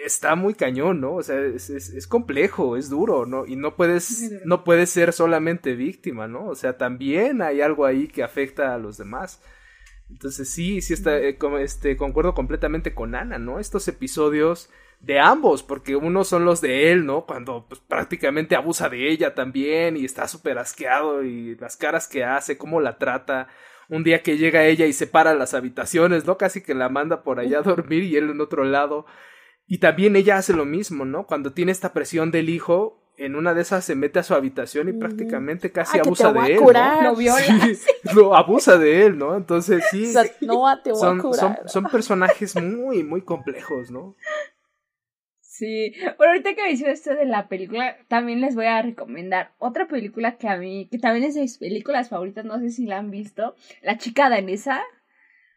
está 0.06 0.36
muy 0.36 0.54
cañón, 0.54 1.02
¿no? 1.02 1.16
O 1.16 1.24
sea, 1.24 1.40
es, 1.40 1.70
es, 1.70 2.08
complejo, 2.08 2.78
es 2.78 2.90
duro, 2.90 3.26
¿no? 3.26 3.46
Y 3.46 3.56
no 3.56 3.76
puedes, 3.76 4.32
no 4.46 4.64
puedes 4.64 4.90
ser 4.90 5.14
solamente 5.14 5.76
víctima, 5.76 6.28
¿no? 6.28 6.48
O 6.48 6.56
sea, 6.56 6.78
también 6.78 7.42
hay 7.42 7.62
algo 7.62 7.86
ahí 7.86 8.08
que 8.08 8.24
afecta 8.24 8.74
a 8.74 8.78
los 8.78 8.98
demás. 8.98 9.42
Entonces 10.10 10.50
sí, 10.50 10.82
sí 10.82 10.94
está, 10.94 11.18
eh, 11.18 11.38
este, 11.60 11.96
concuerdo 11.98 12.34
completamente 12.34 12.94
con 12.94 13.16
Ana, 13.16 13.38
¿no? 13.38 13.60
Estos 13.60 13.88
episodios 13.88 14.70
de 15.00 15.20
ambos, 15.20 15.64
porque 15.64 15.96
unos 15.96 16.28
son 16.28 16.46
los 16.46 16.62
de 16.62 16.92
él, 16.92 17.06
¿no? 17.06 17.26
Cuando 17.26 17.66
pues, 17.68 17.82
prácticamente 17.82 18.56
abusa 18.56 18.90
de 18.90 19.10
ella 19.10 19.34
también 19.34 19.98
y 19.98 20.06
está 20.06 20.28
súper 20.28 20.58
asqueado 20.58 21.24
y 21.24 21.56
las 21.56 21.78
caras 21.78 22.08
que 22.08 22.24
hace, 22.24 22.58
cómo 22.58 22.82
la 22.82 22.98
trata. 22.98 23.48
Un 23.90 24.04
día 24.04 24.22
que 24.24 24.38
llega 24.38 24.66
ella 24.66 24.86
y 24.86 24.94
separa 24.94 25.34
las 25.34 25.54
habitaciones, 25.54 26.26
¿no? 26.26 26.38
Casi 26.38 26.62
que 26.62 26.74
la 26.74 26.90
manda 26.90 27.24
por 27.24 27.40
allá 27.40 27.60
a 27.60 27.64
dormir 27.64 28.04
y 28.04 28.16
él 28.16 28.30
en 28.30 28.42
otro 28.42 28.64
lado. 28.64 29.06
Y 29.72 29.78
también 29.78 30.18
ella 30.18 30.36
hace 30.36 30.52
lo 30.52 30.66
mismo, 30.66 31.06
¿no? 31.06 31.26
Cuando 31.26 31.54
tiene 31.54 31.72
esta 31.72 31.94
presión 31.94 32.30
del 32.30 32.50
hijo, 32.50 33.00
en 33.16 33.38
una 33.38 33.54
de 33.54 33.62
esas 33.62 33.86
se 33.86 33.96
mete 33.96 34.20
a 34.20 34.24
su 34.24 34.34
habitación 34.34 34.90
y 34.90 34.92
prácticamente 34.92 35.72
casi 35.72 35.98
abusa 35.98 36.34
de 36.34 36.56
él. 36.56 36.60
¿no? 36.60 37.02
Lo 37.02 37.16
viola. 37.16 37.40
lo 38.14 38.36
abusa 38.36 38.78
de 38.78 39.06
él, 39.06 39.18
¿no? 39.18 39.38
Entonces 39.38 39.86
sí. 39.90 40.12
no 40.42 40.82
te 40.82 40.92
voy 40.92 41.00
son, 41.00 41.20
a 41.20 41.24
curar. 41.24 41.64
Son, 41.68 41.86
personajes 41.86 42.62
muy, 42.62 43.06
muy 43.06 43.22
complejos, 43.22 43.92
¿no? 43.92 44.18
Sí, 45.40 45.94
bueno, 46.18 46.34
ahorita 46.34 46.54
que 46.54 46.64
me 46.64 46.72
hizo 46.72 46.88
esto 46.88 47.16
de 47.16 47.24
la 47.24 47.48
película, 47.48 47.96
también 48.10 48.42
les 48.42 48.56
voy 48.56 48.66
a 48.66 48.82
recomendar 48.82 49.54
otra 49.58 49.88
película 49.88 50.36
que 50.36 50.50
a 50.50 50.58
mí, 50.58 50.90
que 50.92 51.00
también 51.00 51.24
es 51.24 51.36
de 51.36 51.42
mis 51.44 51.58
películas 51.58 52.10
favoritas, 52.10 52.44
no 52.44 52.60
sé 52.60 52.72
si 52.72 52.88
la 52.88 52.98
han 52.98 53.10
visto, 53.10 53.56
La 53.82 53.98
chica 53.98 54.30
danesa. 54.30 54.82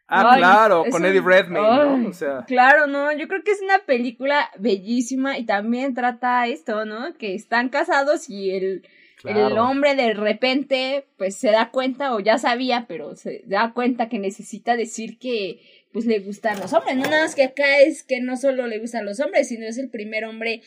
Ah, 0.07 0.35
claro, 0.37 0.85
con 0.91 1.03
Eddie 1.03 1.21
Redmayne, 1.21 1.99
¿no? 1.99 2.09
O 2.09 2.13
sea. 2.13 2.45
Claro, 2.45 2.85
no, 2.85 3.11
yo 3.11 3.27
creo 3.27 3.43
que 3.43 3.51
es 3.51 3.61
una 3.61 3.79
película 3.79 4.51
bellísima 4.59 5.37
y 5.37 5.45
también 5.45 5.95
trata 5.95 6.45
esto, 6.47 6.85
¿no? 6.85 7.15
Que 7.17 7.33
están 7.33 7.69
casados 7.69 8.29
y 8.29 8.51
el, 8.51 8.87
el 9.23 9.57
hombre 9.57 9.95
de 9.95 10.13
repente, 10.13 11.07
pues 11.17 11.35
se 11.35 11.49
da 11.49 11.71
cuenta, 11.71 12.13
o 12.13 12.19
ya 12.19 12.37
sabía, 12.37 12.85
pero 12.87 13.15
se 13.15 13.41
da 13.47 13.73
cuenta 13.73 14.07
que 14.07 14.19
necesita 14.19 14.75
decir 14.75 15.17
que, 15.17 15.59
pues 15.91 16.05
le 16.05 16.19
gustan 16.19 16.59
los 16.59 16.73
hombres. 16.73 16.97
No 16.97 17.03
nada 17.03 17.23
más 17.23 17.35
que 17.35 17.43
acá 17.43 17.79
es 17.79 18.03
que 18.03 18.19
no 18.19 18.37
solo 18.37 18.67
le 18.67 18.79
gustan 18.79 19.05
los 19.05 19.19
hombres, 19.19 19.47
sino 19.47 19.65
es 19.65 19.77
el 19.77 19.89
primer 19.89 20.25
hombre 20.25 20.61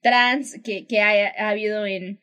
trans 0.00 0.58
que, 0.64 0.86
que 0.86 1.00
ha, 1.00 1.28
ha 1.38 1.50
habido 1.50 1.86
en, 1.86 2.18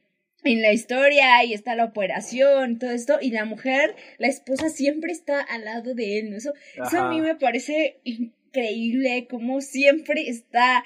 en 0.47 0.61
la 0.61 0.71
historia 0.71 1.43
y 1.43 1.53
está 1.53 1.75
la 1.75 1.85
operación, 1.85 2.79
todo 2.79 2.91
esto, 2.91 3.17
y 3.21 3.31
la 3.31 3.45
mujer, 3.45 3.95
la 4.17 4.27
esposa 4.27 4.69
siempre 4.69 5.11
está 5.11 5.41
al 5.41 5.65
lado 5.65 5.93
de 5.93 6.19
él, 6.19 6.31
¿no? 6.31 6.37
Eso, 6.37 6.53
eso 6.75 6.99
a 6.99 7.09
mí 7.09 7.21
me 7.21 7.35
parece 7.35 7.99
increíble, 8.03 9.27
como 9.29 9.61
siempre 9.61 10.29
está, 10.29 10.83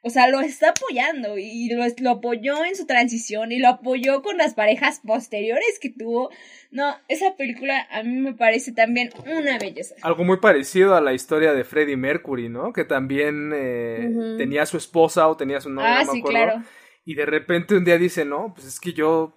o 0.00 0.10
sea, 0.10 0.28
lo 0.28 0.40
está 0.40 0.70
apoyando 0.70 1.38
y 1.38 1.68
lo, 1.68 1.84
lo 1.98 2.10
apoyó 2.10 2.64
en 2.64 2.74
su 2.74 2.86
transición 2.86 3.52
y 3.52 3.58
lo 3.58 3.68
apoyó 3.68 4.22
con 4.22 4.36
las 4.36 4.54
parejas 4.54 5.00
posteriores 5.06 5.78
que 5.80 5.90
tuvo. 5.90 6.30
No, 6.70 6.96
esa 7.08 7.36
película 7.36 7.86
a 7.90 8.02
mí 8.02 8.16
me 8.16 8.34
parece 8.34 8.72
también 8.72 9.10
una 9.26 9.58
belleza. 9.58 9.94
Algo 10.02 10.24
muy 10.24 10.38
parecido 10.38 10.96
a 10.96 11.00
la 11.00 11.12
historia 11.12 11.52
de 11.52 11.64
Freddie 11.64 11.96
Mercury, 11.96 12.48
¿no? 12.48 12.72
Que 12.72 12.84
también 12.84 13.52
eh, 13.54 14.36
tenía 14.38 14.66
su 14.66 14.76
esposa 14.76 15.28
o 15.28 15.36
tenía 15.36 15.60
su 15.60 15.70
novia, 15.70 16.00
ah, 16.00 16.04
no 16.04 16.12
me 16.12 16.18
sí, 16.18 16.22
claro 16.24 16.62
y 17.04 17.14
de 17.14 17.26
repente 17.26 17.76
un 17.76 17.84
día 17.84 17.98
dice, 17.98 18.24
no, 18.24 18.52
pues 18.54 18.66
es 18.66 18.80
que 18.80 18.92
yo 18.92 19.32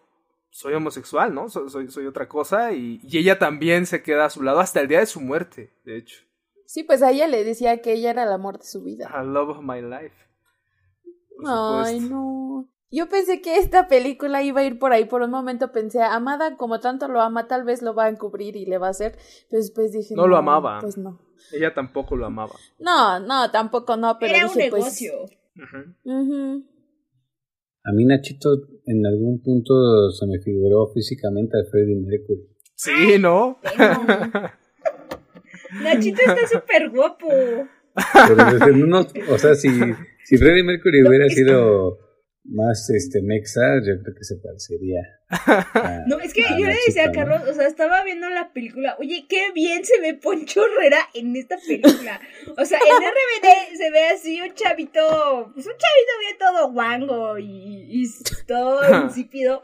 soy 0.50 0.74
homosexual, 0.74 1.34
¿no? 1.34 1.50
Soy, 1.50 1.90
soy, 1.90 2.06
otra 2.06 2.30
cosa 2.30 2.72
y, 2.72 3.02
ella 3.12 3.40
también 3.40 3.86
se 3.86 4.02
queda 4.04 4.26
a 4.26 4.30
su 4.30 4.42
lado 4.42 4.60
hasta 4.60 4.80
el 4.80 4.88
día 4.88 5.00
de 5.00 5.06
su 5.06 5.20
muerte, 5.20 5.74
de 5.84 5.98
hecho. 5.98 6.24
Sí, 6.66 6.84
pues 6.84 7.04
a 7.04 7.12
ella 7.12 7.28
le 7.28 7.44
decía 7.44 7.82
que 7.82 7.94
ella 7.94 8.12
era 8.12 8.24
el 8.24 8.32
amor 8.32 8.60
de 8.60 8.66
su 8.66 8.84
vida. 8.84 9.10
A 9.14 9.24
love 9.24 9.50
of 9.50 9.62
my 9.62 9.82
life. 9.82 10.16
Ay, 11.46 12.00
no. 12.00 12.70
Yo 12.92 13.10
pensé 13.10 13.42
que 13.42 13.58
esta 13.58 13.88
película 13.88 14.42
iba 14.42 14.62
a 14.62 14.64
ir 14.64 14.80
por 14.80 14.94
ahí. 14.94 15.06
Por 15.06 15.22
un 15.22 15.30
momento 15.30 15.72
pensé, 15.72 16.02
Amada, 16.02 16.56
como 16.56 16.80
tanto 16.80 17.08
lo 17.08 17.22
ama, 17.22 17.48
tal 17.48 17.66
vez 17.66 17.82
lo 17.82 17.94
va 17.94 18.06
a 18.06 18.10
encubrir 18.10 18.56
y 18.56 18.66
le 18.66 18.78
va 18.78 18.88
a 18.88 18.92
hacer. 18.92 19.18
Pero 19.50 19.62
después 19.62 19.92
dije, 19.92 20.16
no, 20.16 20.28
lo 20.28 20.38
amaba. 20.38 20.80
Pues 20.80 20.98
no. 20.98 21.20
Ella 21.52 21.74
tampoco 21.74 22.16
lo 22.16 22.26
amaba. 22.26 22.56
No, 22.80 23.20
no, 23.20 23.52
tampoco 23.52 23.98
no, 23.98 24.18
pero 24.18 24.34
Era 24.34 24.48
dije, 24.48 24.66
un 24.66 24.70
pues, 24.70 25.02
negocio. 25.02 25.12
A 27.88 27.94
mí 27.94 28.04
Nachito 28.06 28.68
en 28.88 29.06
algún 29.06 29.42
punto 29.42 30.10
se 30.12 30.26
me 30.26 30.40
figuró 30.40 30.92
físicamente 30.94 31.58
a 31.60 31.66
Freddie 31.70 31.96
Mercury. 31.96 32.48
Sí, 32.76 33.20
¿no? 33.20 33.60
Nachito 35.84 36.22
está 36.22 36.48
súper 36.48 36.90
guapo. 36.90 37.28
o 39.30 39.38
sea, 39.38 39.54
si, 39.56 39.70
si 40.24 40.38
Freddie 40.38 40.64
Mercury 40.64 41.08
hubiera 41.08 41.30
sido 41.30 42.00
más 42.48 42.90
este 42.90 43.22
mexa, 43.22 43.62
yo 43.86 44.02
creo 44.02 44.16
que 44.16 44.24
se 44.24 44.36
parecería. 44.38 45.02
no, 46.08 46.20
es 46.20 46.34
que 46.34 46.42
yo 46.42 46.68
le 46.68 46.76
decía 46.86 47.06
a 47.06 47.12
Carlos, 47.12 47.42
o 47.50 47.54
sea, 47.54 47.68
estaba 47.68 48.04
viendo 48.04 48.30
la 48.30 48.54
película, 48.54 48.96
oye, 49.00 49.26
qué 49.28 49.52
bien 49.54 49.84
se 49.84 50.00
ve 50.00 50.14
Poncho 50.14 50.64
Herrera 50.66 51.00
en 51.14 51.36
esta 51.36 51.58
película. 51.58 52.20
O 52.58 52.66
sea, 52.66 52.78
en 52.80 53.04
RBD 53.04 53.78
se 53.78 53.92
ve 53.92 54.08
así 54.14 54.42
un 54.42 54.54
chavito, 54.54 55.52
pues 55.54 55.66
un 55.66 55.74
chavito 55.74 56.20
bien 56.20 56.38
todo 56.40 56.72
guango 56.72 57.40
y, 57.40 58.04
y 58.04 58.10
todo 58.46 59.06
insípido. 59.06 59.64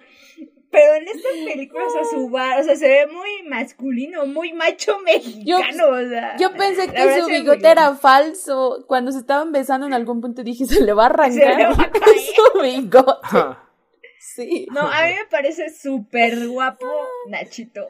Pero 0.72 0.96
en 0.96 1.04
esta 1.06 1.30
película, 1.46 1.86
o 1.86 1.90
sea, 1.90 2.04
su 2.06 2.30
bar, 2.30 2.62
o 2.62 2.64
sea, 2.64 2.78
se 2.78 2.88
ve 2.88 3.08
muy 3.08 3.44
masculino, 3.50 4.26
muy 4.26 4.54
macho 4.54 5.00
mexicano, 5.00 5.90
o 5.90 6.10
sea. 6.10 6.38
Yo 6.38 6.54
pensé 6.54 6.88
que 6.88 7.20
su 7.20 7.28
bigote 7.28 7.70
era 7.70 7.94
falso. 7.96 8.86
Cuando 8.88 9.12
se 9.12 9.20
estaban 9.20 9.52
besando 9.52 9.86
en 9.86 9.94
algún 9.94 10.22
punto 10.22 10.44
dije, 10.44 10.66
se 10.66 10.86
le 10.86 10.94
va 10.94 11.04
a 11.04 11.06
arrancar 11.08 11.78
va 11.78 11.84
a 11.84 11.92
su 12.54 12.62
bigote. 12.62 13.58
sí. 14.20 14.66
No, 14.72 14.82
a 14.82 15.08
mí 15.08 15.14
me 15.22 15.30
parece 15.30 15.70
súper 15.70 16.48
guapo 16.48 16.88
Nachito. 17.28 17.88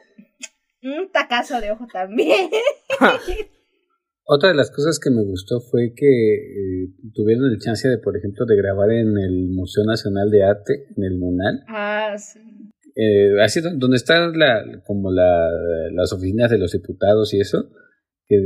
Un 0.82 1.08
tacazo 1.12 1.60
de 1.60 1.70
ojo 1.70 1.86
también. 1.92 2.50
Otra 4.24 4.48
de 4.48 4.54
las 4.56 4.70
cosas 4.72 4.98
que 4.98 5.10
me 5.10 5.22
gustó 5.22 5.60
fue 5.60 5.92
que 5.94 6.34
eh, 6.34 6.88
tuvieron 7.14 7.44
el 7.44 7.60
chance 7.60 7.88
de, 7.88 7.98
por 7.98 8.16
ejemplo, 8.16 8.44
de 8.46 8.56
grabar 8.56 8.90
en 8.90 9.18
el 9.18 9.48
Museo 9.50 9.84
Nacional 9.84 10.30
de 10.30 10.44
Arte, 10.44 10.86
en 10.96 11.04
el 11.04 11.18
MUNAL. 11.18 11.64
Ah, 11.68 12.16
sí 12.18 12.51
eh, 12.94 13.40
así 13.42 13.60
donde 13.60 13.96
están 13.96 14.38
la, 14.38 14.82
como 14.86 15.10
la, 15.10 15.48
las 15.92 16.12
oficinas 16.12 16.50
de 16.50 16.58
los 16.58 16.72
diputados 16.72 17.32
y 17.34 17.40
eso, 17.40 17.70
que 18.26 18.36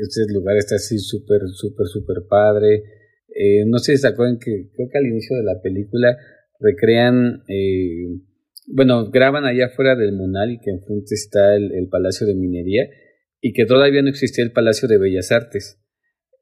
este 0.00 0.32
lugar 0.32 0.56
está 0.56 0.76
así 0.76 0.98
súper, 0.98 1.40
súper, 1.52 1.86
súper 1.86 2.16
padre. 2.28 2.82
Eh, 3.28 3.64
no 3.66 3.78
sé 3.78 3.92
si 3.92 3.98
se 3.98 4.08
acuerdan 4.08 4.38
que 4.38 4.70
creo 4.74 4.88
que 4.90 4.98
al 4.98 5.06
inicio 5.06 5.36
de 5.36 5.44
la 5.44 5.60
película 5.60 6.16
recrean 6.60 7.42
eh, 7.48 8.20
bueno, 8.66 9.10
graban 9.10 9.44
allá 9.44 9.66
afuera 9.66 9.94
del 9.94 10.12
Munal 10.12 10.52
y 10.52 10.58
que 10.58 10.70
enfrente 10.70 11.14
está 11.14 11.54
el, 11.54 11.72
el 11.72 11.88
Palacio 11.88 12.26
de 12.26 12.34
Minería 12.34 12.88
y 13.40 13.52
que 13.52 13.66
todavía 13.66 14.02
no 14.02 14.08
existía 14.08 14.44
el 14.44 14.52
Palacio 14.52 14.88
de 14.88 14.98
Bellas 14.98 15.32
Artes. 15.32 15.80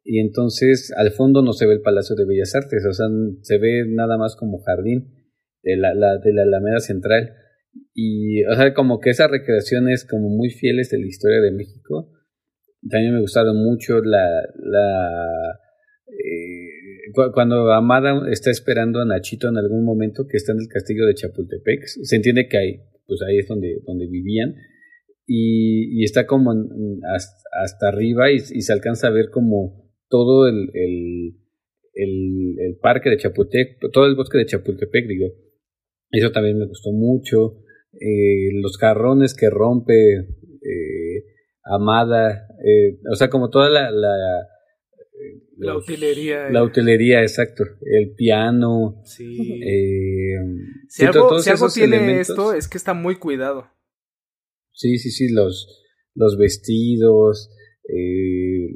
Y 0.04 0.20
entonces 0.20 0.92
al 0.96 1.12
fondo 1.12 1.42
no 1.42 1.52
se 1.52 1.66
ve 1.66 1.74
el 1.74 1.80
Palacio 1.80 2.14
de 2.14 2.24
Bellas 2.24 2.54
Artes, 2.54 2.84
o 2.88 2.92
sea, 2.92 3.06
se 3.40 3.58
ve 3.58 3.84
nada 3.88 4.18
más 4.18 4.36
como 4.36 4.62
jardín 4.62 5.21
de 5.62 5.76
la, 5.76 5.94
la, 5.94 6.18
de 6.18 6.32
la 6.32 6.42
Alameda 6.42 6.80
Central. 6.80 7.32
Y, 7.94 8.44
o 8.44 8.54
sea, 8.54 8.74
como 8.74 9.00
que 9.00 9.10
esas 9.10 9.30
recreaciones 9.30 10.06
como 10.08 10.28
muy 10.28 10.50
fieles 10.50 10.90
de 10.90 10.98
la 10.98 11.06
historia 11.06 11.40
de 11.40 11.52
México. 11.52 12.10
También 12.88 13.14
me 13.14 13.20
gustaron 13.20 13.56
mucho 13.62 14.00
la, 14.00 14.26
la 14.56 15.60
eh, 16.08 17.12
cuando 17.34 17.72
Amada 17.72 18.22
está 18.30 18.50
esperando 18.50 19.00
a 19.00 19.04
Nachito 19.04 19.48
en 19.48 19.56
algún 19.56 19.84
momento 19.84 20.26
que 20.28 20.36
está 20.36 20.52
en 20.52 20.60
el 20.60 20.68
castillo 20.68 21.06
de 21.06 21.14
Chapultepec, 21.14 21.84
se 21.84 22.16
entiende 22.16 22.48
que 22.48 22.56
ahí, 22.56 22.80
pues 23.06 23.20
ahí 23.22 23.38
es 23.38 23.48
donde, 23.48 23.80
donde 23.86 24.06
vivían, 24.06 24.54
y, 25.26 26.02
está 26.04 26.26
como 26.26 26.52
hasta, 27.54 27.88
arriba 27.88 28.30
y, 28.30 28.36
y, 28.36 28.62
se 28.62 28.72
alcanza 28.72 29.08
a 29.08 29.12
ver 29.12 29.30
como 29.30 29.90
todo 30.08 30.48
el, 30.48 30.70
el, 30.74 31.36
el, 31.94 32.56
el 32.58 32.76
parque 32.80 33.10
de 33.10 33.18
Chapultepec, 33.18 33.78
todo 33.92 34.06
el 34.06 34.16
bosque 34.16 34.38
de 34.38 34.46
Chapultepec, 34.46 35.06
digo, 35.06 35.28
eso 36.12 36.30
también 36.30 36.58
me 36.58 36.66
gustó 36.66 36.92
mucho. 36.92 37.58
Eh, 37.94 38.50
los 38.60 38.76
jarrones 38.78 39.34
que 39.34 39.50
rompe 39.50 40.18
eh, 40.18 41.24
Amada, 41.64 42.48
eh, 42.64 42.98
o 43.10 43.14
sea, 43.14 43.28
como 43.30 43.48
toda 43.50 43.68
la... 43.70 43.90
La, 43.90 44.14
la 45.56 45.76
utilería. 45.76 46.50
La 46.50 46.64
utilería, 46.64 47.22
exacto. 47.22 47.64
El 47.82 48.14
piano. 48.14 49.00
Sí. 49.04 49.60
si 50.88 51.04
algo, 51.04 51.38
si 51.38 51.50
algo 51.50 51.68
tiene 51.68 52.20
esto 52.20 52.52
es 52.52 52.66
que 52.66 52.78
está 52.78 52.94
muy 52.94 53.16
cuidado. 53.16 53.68
Sí, 54.72 54.98
sí, 54.98 55.10
sí, 55.10 55.32
los, 55.32 55.84
los 56.14 56.36
vestidos, 56.36 57.48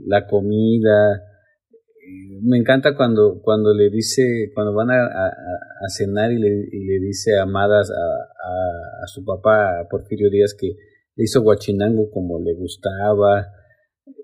la 0.07 0.29
comida, 0.29 1.23
me 2.43 2.59
encanta 2.59 2.95
cuando, 2.97 3.41
cuando 3.43 3.75
le 3.75 3.91
dice, 3.91 4.51
cuando 4.55 4.75
van 4.75 4.91
a, 4.91 5.05
a, 5.05 5.89
cenar 5.89 6.33
y 6.33 6.39
le, 6.39 6.49
y 6.71 6.85
le, 6.85 7.01
dice 7.01 7.39
amadas 7.39 7.91
a, 7.91 9.05
a, 9.05 9.07
su 9.07 9.25
papá, 9.25 9.87
Porfirio 9.91 10.31
Díaz, 10.31 10.55
que 10.59 10.69
le 11.15 11.25
hizo 11.25 11.43
guachinango 11.43 12.11
como 12.11 12.41
le 12.41 12.55
gustaba. 12.55 13.47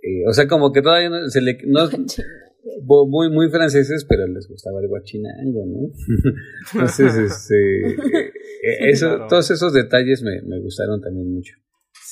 Eh, 0.02 0.26
o 0.28 0.32
sea, 0.32 0.46
como 0.46 0.72
que 0.72 0.82
todavía 0.82 1.10
no, 1.10 1.28
se 1.28 1.40
le... 1.40 1.58
No, 1.66 1.88
muy, 3.08 3.30
muy 3.30 3.50
franceses, 3.50 4.04
pero 4.08 4.26
les 4.26 4.48
gustaba 4.48 4.80
el 4.80 4.88
guachinango, 4.88 5.66
¿no? 5.66 5.88
Entonces, 6.74 7.14
este, 7.14 7.88
eh, 8.26 8.90
eso, 8.90 9.26
todos 9.28 9.50
esos 9.50 9.72
detalles 9.72 10.22
me, 10.22 10.42
me 10.42 10.60
gustaron 10.60 11.00
también 11.00 11.32
mucho. 11.32 11.54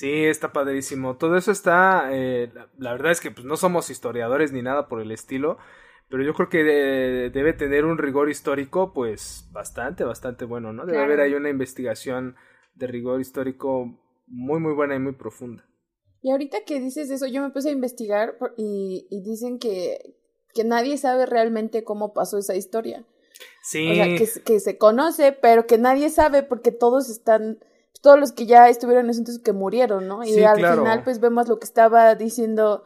Sí, 0.00 0.24
está 0.24 0.50
padrísimo. 0.50 1.18
Todo 1.18 1.36
eso 1.36 1.52
está, 1.52 2.08
eh, 2.10 2.50
la, 2.78 2.92
verdad 2.92 3.12
es 3.12 3.20
que 3.20 3.30
pues, 3.30 3.44
no 3.44 3.58
somos 3.58 3.90
historiadores 3.90 4.50
ni 4.50 4.62
nada 4.62 4.88
por 4.88 5.02
el 5.02 5.12
estilo, 5.12 5.58
pero 6.10 6.24
yo 6.24 6.34
creo 6.34 6.48
que 6.48 6.64
debe 7.32 7.52
tener 7.52 7.84
un 7.84 7.96
rigor 7.96 8.28
histórico, 8.28 8.92
pues 8.92 9.48
bastante, 9.52 10.02
bastante 10.02 10.44
bueno, 10.44 10.72
¿no? 10.72 10.84
Debe 10.84 10.98
haber 10.98 11.20
ahí 11.20 11.34
una 11.34 11.50
investigación 11.50 12.34
de 12.74 12.88
rigor 12.88 13.20
histórico 13.20 13.96
muy, 14.26 14.58
muy 14.58 14.74
buena 14.74 14.96
y 14.96 14.98
muy 14.98 15.12
profunda. 15.12 15.64
Y 16.20 16.32
ahorita 16.32 16.64
que 16.66 16.80
dices 16.80 17.10
eso, 17.10 17.26
yo 17.26 17.40
me 17.42 17.50
puse 17.50 17.68
a 17.68 17.72
investigar 17.72 18.36
y, 18.56 19.06
y 19.08 19.22
dicen 19.22 19.60
que, 19.60 20.16
que 20.52 20.64
nadie 20.64 20.98
sabe 20.98 21.26
realmente 21.26 21.84
cómo 21.84 22.12
pasó 22.12 22.38
esa 22.38 22.56
historia. 22.56 23.06
Sí. 23.62 23.88
O 23.88 23.94
sea, 23.94 24.06
que, 24.06 24.28
que 24.44 24.60
se 24.60 24.78
conoce, 24.78 25.30
pero 25.30 25.66
que 25.66 25.78
nadie 25.78 26.10
sabe 26.10 26.42
porque 26.42 26.72
todos 26.72 27.08
están 27.08 27.60
todos 28.00 28.18
los 28.18 28.32
que 28.32 28.46
ya 28.46 28.68
estuvieron 28.68 29.04
en 29.04 29.10
ese 29.10 29.20
entonces 29.20 29.42
que 29.42 29.52
murieron, 29.52 30.08
¿no? 30.08 30.24
Y 30.24 30.42
al 30.42 30.56
final 30.56 31.04
pues 31.04 31.20
vemos 31.20 31.48
lo 31.48 31.58
que 31.58 31.66
estaba 31.66 32.14
diciendo 32.14 32.82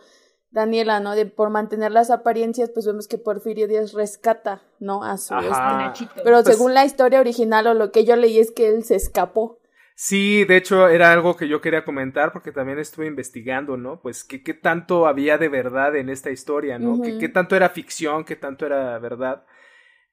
Daniela, 0.55 1.01
¿no? 1.01 1.17
De 1.17 1.27
por 1.27 1.51
mantener 1.51 1.91
las 1.91 2.11
apariencias, 2.11 2.71
pues 2.71 2.87
vemos 2.87 3.09
que 3.09 3.19
Porfirio 3.19 3.67
Díaz 3.67 3.93
rescata, 3.93 4.63
¿no? 4.79 5.03
A 5.03 5.19
su 5.19 5.35
este. 5.35 6.09
Pero 6.23 6.43
pues 6.43 6.57
según 6.57 6.75
la 6.75 6.85
historia 6.85 7.19
original 7.19 7.67
o 7.67 7.75
lo 7.75 7.91
que 7.91 8.05
yo 8.05 8.15
leí 8.15 8.39
es 8.39 8.53
que 8.53 8.69
él 8.69 8.85
se 8.85 8.95
escapó. 8.95 9.59
Sí, 9.97 10.45
de 10.45 10.57
hecho 10.57 10.89
era 10.89 11.13
algo 11.13 11.37
que 11.37 11.49
yo 11.49 11.61
quería 11.61 11.85
comentar 11.85 12.33
porque 12.33 12.53
también 12.53 12.79
estuve 12.79 13.07
investigando, 13.07 13.77
¿no? 13.77 14.01
Pues 14.01 14.23
qué, 14.23 14.45
qué 14.45 14.55
tanto 14.55 15.09
había 15.09 15.39
de 15.39 15.49
verdad 15.49 15.97
en 15.97 16.09
esta 16.09 16.31
historia, 16.31 16.79
¿no? 16.79 17.03
¿Qué, 17.03 17.29
tanto 17.29 17.57
era 17.57 17.69
ficción, 17.69 18.25
qué 18.25 18.37
tanto 18.37 18.65
era 18.65 18.97
verdad. 19.01 19.45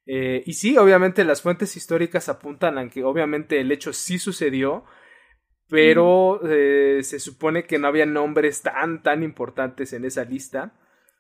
Eh, 0.08 0.42
y 0.48 0.54
sí, 0.54 0.76
obviamente 0.76 1.24
las 1.24 1.44
fuentes 1.44 1.78
históricas 1.78 2.30
apuntan 2.30 2.80
a 2.80 2.89
que 2.89 3.04
obviamente 3.04 3.60
el 3.60 3.72
hecho 3.72 3.94
sí 3.94 4.18
sucedió, 4.18 4.86
pero 5.72 6.41
eh, 6.43 6.99
se 7.01 7.17
supone 7.17 7.63
que 7.63 7.80
no 7.80 7.88
había 7.88 8.05
nombres 8.05 8.61
tan, 8.61 9.01
tan 9.01 9.24
importantes 9.24 9.93
en 9.93 10.03
esa 10.03 10.26
lista 10.26 10.74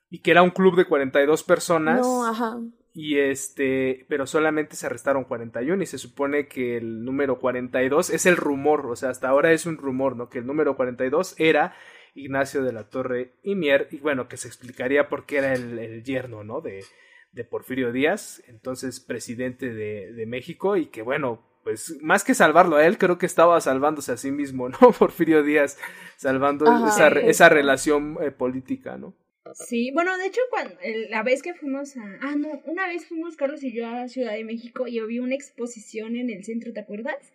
y 0.09 0.19
que 0.19 0.31
era 0.31 0.43
un 0.43 0.49
club 0.49 0.75
de 0.75 0.83
42 0.83 1.43
personas. 1.43 2.01
No, 2.01 2.27
ajá. 2.27 2.59
Y 2.93 3.17
este, 3.19 4.05
pero 4.09 4.27
solamente 4.27 4.75
se 4.75 4.85
arrestaron 4.85 5.23
41 5.23 5.81
y 5.81 5.85
se 5.85 5.97
supone 5.97 6.49
que 6.49 6.75
el 6.75 7.05
número 7.05 7.39
42 7.39 8.09
es 8.09 8.25
el 8.25 8.35
rumor, 8.35 8.85
o 8.87 8.97
sea, 8.97 9.09
hasta 9.09 9.29
ahora 9.29 9.53
es 9.53 9.65
un 9.65 9.77
rumor, 9.77 10.17
¿no? 10.17 10.27
Que 10.27 10.39
el 10.39 10.45
número 10.45 10.75
42 10.75 11.35
era 11.37 11.73
Ignacio 12.13 12.61
de 12.61 12.73
la 12.73 12.89
Torre 12.89 13.35
y 13.43 13.55
Mier, 13.55 13.87
y 13.91 13.99
bueno, 13.99 14.27
que 14.27 14.35
se 14.35 14.49
explicaría 14.49 15.07
por 15.07 15.25
qué 15.25 15.37
era 15.37 15.53
el, 15.53 15.79
el 15.79 16.03
yerno, 16.03 16.43
¿no? 16.43 16.59
De, 16.59 16.83
de 17.31 17.45
Porfirio 17.45 17.93
Díaz, 17.93 18.43
entonces 18.47 18.99
presidente 18.99 19.73
de, 19.73 20.11
de, 20.11 20.25
México, 20.25 20.75
y 20.75 20.87
que 20.87 21.03
bueno, 21.03 21.41
pues 21.63 21.97
más 22.01 22.23
que 22.23 22.33
salvarlo 22.33 22.77
a 22.77 22.85
él, 22.85 22.97
creo 22.97 23.17
que 23.17 23.25
estaba 23.25 23.59
salvándose 23.61 24.11
a 24.11 24.17
sí 24.17 24.31
mismo, 24.31 24.69
¿no? 24.81 24.91
Porfirio 24.97 25.43
Díaz, 25.43 25.77
salvando 26.17 26.65
esa, 26.87 27.07
esa, 27.07 27.49
relación 27.49 28.17
eh, 28.21 28.31
política, 28.31 28.97
¿no? 28.97 29.15
Sí, 29.53 29.91
bueno, 29.91 30.17
de 30.17 30.27
hecho, 30.27 30.41
cuando, 30.49 30.75
la 31.09 31.23
vez 31.23 31.41
que 31.41 31.53
fuimos 31.53 31.97
a... 31.97 32.01
Ah, 32.21 32.35
no, 32.35 32.61
una 32.65 32.87
vez 32.87 33.05
fuimos 33.07 33.35
Carlos 33.35 33.63
y 33.63 33.73
yo 33.73 33.87
a 33.87 34.07
Ciudad 34.07 34.33
de 34.33 34.43
México 34.43 34.87
y 34.87 34.95
yo 34.95 35.07
vi 35.07 35.19
una 35.19 35.35
exposición 35.35 36.15
en 36.15 36.29
el 36.29 36.43
centro, 36.45 36.71
¿te 36.71 36.79
acuerdas? 36.79 37.33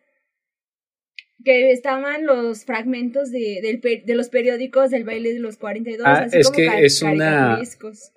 que 1.44 1.70
estaban 1.70 2.24
los 2.24 2.64
fragmentos 2.64 3.30
de, 3.30 3.80
de 4.04 4.14
los 4.14 4.28
periódicos 4.28 4.90
del 4.90 5.04
baile 5.04 5.32
de 5.32 5.38
los 5.38 5.56
42. 5.58 6.06
Ah, 6.06 6.24
así 6.24 6.38
es 6.38 6.50
como 6.50 6.56
que 6.56 6.84
es 6.84 7.02
una. 7.02 7.60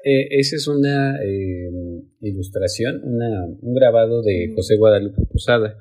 Eh, 0.04 0.28
esa 0.32 0.56
es 0.56 0.68
una 0.68 1.22
eh, 1.24 1.70
ilustración, 2.22 3.02
una, 3.04 3.46
un 3.46 3.74
grabado 3.76 4.24
de 4.24 4.52
José 4.56 4.78
Guadalupe 4.78 5.22
Posada. 5.32 5.78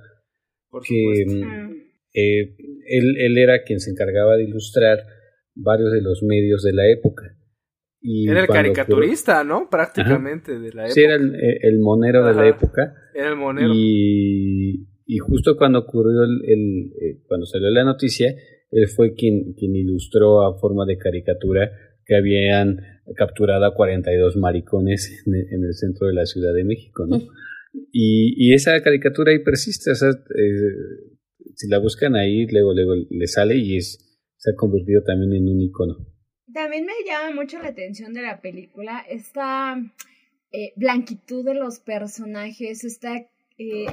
Porque 0.71 1.25
mm, 1.27 1.43
ah. 1.45 1.71
eh, 2.15 2.57
él, 2.87 3.17
él 3.19 3.39
era 3.39 3.63
quien 3.65 3.81
se 3.81 3.91
encargaba 3.91 4.37
de 4.37 4.45
ilustrar 4.45 4.99
varios 5.55 5.93
de 5.93 6.03
los 6.03 6.23
medios 6.23 6.63
de 6.63 6.73
la 6.73 6.91
época. 6.91 7.35
Y 8.01 8.29
era 8.29 8.43
el 8.43 8.47
caricaturista, 8.47 9.43
¿no? 9.43 9.69
Prácticamente 9.69 10.59
de 10.59 10.73
la 10.73 10.83
época. 10.83 10.95
Sí, 10.95 11.03
era 11.03 11.17
el, 11.17 11.35
el 11.35 11.81
monero 11.81 12.25
de 12.25 12.35
la 12.35 12.47
época. 12.47 12.95
Era 13.13 13.31
el 13.31 13.37
monero. 13.37 13.73
Y 13.75 14.87
y 15.11 15.17
justo 15.17 15.57
cuando 15.57 15.79
ocurrió 15.79 16.23
el, 16.23 16.43
el 16.45 16.93
eh, 17.01 17.23
cuando 17.27 17.47
salió 17.47 17.71
la 17.71 17.83
noticia, 17.83 18.37
él 18.71 18.89
fue 18.89 19.15
quien, 19.15 19.55
quien 19.55 19.75
ilustró 19.75 20.47
a 20.47 20.59
forma 20.59 20.85
de 20.85 20.99
caricatura 20.99 21.73
que 22.05 22.15
habían 22.15 22.77
capturado 23.17 23.65
a 23.65 23.75
42 23.75 24.37
maricones 24.37 25.25
en, 25.27 25.35
en 25.35 25.65
el 25.65 25.73
centro 25.73 26.09
de 26.09 26.13
la 26.13 26.27
Ciudad 26.27 26.53
de 26.53 26.65
México, 26.65 27.07
¿no? 27.07 27.21
Y, 27.93 28.55
esa 28.55 28.81
caricatura 28.83 29.33
ahí 29.33 29.43
persiste, 29.43 29.91
o 29.91 29.95
eh, 29.95 31.19
si 31.55 31.69
la 31.69 31.79
buscan 31.79 32.17
ahí, 32.17 32.47
luego, 32.47 32.73
luego 32.75 32.95
le 33.11 33.27
sale 33.27 33.57
y 33.57 33.77
es, 33.77 34.21
se 34.37 34.51
ha 34.51 34.55
convertido 34.55 35.03
también 35.05 35.33
en 35.35 35.49
un 35.49 35.61
icono. 35.61 35.97
También 36.53 36.87
me 36.87 36.93
llama 37.07 37.35
mucho 37.35 37.59
la 37.59 37.69
atención 37.69 38.15
de 38.15 38.23
la 38.23 38.41
película 38.41 39.05
esta 39.09 39.77
eh, 40.51 40.73
blanquitud 40.77 41.45
de 41.45 41.55
los 41.55 41.79
personajes, 41.79 42.85
esta 42.85 43.27
eh, 43.59 43.87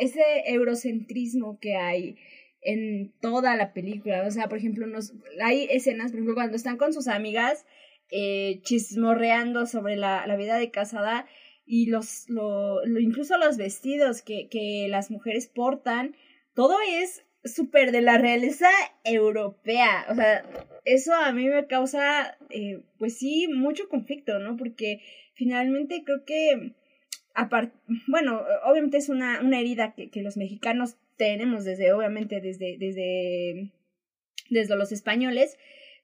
ese 0.00 0.22
eurocentrismo 0.46 1.58
que 1.60 1.76
hay 1.76 2.16
en 2.60 3.12
toda 3.20 3.56
la 3.56 3.72
película. 3.72 4.26
O 4.26 4.30
sea, 4.30 4.48
por 4.48 4.58
ejemplo, 4.58 4.86
nos, 4.86 5.12
hay 5.42 5.66
escenas, 5.70 6.10
por 6.10 6.18
ejemplo, 6.18 6.34
cuando 6.34 6.56
están 6.56 6.76
con 6.76 6.92
sus 6.92 7.08
amigas 7.08 7.64
eh, 8.10 8.60
chismorreando 8.62 9.66
sobre 9.66 9.96
la, 9.96 10.26
la, 10.26 10.36
vida 10.36 10.58
de 10.58 10.70
casada 10.70 11.26
y 11.66 11.86
los, 11.86 12.28
lo, 12.28 12.82
incluso 12.98 13.38
los 13.38 13.56
vestidos 13.56 14.22
que, 14.22 14.48
que 14.48 14.86
las 14.88 15.10
mujeres 15.10 15.46
portan, 15.46 16.14
todo 16.54 16.76
es 16.86 17.24
súper 17.44 17.92
de 17.92 18.00
la 18.00 18.18
realeza 18.18 18.68
europea. 19.04 20.06
O 20.10 20.14
sea, 20.14 20.44
eso 20.84 21.14
a 21.14 21.32
mí 21.32 21.48
me 21.48 21.66
causa, 21.66 22.36
eh, 22.50 22.82
pues 22.98 23.18
sí, 23.18 23.48
mucho 23.48 23.88
conflicto, 23.88 24.38
¿no? 24.38 24.56
Porque 24.56 25.00
finalmente 25.34 26.02
creo 26.04 26.24
que 26.24 26.74
bueno, 28.06 28.42
obviamente 28.64 28.96
es 28.98 29.08
una, 29.08 29.40
una 29.40 29.58
herida 29.58 29.94
que, 29.94 30.10
que, 30.10 30.22
los 30.22 30.36
mexicanos 30.36 30.96
tenemos 31.16 31.64
desde, 31.64 31.92
obviamente, 31.92 32.40
desde, 32.40 32.76
desde, 32.78 33.72
desde 34.50 34.76
los 34.76 34.92
españoles, 34.92 35.58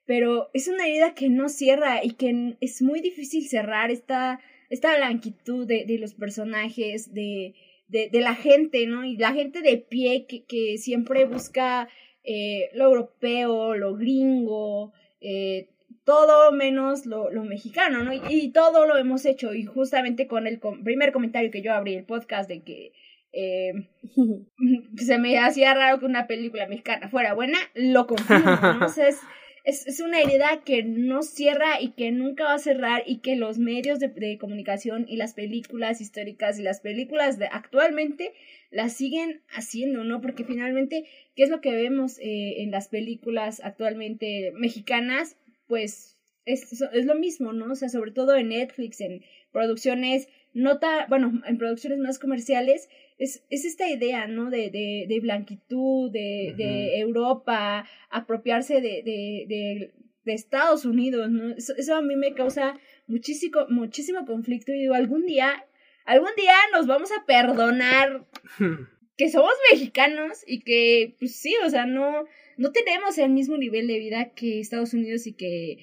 pero 0.06 0.50
es 0.54 0.66
una 0.68 0.86
herida 0.86 1.14
que 1.14 1.28
no 1.28 1.48
cierra 1.48 2.04
y 2.04 2.12
que 2.14 2.56
es 2.60 2.82
muy 2.82 3.00
difícil 3.00 3.48
cerrar 3.48 3.90
esta, 3.90 4.40
esta 4.70 4.96
blanquitud 4.96 5.66
de, 5.66 5.84
de 5.84 5.98
los 5.98 6.14
personajes, 6.14 7.12
de, 7.12 7.54
de, 7.88 8.08
de 8.08 8.20
la 8.20 8.34
gente, 8.34 8.86
¿no? 8.86 9.04
Y 9.04 9.16
la 9.16 9.32
gente 9.32 9.60
de 9.60 9.76
pie 9.76 10.26
que, 10.26 10.44
que 10.44 10.78
siempre 10.78 11.26
busca 11.26 11.88
eh, 12.22 12.70
lo 12.74 12.84
europeo, 12.84 13.74
lo 13.74 13.96
gringo, 13.96 14.92
eh, 15.20 15.68
todo 16.04 16.52
menos 16.52 17.06
lo, 17.06 17.30
lo 17.30 17.44
mexicano, 17.44 18.04
¿no? 18.04 18.12
Y, 18.12 18.50
todo 18.52 18.86
lo 18.86 18.96
hemos 18.96 19.24
hecho. 19.24 19.54
Y 19.54 19.64
justamente 19.64 20.26
con 20.26 20.46
el 20.46 20.60
primer 20.84 21.12
comentario 21.12 21.50
que 21.50 21.62
yo 21.62 21.72
abrí 21.72 21.94
el 21.94 22.04
podcast 22.04 22.48
de 22.48 22.62
que 22.62 22.92
eh, 23.32 23.72
se 24.96 25.18
me 25.18 25.38
hacía 25.38 25.74
raro 25.74 25.98
que 25.98 26.06
una 26.06 26.26
película 26.26 26.66
mexicana 26.66 27.08
fuera 27.08 27.34
buena, 27.34 27.58
lo 27.74 28.06
confirmo, 28.06 28.56
¿no? 28.62 28.86
O 28.86 28.88
sea, 28.88 29.08
es, 29.08 29.20
es, 29.64 30.00
una 30.00 30.20
herida 30.20 30.62
que 30.64 30.82
no 30.82 31.22
cierra 31.22 31.80
y 31.80 31.92
que 31.92 32.10
nunca 32.10 32.44
va 32.44 32.54
a 32.54 32.58
cerrar 32.58 33.02
y 33.06 33.18
que 33.18 33.36
los 33.36 33.58
medios 33.58 33.98
de, 33.98 34.08
de 34.08 34.38
comunicación 34.38 35.06
y 35.08 35.16
las 35.16 35.34
películas 35.34 36.00
históricas 36.00 36.58
y 36.58 36.62
las 36.62 36.80
películas 36.80 37.38
de 37.38 37.46
actualmente 37.46 38.32
las 38.70 38.94
siguen 38.94 39.42
haciendo, 39.48 40.04
¿no? 40.04 40.20
Porque 40.20 40.44
finalmente, 40.44 41.04
¿qué 41.34 41.42
es 41.42 41.50
lo 41.50 41.60
que 41.60 41.72
vemos 41.72 42.18
eh, 42.18 42.62
en 42.62 42.70
las 42.70 42.88
películas 42.88 43.60
actualmente 43.64 44.52
mexicanas? 44.54 45.36
Pues 45.66 46.16
es, 46.44 46.80
es 46.80 47.04
lo 47.04 47.14
mismo, 47.14 47.52
¿no? 47.52 47.72
O 47.72 47.74
sea, 47.74 47.88
sobre 47.88 48.12
todo 48.12 48.36
en 48.36 48.48
Netflix, 48.48 49.00
en 49.00 49.22
producciones 49.52 50.28
nota, 50.52 51.06
bueno, 51.08 51.42
en 51.46 51.58
producciones 51.58 51.98
más 51.98 52.18
comerciales, 52.18 52.88
es, 53.18 53.44
es 53.50 53.64
esta 53.64 53.88
idea, 53.88 54.26
¿no? 54.26 54.50
De, 54.50 54.70
de, 54.70 55.06
de 55.08 55.20
blanquitud, 55.20 56.10
de, 56.10 56.54
de 56.56 56.98
Europa, 56.98 57.86
apropiarse 58.08 58.80
de, 58.80 59.02
de, 59.02 59.44
de, 59.48 59.92
de 60.24 60.32
Estados 60.32 60.84
Unidos, 60.84 61.30
¿no? 61.30 61.54
Eso, 61.54 61.74
eso, 61.76 61.94
a 61.94 62.02
mí 62.02 62.16
me 62.16 62.34
causa 62.34 62.78
muchísimo, 63.06 63.66
muchísimo 63.68 64.24
conflicto 64.24 64.72
y 64.72 64.80
digo, 64.80 64.94
algún 64.94 65.26
día, 65.26 65.66
algún 66.04 66.30
día 66.36 66.54
nos 66.72 66.86
vamos 66.86 67.10
a 67.12 67.26
perdonar 67.26 68.26
que 69.16 69.30
somos 69.30 69.52
mexicanos 69.70 70.38
y 70.46 70.60
que, 70.60 71.14
pues 71.18 71.36
sí, 71.36 71.54
o 71.64 71.68
sea, 71.68 71.84
no, 71.84 72.24
no 72.56 72.72
tenemos 72.72 73.18
el 73.18 73.30
mismo 73.30 73.58
nivel 73.58 73.86
de 73.86 73.98
vida 73.98 74.32
que 74.34 74.60
Estados 74.60 74.94
Unidos 74.94 75.26
y 75.26 75.34
que 75.34 75.78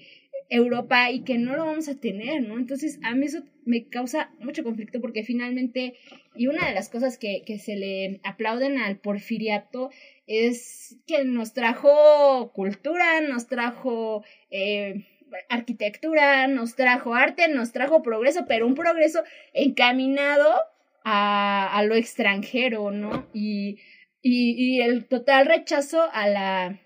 Europa 0.49 1.11
y 1.11 1.21
que 1.21 1.37
no 1.37 1.55
lo 1.55 1.65
vamos 1.65 1.87
a 1.87 1.95
tener, 1.95 2.41
¿no? 2.41 2.57
Entonces, 2.57 2.99
a 3.03 3.13
mí 3.15 3.25
eso 3.25 3.43
me 3.65 3.87
causa 3.87 4.31
mucho 4.39 4.63
conflicto 4.63 5.01
porque 5.01 5.23
finalmente, 5.23 5.95
y 6.35 6.47
una 6.47 6.67
de 6.67 6.73
las 6.73 6.89
cosas 6.89 7.17
que, 7.17 7.43
que 7.45 7.59
se 7.59 7.75
le 7.75 8.19
aplauden 8.23 8.77
al 8.77 8.97
porfiriato 8.97 9.89
es 10.25 10.97
que 11.05 11.23
nos 11.25 11.53
trajo 11.53 12.51
cultura, 12.53 13.21
nos 13.21 13.47
trajo 13.47 14.23
eh, 14.49 15.05
arquitectura, 15.49 16.47
nos 16.47 16.75
trajo 16.75 17.13
arte, 17.13 17.47
nos 17.49 17.71
trajo 17.71 18.03
progreso, 18.03 18.45
pero 18.47 18.67
un 18.67 18.75
progreso 18.75 19.23
encaminado 19.53 20.53
a, 21.03 21.77
a 21.77 21.83
lo 21.83 21.95
extranjero, 21.95 22.91
¿no? 22.91 23.27
Y, 23.33 23.79
y, 24.21 24.53
y 24.57 24.81
el 24.81 25.05
total 25.05 25.45
rechazo 25.45 26.03
a 26.11 26.27
la 26.27 26.79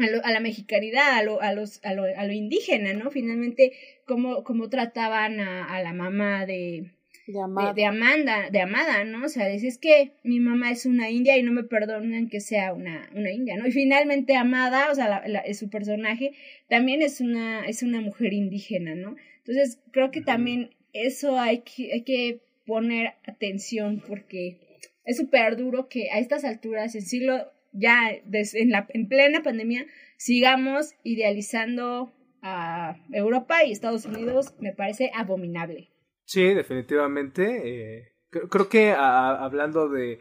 a, 0.00 0.30
la 0.30 0.40
mexicanidad, 0.40 1.14
a 1.14 1.22
lo, 1.22 1.40
a, 1.40 1.52
los, 1.52 1.84
a, 1.84 1.94
lo, 1.94 2.04
a 2.04 2.24
lo 2.24 2.32
indígena, 2.32 2.92
¿no? 2.92 3.10
Finalmente, 3.10 3.72
cómo, 4.06 4.44
cómo 4.44 4.68
trataban 4.68 5.40
a, 5.40 5.64
a 5.64 5.82
la 5.82 5.92
mamá 5.92 6.46
de, 6.46 6.92
de, 7.28 7.40
Amada. 7.40 7.74
De, 7.74 7.84
Amanda, 7.84 8.50
de 8.50 8.60
Amada, 8.60 9.04
¿no? 9.04 9.26
O 9.26 9.28
sea, 9.28 9.48
es 9.50 9.78
que 9.78 10.12
mi 10.22 10.40
mamá 10.40 10.70
es 10.70 10.86
una 10.86 11.10
india 11.10 11.36
y 11.36 11.42
no 11.42 11.52
me 11.52 11.62
perdonan 11.62 12.28
que 12.28 12.40
sea 12.40 12.72
una, 12.72 13.10
una 13.14 13.30
india, 13.30 13.56
¿no? 13.56 13.66
Y 13.66 13.72
finalmente 13.72 14.34
Amada, 14.34 14.90
o 14.90 14.94
sea, 14.94 15.26
la, 15.26 15.42
su 15.54 15.68
personaje 15.68 16.32
también 16.68 17.02
es 17.02 17.20
una, 17.20 17.66
es 17.66 17.82
una 17.82 18.00
mujer 18.00 18.32
indígena, 18.32 18.94
¿no? 18.94 19.16
Entonces, 19.38 19.78
creo 19.92 20.10
que 20.10 20.22
también 20.22 20.70
eso 20.92 21.38
hay 21.38 21.58
que, 21.58 21.92
hay 21.92 22.02
que 22.02 22.40
poner 22.66 23.14
atención 23.26 24.02
porque 24.06 24.58
es 25.04 25.16
súper 25.16 25.56
duro 25.56 25.88
que 25.88 26.10
a 26.10 26.18
estas 26.18 26.44
alturas, 26.44 26.94
en 26.94 27.02
siglo 27.02 27.50
ya 27.72 28.10
en, 28.10 28.70
la, 28.70 28.86
en 28.90 29.08
plena 29.08 29.42
pandemia 29.42 29.86
sigamos 30.16 30.94
idealizando 31.04 32.12
a 32.42 32.96
Europa 33.12 33.64
y 33.64 33.72
Estados 33.72 34.04
Unidos 34.06 34.54
me 34.60 34.72
parece 34.72 35.10
abominable. 35.14 35.90
Sí, 36.24 36.54
definitivamente. 36.54 37.62
Eh, 37.64 38.12
creo, 38.30 38.68
que 38.68 38.92
hablando 38.92 39.88
de 39.88 40.20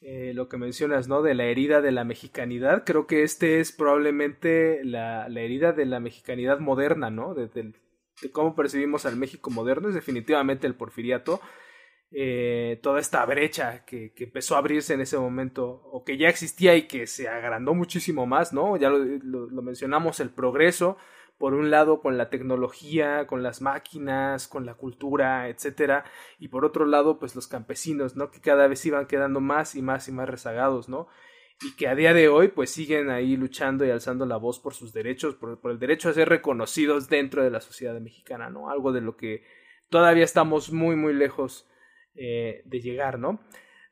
eh, 0.00 0.32
lo 0.34 0.48
que 0.48 0.58
mencionas, 0.58 1.08
¿no? 1.08 1.22
De 1.22 1.34
la 1.34 1.44
herida 1.44 1.80
de 1.80 1.92
la 1.92 2.04
mexicanidad, 2.04 2.84
creo 2.84 3.06
que 3.06 3.22
este 3.22 3.60
es 3.60 3.72
probablemente 3.72 4.84
la, 4.84 5.28
la 5.28 5.40
herida 5.40 5.72
de 5.72 5.86
la 5.86 6.00
mexicanidad 6.00 6.58
moderna, 6.58 7.10
¿no? 7.10 7.34
De, 7.34 7.48
de, 7.48 7.72
cómo 8.30 8.54
percibimos 8.54 9.06
al 9.06 9.16
México 9.16 9.50
moderno, 9.50 9.88
es 9.88 9.94
definitivamente 9.94 10.66
el 10.66 10.74
porfiriato 10.74 11.40
eh, 12.10 12.80
toda 12.82 13.00
esta 13.00 13.24
brecha 13.26 13.84
que, 13.84 14.12
que, 14.14 14.24
empezó 14.24 14.54
a 14.54 14.58
abrirse 14.58 14.94
en 14.94 15.02
ese 15.02 15.18
momento 15.18 15.82
o 15.92 16.04
que 16.04 16.16
ya 16.16 16.28
existía 16.28 16.74
y 16.74 16.88
que 16.88 17.06
se 17.06 17.28
agrandó 17.28 17.74
muchísimo 17.74 18.26
más, 18.26 18.52
¿no? 18.54 18.76
Ya 18.78 18.88
lo, 18.88 19.62
mencionamos, 19.62 20.18
el 20.20 20.30
progreso, 20.30 20.96
por 21.36 21.52
un 21.52 21.70
lado 21.70 22.00
con 22.00 22.16
la 22.16 22.30
tecnología, 22.30 23.26
con 23.26 23.42
las 23.42 23.60
máquinas, 23.60 24.48
con 24.48 24.64
la 24.64 24.74
cultura, 24.74 25.48
etcétera, 25.48 26.04
y 26.38 26.48
por 26.48 26.64
otro 26.64 26.86
lado, 26.86 27.18
pues 27.18 27.36
los 27.36 27.46
campesinos, 27.46 28.16
¿no? 28.16 28.30
Que 28.30 28.40
cada 28.40 28.66
vez 28.68 28.84
iban 28.86 29.06
quedando 29.06 29.40
más 29.40 29.74
y 29.74 29.82
más 29.82 30.08
y 30.08 30.12
más 30.12 30.28
rezagados, 30.28 30.88
¿no? 30.88 31.08
y 31.60 31.74
que 31.74 31.88
a 31.88 31.96
día 31.96 32.14
de 32.14 32.28
hoy 32.28 32.46
pues 32.46 32.70
siguen 32.70 33.10
ahí 33.10 33.36
luchando 33.36 33.84
y 33.84 33.90
alzando 33.90 34.24
la 34.26 34.36
voz 34.36 34.60
por 34.60 34.74
sus 34.74 34.92
derechos, 34.92 35.34
por, 35.34 35.60
por, 35.60 35.72
el 35.72 35.80
derecho 35.80 36.08
a 36.08 36.12
ser 36.12 36.28
reconocidos 36.28 37.08
dentro 37.08 37.42
de 37.42 37.50
la 37.50 37.60
sociedad 37.60 38.00
mexicana, 38.00 38.48
¿no? 38.48 38.70
Algo 38.70 38.92
de 38.92 39.00
lo 39.00 39.16
que 39.16 39.42
todavía 39.88 40.22
estamos 40.22 40.70
muy 40.72 40.94
muy 40.94 41.14
lejos 41.14 41.68
eh, 42.18 42.62
de 42.64 42.80
llegar, 42.80 43.18
¿no? 43.18 43.40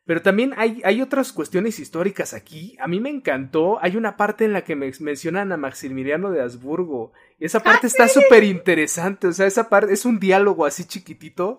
Pero 0.05 0.23
también 0.23 0.55
hay, 0.57 0.81
hay, 0.85 1.03
otras 1.03 1.33
cuestiones 1.33 1.81
históricas 1.81 2.33
aquí. 2.33 2.77
A 2.81 2.87
mí 2.87 3.01
me 3.01 3.11
encantó. 3.11 3.83
Hay 3.83 3.97
una 3.97 4.17
parte 4.17 4.45
en 4.45 4.53
la 4.53 4.63
que 4.63 4.77
me 4.77 4.93
mencionan 5.01 5.51
a 5.51 5.57
Maximiliano 5.57 6.31
de 6.31 6.43
Habsburgo. 6.43 7.13
Y 7.41 7.47
esa 7.47 7.61
parte 7.61 7.87
ah, 7.87 7.89
está 7.89 8.09
súper 8.09 8.45
interesante. 8.45 9.27
O 9.27 9.33
sea, 9.33 9.47
esa 9.47 9.69
parte 9.69 9.93
es 9.93 10.05
un 10.05 10.21
diálogo 10.21 10.65
así 10.65 10.85
chiquitito. 10.85 11.59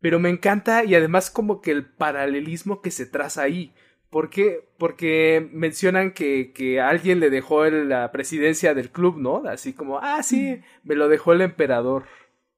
Pero 0.00 0.18
me 0.18 0.30
encanta 0.30 0.84
y 0.84 0.96
además 0.96 1.30
como 1.30 1.60
que 1.60 1.70
el 1.70 1.86
paralelismo 1.86 2.82
que 2.82 2.90
se 2.90 3.06
traza 3.06 3.42
ahí. 3.42 3.72
¿Por 4.10 4.30
qué? 4.30 4.68
Porque 4.76 5.48
mencionan 5.52 6.12
que, 6.12 6.52
que 6.52 6.80
alguien 6.80 7.20
le 7.20 7.30
dejó 7.30 7.64
la 7.66 8.10
presidencia 8.10 8.74
del 8.74 8.90
club, 8.90 9.18
¿no? 9.18 9.44
Así 9.48 9.74
como, 9.74 10.00
ah, 10.00 10.24
sí, 10.24 10.60
me 10.82 10.96
lo 10.96 11.08
dejó 11.08 11.32
el 11.32 11.42
emperador 11.42 12.06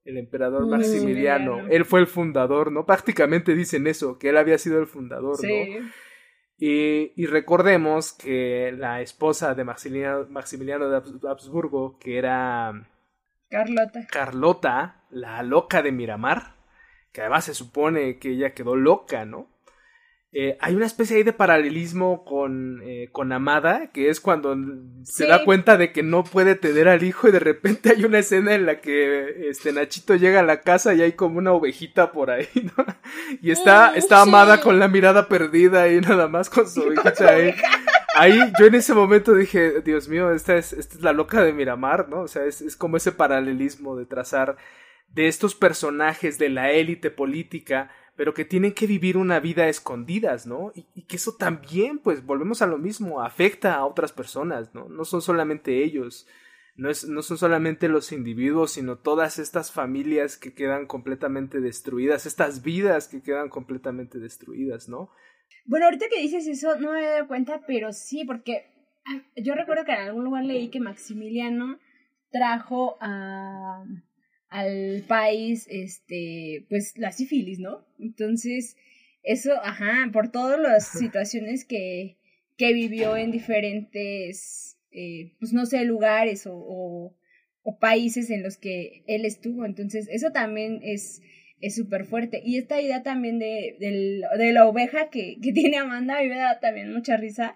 el 0.05 0.19
emperador 0.19 0.67
Maximiliano. 0.67 1.69
Él 1.69 1.85
fue 1.85 2.01
el 2.01 2.07
fundador, 2.07 2.73
¿no? 2.73 2.85
Prácticamente 2.87 3.55
dicen 3.55 3.87
eso, 3.87 4.19
que 4.19 4.31
él 4.31 4.37
había 4.37 4.59
sido 4.59 4.79
el 4.81 4.87
fundador, 4.87 5.37
¿no? 5.43 5.91
Y, 6.59 7.13
y, 7.17 7.27
recordemos 7.27 8.13
que 8.13 8.73
la 8.77 9.01
esposa 9.01 9.55
de 9.55 9.65
Maximiliano, 9.65 10.27
Maximiliano 10.29 10.89
de 10.89 11.29
Habsburgo, 11.29 11.99
que 11.99 12.19
era 12.19 12.89
Carlota. 13.49 14.07
Carlota, 14.09 15.05
la 15.11 15.43
loca 15.43 15.83
de 15.83 15.91
Miramar, 15.91 16.55
que 17.13 17.23
además 17.23 17.47
se 17.47 17.55
supone 17.55 18.19
que 18.19 18.31
ella 18.31 18.55
quedó 18.55 18.77
loca, 18.77 19.25
¿no? 19.25 19.49
Eh, 20.35 20.57
hay 20.61 20.75
una 20.75 20.87
especie 20.87 21.19
ahí 21.19 21.25
de 21.25 21.35
paralelismo 21.35 22.25
con, 22.25 22.81
eh, 22.85 23.11
con 23.13 23.33
Amada, 23.33 23.91
que 23.93 24.09
es 24.09 24.19
cuando 24.19 24.57
se 25.03 25.27
da 25.27 25.45
cuenta 25.45 25.77
de 25.77 25.93
que 25.93 26.03
no 26.03 26.25
puede 26.25 26.55
tener 26.55 26.89
al 26.89 27.03
hijo 27.03 27.29
y 27.29 27.33
de 27.33 27.39
repente 27.39 27.91
hay 27.91 28.05
una 28.07 28.21
escena 28.21 28.55
en 28.55 28.65
la 28.65 28.81
que 28.81 29.51
este 29.51 29.75
Nachito 29.75 30.15
llega 30.15 30.41
a 30.41 30.45
la 30.45 30.63
casa 30.63 30.95
y 30.95 31.03
hay 31.03 31.13
como 31.13 31.37
una 31.37 31.53
ovejita 31.53 32.13
por 32.13 32.31
ahí, 32.31 32.49
¿no? 32.77 32.87
Y 33.43 33.51
está, 33.51 33.95
está 33.95 34.23
Amada 34.23 34.63
con 34.63 34.79
la 34.79 34.89
mirada 34.89 35.29
perdida 35.29 35.93
y 35.93 36.01
nada 36.01 36.29
más 36.29 36.49
con 36.49 36.67
su 36.67 36.81
ovejita 36.87 37.29
ahí. 37.29 37.55
Ahí 38.15 38.41
yo 38.59 38.65
en 38.65 38.75
ese 38.75 38.95
momento 38.95 39.35
dije, 39.35 39.83
Dios 39.83 40.09
mío, 40.09 40.33
esta 40.33 40.57
es, 40.57 40.73
esta 40.73 40.97
es 40.97 41.03
la 41.03 41.13
loca 41.13 41.43
de 41.43 41.53
Miramar, 41.53 42.09
¿no? 42.09 42.23
O 42.23 42.29
sea, 42.29 42.47
es, 42.47 42.63
es 42.63 42.75
como 42.75 42.97
ese 42.97 43.13
paralelismo 43.13 43.97
de 43.97 44.07
trazar 44.07 44.57
de 45.09 45.29
estos 45.29 45.55
personajes 45.55 46.39
de 46.39 46.49
la 46.49 46.71
élite 46.73 47.11
política 47.11 47.91
pero 48.23 48.35
que 48.35 48.45
tienen 48.45 48.73
que 48.73 48.87
vivir 48.87 49.17
una 49.17 49.41
vida 49.41 49.67
escondidas, 49.67 50.47
¿no? 50.47 50.71
Y, 50.77 51.03
que 51.07 51.17
eso 51.17 51.35
también, 51.35 51.99
pues, 51.99 52.25
volvemos 52.25 52.63
a 52.63 52.69
lo 52.69 52.79
mismo, 52.79 53.21
afecta 53.21 53.75
a 53.75 53.85
otras 53.85 54.13
personas, 54.13 54.73
¿no? 54.77 54.89
No 54.89 55.05
son 55.05 55.21
solamente 55.21 55.83
ellos, 55.83 56.29
no, 56.77 56.89
es, 56.89 57.09
no 57.09 57.23
son 57.23 57.37
solamente 57.37 57.89
los 57.89 58.13
individuos, 58.13 58.75
sino 58.75 58.97
todas 58.97 59.41
estas 59.41 59.73
familias 59.73 60.37
que 60.37 60.55
quedan 60.55 60.87
completamente 60.87 61.61
destruidas, 61.61 62.25
estas 62.25 62.63
vidas 62.63 63.09
que 63.09 63.23
quedan 63.23 63.49
completamente 63.49 64.21
destruidas, 64.21 64.89
¿no? 64.89 65.11
Bueno, 65.67 65.87
ahorita 65.87 66.07
que 66.09 66.21
dices 66.21 66.47
eso, 66.47 66.79
no 66.79 66.93
me 66.93 67.01
he 67.01 67.09
dado 67.09 67.27
cuenta, 67.27 67.63
pero 67.67 67.93
sí, 67.93 68.25
porque 68.25 68.67
ah, 69.05 69.21
yo 69.35 69.57
recuerdo 69.57 69.85
que 69.85 69.95
en 69.95 70.01
algún 70.01 70.23
lugar 70.23 70.45
leí 70.45 70.71
que 70.71 70.79
Maximiliano 70.79 71.81
trajo 72.31 72.99
a 73.01 73.83
al 74.53 75.03
país, 75.09 75.67
este, 75.71 76.67
pues 76.69 76.93
la 76.99 77.11
sífilis, 77.11 77.59
¿no? 77.59 77.87
Entonces, 77.99 78.77
eso, 79.23 79.53
ajá, 79.63 80.11
por 80.13 80.31
todas 80.31 80.61
las 80.61 80.87
situaciones 80.89 81.65
que, 81.65 82.19
que 82.59 82.75
vivió 82.75 83.17
en 83.17 83.31
diferentes, 83.31 84.77
eh, 84.93 85.33
pues 85.41 85.55
no 85.55 85.65
sé, 85.65 85.85
lugares 85.85 86.47
o, 86.47 86.55
o, 86.55 87.79
países 87.81 88.29
en 88.29 88.43
los 88.43 88.59
que 88.59 89.03
él 89.07 89.25
estuvo. 89.25 89.65
Entonces, 89.65 90.07
eso 90.11 90.33
también 90.33 90.81
es, 90.83 91.23
es 91.63 91.75
súper 91.75 92.05
fuerte. 92.05 92.43
Y 92.45 92.59
esta 92.59 92.81
idea 92.81 93.03
también 93.03 93.39
de, 93.39 93.77
de, 93.81 94.53
la 94.53 94.67
oveja 94.67 95.09
que, 95.09 95.39
que, 95.43 95.53
tiene 95.55 95.79
Amanda, 95.79 96.19
a 96.19 96.23
mí 96.23 96.29
me 96.29 96.37
da 96.37 96.61
también 96.61 96.93
mucha 96.93 97.17
risa. 97.17 97.55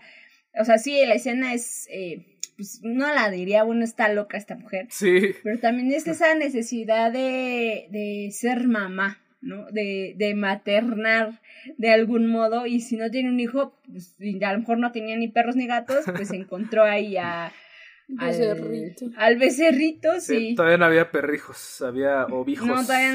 O 0.59 0.64
sea, 0.64 0.78
sí, 0.78 0.99
la 1.05 1.14
escena 1.14 1.53
es, 1.53 1.86
eh, 1.90 2.36
pues 2.57 2.80
no 2.82 3.12
la 3.12 3.30
diría, 3.30 3.62
bueno, 3.64 3.84
está 3.84 4.09
loca 4.09 4.36
esta 4.36 4.57
mujer. 4.57 4.86
Sí. 4.90 5.34
Pero 5.42 5.59
también 5.59 5.92
es 5.92 6.07
esa 6.07 6.34
necesidad 6.34 7.12
de, 7.12 7.88
de 7.90 8.30
ser 8.32 8.66
mamá, 8.66 9.18
¿no? 9.40 9.66
De, 9.70 10.14
de 10.16 10.34
maternar 10.34 11.40
de 11.76 11.90
algún 11.90 12.26
modo. 12.26 12.66
Y 12.66 12.80
si 12.80 12.96
no 12.96 13.11
tiene 13.11 13.28
un 13.28 13.40
hijo, 13.40 13.78
pues 13.90 14.16
a 14.42 14.52
lo 14.52 14.59
mejor 14.59 14.78
no 14.78 14.92
tenía 14.92 15.16
ni 15.16 15.28
perros 15.28 15.57
ni 15.57 15.66
gatos, 15.66 16.04
pues 16.14 16.30
encontró 16.32 16.84
ahí 16.84 17.16
a 17.16 17.52
Becerrito. 18.09 19.07
Al, 19.16 19.36
becerrito, 19.36 20.20
sí. 20.20 20.54
Todavía 20.54 20.78
no 20.78 20.84
había 20.84 21.11
perrijos, 21.11 21.82
había 21.82 22.26
ovijos. 22.26 22.66
No, 22.66 22.86
todavía 22.86 23.12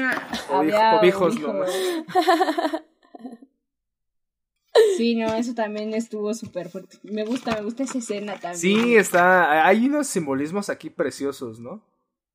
no. 0.50 0.56
había 0.58 1.00
ovijos, 1.00 1.34
Sí, 4.96 5.14
no, 5.14 5.32
eso 5.34 5.54
también 5.54 5.94
estuvo 5.94 6.34
súper 6.34 6.68
fuerte. 6.68 6.98
Me 7.02 7.24
gusta, 7.24 7.54
me 7.56 7.62
gusta 7.62 7.84
esa 7.84 7.98
escena 7.98 8.34
también. 8.34 8.56
Sí, 8.56 8.96
está. 8.96 9.66
Hay 9.66 9.86
unos 9.86 10.06
simbolismos 10.06 10.68
aquí 10.68 10.90
preciosos, 10.90 11.60
¿no? 11.60 11.82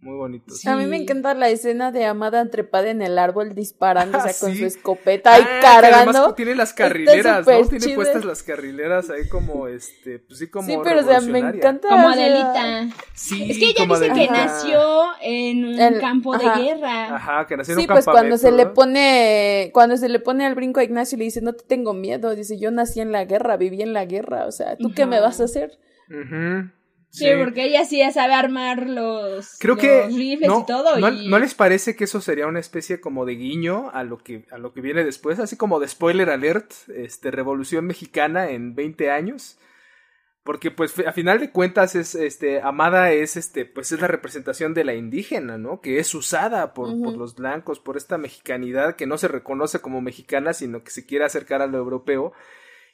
Muy 0.08 0.16
bonito. 0.16 0.54
A 0.68 0.78
mí 0.78 0.86
me 0.86 0.96
encanta 0.96 1.34
la 1.34 1.50
escena 1.50 1.92
de 1.92 2.06
Amada 2.06 2.50
trepada 2.50 2.90
en 2.90 3.02
el 3.02 3.20
árbol 3.20 3.54
disparando, 3.54 4.18
o 4.18 4.22
sea, 4.22 4.32
con 4.40 4.56
su 4.56 4.64
escopeta 4.64 5.38
y 5.38 5.42
ah, 5.42 5.60
cargando. 5.62 6.12
además 6.12 6.36
tiene 6.38 6.56
las 6.56 6.72
carrileras, 6.72 7.46
¿no? 7.46 7.68
Tiene 7.68 7.94
puestas 7.94 8.24
las 8.24 8.42
carrileras 8.42 9.10
ahí 9.10 9.28
como, 9.28 9.68
este, 9.68 10.20
pues 10.20 10.40
sí, 10.40 10.48
como 10.48 10.66
Sí, 10.66 10.78
pero 10.82 11.02
o 11.02 11.04
sea, 11.04 11.20
me 11.20 11.40
encanta. 11.40 11.90
Como 11.90 12.08
Adelita. 12.08 12.88
Sí, 13.14 13.52
Es 13.52 13.58
que 13.58 13.72
ella 13.72 13.86
dice 13.86 14.14
que 14.14 14.32
nació 14.32 15.08
en 15.22 15.66
un 15.66 16.00
campo 16.00 16.38
de 16.38 16.46
guerra. 16.56 17.14
Ajá, 17.14 17.46
que 17.46 17.58
nació 17.58 17.74
en 17.74 17.82
un 17.82 17.88
campo 17.88 18.02
Sí, 18.02 18.06
pues 18.06 18.16
cuando 18.16 18.38
se 18.38 18.54
le 18.54 18.66
pone, 18.68 19.72
cuando 19.74 19.98
se 19.98 20.08
le 20.08 20.22
pone 20.22 20.46
al 20.46 20.56
brinco 20.56 20.80
a 20.80 20.86
Ignacio 20.86 21.18
le 21.18 21.26
dice, 21.26 21.42
no 21.42 21.52
te 21.52 21.66
tengo 21.66 21.94
miedo, 21.94 22.34
dice, 22.34 22.58
yo 22.58 22.72
nací 22.72 23.02
en 23.02 23.12
la 23.12 23.26
guerra, 23.26 23.58
viví 23.58 23.82
en 23.82 23.92
la 23.92 24.06
guerra, 24.06 24.46
o 24.46 24.54
sea, 24.54 24.78
¿tú 24.78 24.94
qué 24.94 25.06
me 25.06 25.20
vas 25.20 25.42
a 25.42 25.44
hacer? 25.44 25.78
Ajá. 26.10 26.77
Sí, 27.18 27.28
porque 27.38 27.66
ella 27.66 27.86
sí 27.86 27.98
ya 28.00 28.12
sabe 28.12 28.34
armar 28.34 28.88
los, 28.88 29.58
Creo 29.60 29.78
que 29.78 30.08
rifles 30.08 30.50
y 30.50 30.66
todo. 30.66 31.00
No, 31.00 31.12
¿No 31.12 31.40
les 31.40 31.56
parece 31.56 31.96
que 31.96 32.04
eso 32.04 32.22
sería 32.22 32.48
una 32.48 32.60
especie 32.60 33.00
como 33.00 33.26
de 33.26 33.36
guiño 33.36 33.90
a 33.94 34.04
lo 34.04 34.18
que, 34.18 34.46
a 34.52 34.58
lo 34.58 34.74
que 34.74 34.82
viene 34.82 35.04
después? 35.04 35.40
Así 35.40 35.58
como 35.58 35.80
de 35.80 35.88
spoiler 35.88 36.30
alert, 36.30 36.72
este, 36.96 37.32
Revolución 37.32 37.86
Mexicana 37.86 38.50
en 38.52 38.76
20 38.76 39.12
años. 39.12 39.58
Porque, 40.48 40.72
pues, 40.72 40.98
a 41.06 41.12
final 41.12 41.42
de 41.42 41.52
cuentas, 41.52 41.94
es, 41.94 42.16
este, 42.16 42.62
Amada 42.62 43.12
es, 43.12 43.36
este, 43.36 43.66
pues, 43.66 43.92
es 43.92 44.00
la 44.00 44.08
representación 44.08 44.74
de 44.74 44.86
la 44.86 44.94
indígena, 44.96 45.58
¿no? 45.58 45.82
Que 45.82 46.00
es 46.00 46.16
usada 46.16 46.74
por, 46.74 46.88
por 47.02 47.18
los 47.18 47.36
blancos, 47.36 47.82
por 47.82 47.98
esta 47.98 48.18
mexicanidad 48.18 48.96
que 48.96 49.08
no 49.08 49.18
se 49.18 49.28
reconoce 49.28 49.82
como 49.82 50.00
mexicana, 50.00 50.54
sino 50.54 50.86
que 50.86 50.92
se 50.92 51.06
quiere 51.06 51.26
acercar 51.26 51.62
a 51.62 51.68
lo 51.68 51.78
europeo. 51.78 52.32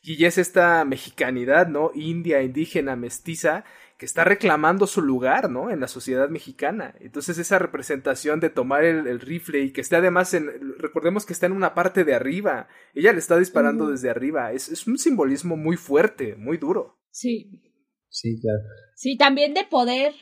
Y 0.01 0.26
es 0.26 0.39
esta 0.39 0.84
mexicanidad, 0.84 1.67
¿no? 1.67 1.91
India, 1.93 2.41
indígena, 2.41 2.95
mestiza, 2.95 3.65
que 3.98 4.06
está 4.06 4.24
reclamando 4.24 4.88
su 4.88 5.02
lugar, 5.02 5.50
¿no? 5.50 5.70
En 5.70 5.80
la 5.80 5.88
sociedad 5.88 6.30
mexicana. 6.30 6.96
Entonces 7.00 7.38
esa 7.38 7.60
representación 7.60 8.39
de 8.39 8.50
tomar 8.50 8.84
el, 8.84 9.20
rifle 9.20 9.62
y 9.62 9.72
que 9.72 9.82
esté 9.82 9.96
además 9.96 10.34
en, 10.34 10.78
recordemos 10.78 11.26
que 11.26 11.34
está 11.34 11.46
en 11.46 11.52
una 11.52 11.74
parte 11.74 12.04
de 12.04 12.14
arriba, 12.14 12.68
ella 12.94 13.14
le 13.14 13.20
está 13.20 13.38
disparando 13.38 13.89
desde 13.89 14.10
arriba, 14.10 14.52
es, 14.52 14.70
es, 14.70 14.88
un 14.88 14.98
simbolismo 14.98 15.56
muy 15.56 15.78
fuerte, 15.78 16.36
muy 16.36 16.58
duro. 16.58 16.98
Sí. 17.12 17.62
Sí, 18.10 18.39
claro. 18.39 18.64
Sí, 18.96 19.18
también 19.18 19.54
de 19.54 19.64
poder. 19.64 20.14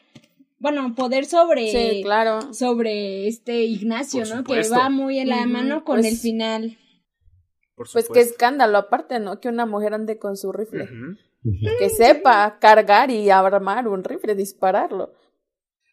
Bueno, 0.60 0.94
poder 0.96 1.26
sobre. 1.26 1.72
Sí, 1.72 2.04
claro. 2.04 2.54
Sobre 2.54 3.28
este 3.28 3.64
Ignacio, 3.64 4.24
¿no? 4.26 4.44
Que 4.44 4.62
va 4.70 4.90
muy 4.90 5.20
en 5.20 5.30
la 5.30 5.46
mano 5.46 5.84
con 5.84 6.00
el 6.00 6.04
pues 6.04 6.22
final. 7.88 8.06
pues 8.08 8.10
qué 8.14 8.20
escándalo, 8.22 8.78
aparte, 8.78 9.20
¿no? 9.20 9.40
Que 9.40 9.50
una 9.50 9.66
mujer 9.66 9.94
ande 9.94 10.18
con 10.18 10.38
su 10.38 10.52
rifle 10.52 10.88
que 11.80 11.90
sepa 11.90 12.58
cargar 12.60 13.10
y 13.10 13.30
armar 13.30 13.88
un 13.88 14.04
rifle, 14.04 14.36
dispararlo. 14.36 15.14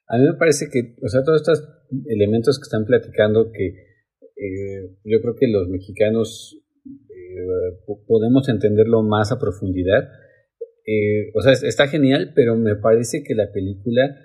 A 0.07 0.19
mí 0.19 0.25
me 0.25 0.35
parece 0.35 0.69
que, 0.71 0.97
o 1.03 1.09
sea, 1.09 1.23
todos 1.23 1.41
estos 1.43 1.69
elementos 2.07 2.59
que 2.59 2.65
están 2.65 2.85
platicando, 2.85 3.51
que 3.51 3.67
eh, 3.67 4.97
yo 5.05 5.21
creo 5.21 5.35
que 5.39 5.49
los 5.49 5.69
mexicanos 5.69 6.57
eh, 6.87 7.97
podemos 8.07 8.49
entenderlo 8.49 9.03
más 9.03 9.33
a 9.33 9.39
profundidad. 9.39 10.09
Eh, 10.87 11.31
o 11.35 11.43
sea, 11.43 11.53
está 11.53 11.89
genial, 11.89 12.33
pero 12.35 12.57
me 12.57 12.77
parece 12.77 13.23
que 13.23 13.35
la 13.35 13.53
película 13.53 14.17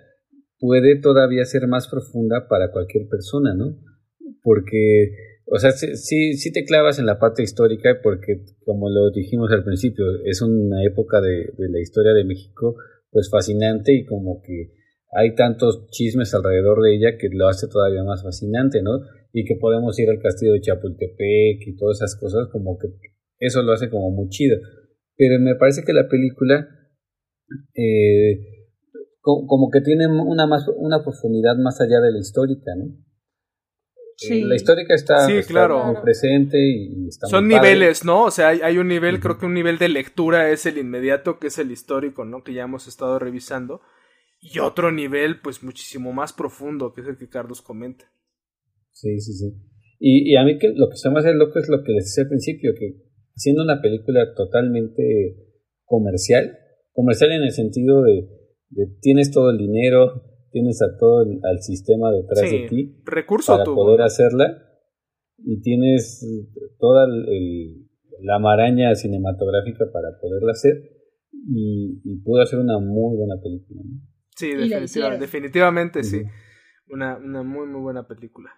puede 0.60 1.00
todavía 1.00 1.44
ser 1.46 1.68
más 1.68 1.90
profunda 1.90 2.48
para 2.48 2.72
cualquier 2.72 3.08
persona, 3.10 3.54
¿no? 3.54 3.78
Porque 4.42 5.12
o 5.46 5.58
sea, 5.58 5.72
sí, 5.72 6.34
sí 6.34 6.52
te 6.52 6.66
clavas 6.66 7.00
en 7.00 7.06
la 7.06 7.20
parte 7.20 7.44
histórica 7.44 8.00
porque, 8.02 8.44
como 8.66 8.90
lo 8.90 9.12
dijimos 9.12 9.52
al 9.52 9.64
principio, 9.64 10.06
es 10.26 10.42
una 10.42 10.84
época 10.84 11.22
de, 11.22 11.54
de 11.58 11.70
la 11.70 11.80
historia 11.80 12.14
de 12.14 12.26
México 12.26 12.76
pues 13.12 13.30
fascinante 13.30 13.94
y 13.94 14.06
como 14.06 14.42
que 14.42 14.72
hay 15.16 15.36
tantos 15.36 15.88
chismes 15.92 16.34
alrededor 16.34 16.82
de 16.82 16.96
ella 16.96 17.18
que 17.20 17.30
lo 17.32 17.48
hace 17.48 17.68
todavía 17.68 18.04
más 18.04 18.24
fascinante, 18.24 18.82
¿no? 18.82 19.02
Y 19.32 19.46
que 19.46 19.56
podemos 19.56 19.98
ir 20.00 20.10
al 20.10 20.20
castillo 20.20 20.54
de 20.54 20.62
Chapultepec 20.62 21.68
y 21.68 21.76
todas 21.78 21.98
esas 21.98 22.16
cosas, 22.16 22.48
como 22.52 22.78
que 22.78 22.88
eso 23.40 23.62
lo 23.62 23.74
hace 23.74 23.90
como 23.90 24.10
muy 24.10 24.30
chido. 24.30 24.58
Pero 25.16 25.40
me 25.40 25.56
parece 25.56 25.84
que 25.84 25.94
la 25.94 26.08
película 26.08 26.68
eh, 27.76 28.40
como 29.22 29.70
que 29.72 29.82
tiene 29.82 30.08
una, 30.08 30.48
más, 30.48 30.66
una 30.76 31.02
profundidad 31.04 31.56
más 31.58 31.80
allá 31.80 32.02
de 32.02 32.12
la 32.12 32.20
histórica, 32.20 32.76
¿no? 32.76 32.94
La 34.30 34.56
histórica 34.56 34.94
está, 34.94 35.28
claro. 35.48 35.96
presente 36.04 36.58
y 36.58 37.08
está 37.08 37.28
Son 37.28 37.48
niveles, 37.48 38.06
¿no? 38.06 38.26
O 38.26 38.32
sea, 38.32 38.50
hay, 38.50 38.78
un 38.78 38.88
nivel, 38.88 39.20
creo 39.20 39.38
que 39.38 39.46
un 39.46 39.54
nivel 39.54 39.78
de 39.78 39.90
lectura 39.90 40.50
es 40.50 40.66
el 40.66 40.78
inmediato, 40.78 41.40
que 41.40 41.48
es 41.48 41.58
el 41.58 41.72
histórico, 41.72 42.26
¿no? 42.26 42.44
Que 42.44 42.54
ya 42.54 42.64
hemos 42.64 42.88
estado 42.88 43.20
revisando. 43.20 43.82
Y 44.40 44.60
otro 44.60 44.92
nivel, 44.92 45.40
pues 45.42 45.64
muchísimo 45.64 46.12
más 46.14 46.34
profundo, 46.34 46.94
que 46.94 47.02
es 47.02 47.08
el 47.08 47.18
que 47.18 47.30
Carlos 47.30 47.62
comenta. 47.62 48.06
Sí, 48.92 49.20
sí, 49.20 49.34
sí. 49.34 49.54
Y, 50.00 50.36
a 50.36 50.44
mí 50.44 50.58
que 50.60 50.68
lo 50.76 50.90
que 50.90 50.98
se 50.98 51.10
me 51.10 51.20
hace 51.20 51.34
loco 51.34 51.60
es 51.60 51.70
lo 51.70 51.82
que 51.84 51.94
les 51.94 52.06
decía 52.06 52.24
al 52.24 52.30
principio, 52.30 52.74
que 52.78 53.04
siendo 53.36 53.64
una 53.64 53.82
película 53.82 54.34
totalmente 54.36 55.38
comercial, 55.86 56.58
comercial 56.92 57.32
en 57.32 57.44
el 57.44 57.52
sentido 57.52 58.02
de, 58.02 58.28
de 58.70 58.88
tienes 59.00 59.32
todo 59.32 59.50
el 59.50 59.58
dinero, 59.58 60.33
tienes 60.54 60.82
a 60.82 60.96
todo 60.98 61.24
el 61.24 61.40
al 61.44 61.62
sistema 61.62 62.12
detrás 62.12 62.50
de 62.50 62.68
ti 62.70 63.02
recurso 63.04 63.58
para 63.58 63.66
poder 63.66 64.04
hacerla 64.04 64.64
y 65.38 65.60
tienes 65.62 66.26
toda 66.80 67.06
el, 67.06 67.90
la 68.22 68.40
maraña 68.40 68.96
cinematográfica 68.96 69.86
para 69.92 70.18
poderla 70.22 70.52
hacer 70.52 70.76
y, 71.34 72.00
y 72.06 72.22
pudo 72.24 72.42
hacer 72.42 72.60
una 72.60 72.80
muy 72.80 73.18
buena 73.18 73.36
película. 73.42 73.82
Sí, 74.36 74.52
definitivamente, 75.20 76.04
sí. 76.04 76.24
Una, 76.90 77.18
una 77.18 77.44
muy, 77.44 77.68
muy 77.68 77.82
buena 77.82 78.08
película. 78.08 78.52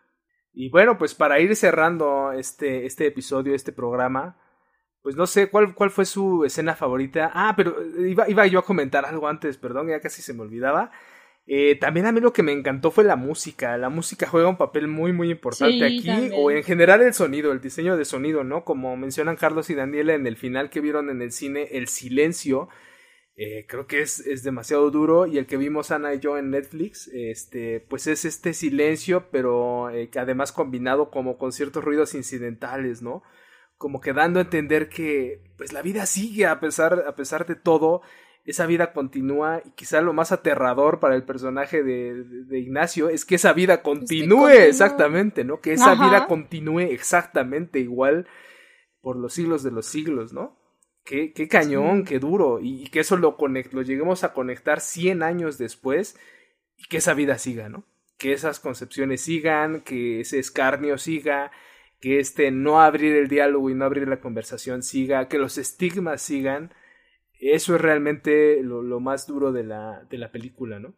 Y 0.54 0.70
bueno, 0.70 0.98
pues 0.98 1.16
para 1.16 1.40
ir 1.40 1.56
cerrando 1.56 2.32
este, 2.32 2.86
este 2.86 3.08
episodio, 3.08 3.54
este 3.54 3.74
programa, 3.74 4.38
pues 5.02 5.16
no 5.16 5.26
sé 5.26 5.50
cuál, 5.50 5.76
cuál 5.76 5.90
fue 5.90 6.06
su 6.06 6.46
escena 6.46 6.76
favorita. 6.76 7.32
Ah, 7.34 7.54
pero 7.58 7.76
iba, 8.06 8.30
iba 8.30 8.48
yo 8.48 8.60
a 8.60 8.66
comentar 8.66 9.06
algo 9.06 9.28
antes, 9.28 9.58
perdón, 9.58 9.90
ya 9.90 10.00
casi 10.00 10.22
se 10.22 10.34
me 10.34 10.42
olvidaba. 10.42 10.92
Eh, 11.48 11.76
también 11.76 12.08
a 12.08 12.12
mí 12.12 12.20
lo 12.22 12.34
que 12.34 12.42
me 12.42 12.52
encantó 12.52 12.90
fue 12.90 13.04
la 13.04 13.16
música. 13.16 13.78
La 13.78 13.90
música 13.90 14.28
juega 14.28 14.50
un 14.50 14.58
papel 14.58 14.88
muy, 14.88 15.14
muy 15.14 15.30
importante 15.30 15.86
aquí. 15.86 16.32
O 16.36 16.50
en 16.50 16.64
general 16.64 17.02
el 17.02 17.14
sonido, 17.14 17.52
el 17.52 17.62
diseño 17.62 17.98
de 17.98 18.06
sonido, 18.06 18.44
¿no? 18.44 18.66
Como 18.66 18.98
mencionan 18.98 19.36
Carlos 19.36 19.70
y 19.70 19.76
Daniela 19.76 20.16
en 20.16 20.26
el 20.26 20.38
final 20.38 20.70
que 20.70 20.82
vieron 20.82 21.10
en 21.10 21.22
el 21.22 21.32
cine, 21.32 21.70
el 21.72 21.88
silencio. 21.88 22.68
Eh, 23.38 23.66
creo 23.68 23.86
que 23.86 24.02
es, 24.02 24.20
es, 24.22 24.44
demasiado 24.44 24.90
duro. 24.90 25.28
Y 25.28 25.38
el 25.38 25.46
que 25.46 25.58
vimos 25.58 25.92
Ana 25.92 26.16
y 26.16 26.20
yo 26.20 26.38
en 26.38 26.50
Netflix, 26.50 27.10
este, 27.14 27.80
pues 27.80 28.08
es 28.08 28.26
este 28.26 28.54
silencio, 28.54 29.30
pero 29.32 29.92
eh, 29.92 30.10
además 30.18 30.52
combinado 30.52 31.12
como 31.12 31.38
con 31.38 31.52
ciertos 31.52 31.84
ruidos 31.84 32.16
incidentales, 32.16 33.04
¿no? 33.04 33.22
Como 33.78 34.02
que 34.02 34.14
dando 34.14 34.40
a 34.40 34.44
entender 34.44 34.90
que 34.90 35.44
pues 35.58 35.74
la 35.74 35.84
vida 35.84 36.06
sigue 36.08 36.48
a 36.48 36.60
pesar, 36.60 37.04
a 37.08 37.16
pesar 37.16 37.46
de 37.46 37.56
todo 37.56 38.02
esa 38.46 38.68
vida 38.68 38.94
continúa 38.94 39.62
y 39.66 39.72
quizá 39.72 40.02
lo 40.02 40.14
más 40.14 40.32
aterrador 40.32 41.00
para 41.00 41.16
el 41.16 41.24
personaje 41.24 41.84
de, 41.84 42.60
Ignacio 42.60 43.10
es 43.10 43.26
que 43.26 43.36
esa 43.36 43.54
vida 43.54 43.82
continúe 43.82 44.50
exactamente, 44.50 45.44
¿no? 45.44 45.62
Que 45.62 45.74
esa 45.74 45.96
vida 45.96 46.28
continúe 46.28 46.82
exactamente 46.82 47.80
igual 47.80 48.28
por 49.02 49.18
los 49.18 49.34
siglos 49.34 49.64
de 49.64 49.72
los 49.72 49.88
siglos, 49.88 50.32
¿no? 50.32 50.60
Qué, 51.04 51.34
qué 51.34 51.48
cañón, 51.48 52.04
qué 52.04 52.20
duro 52.20 52.60
y, 52.62 52.88
que 52.90 53.00
eso 53.00 53.18
lo, 53.18 53.36
lo 53.40 53.82
lleguemos 53.82 54.24
a 54.24 54.34
conectar 54.34 54.80
100 54.80 55.24
años 55.24 55.58
después 55.58 56.16
y 56.78 56.86
que 56.86 56.98
esa 56.98 57.16
vida 57.16 57.40
siga, 57.40 57.68
¿no? 57.68 57.84
Que 58.18 58.34
esas 58.34 58.60
concepciones 58.60 59.22
sigan, 59.22 59.82
que 59.82 60.22
ese 60.22 60.38
escarnio 60.38 61.00
siga, 61.00 61.52
que 62.00 62.20
este 62.20 62.52
no 62.52 62.80
abrir 62.80 63.16
el 63.16 63.28
diálogo 63.28 63.72
y 63.72 63.74
no 63.74 63.86
abrir 63.86 64.08
la 64.08 64.20
conversación 64.20 64.84
siga, 64.84 65.28
que 65.28 65.40
los 65.40 65.58
estigmas 65.58 66.22
sigan 66.22 66.72
eso 67.52 67.76
es 67.76 67.82
realmente 67.82 68.62
lo, 68.64 69.00
más 69.00 69.28
duro 69.28 69.52
de 69.52 69.64
la, 69.64 70.06
de 70.10 70.18
la 70.18 70.32
película, 70.32 70.80
¿no? 70.80 70.94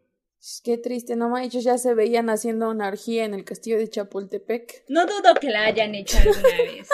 Qué 0.64 0.78
triste, 0.78 1.16
no 1.16 1.36
ellos 1.38 1.64
ya 1.64 1.78
se 1.78 1.94
veían 1.94 2.30
haciendo 2.30 2.70
una 2.70 2.88
orgía 2.88 3.26
en 3.26 3.34
el 3.34 3.44
castillo 3.44 3.78
de 3.78 3.90
Chapultepec. 3.90 4.86
No 4.88 5.06
dudo 5.06 5.34
que 5.42 5.50
la 5.50 5.66
hayan 5.66 5.96
hecho 5.96 6.18
alguna 6.20 6.42
vez. 6.42 6.90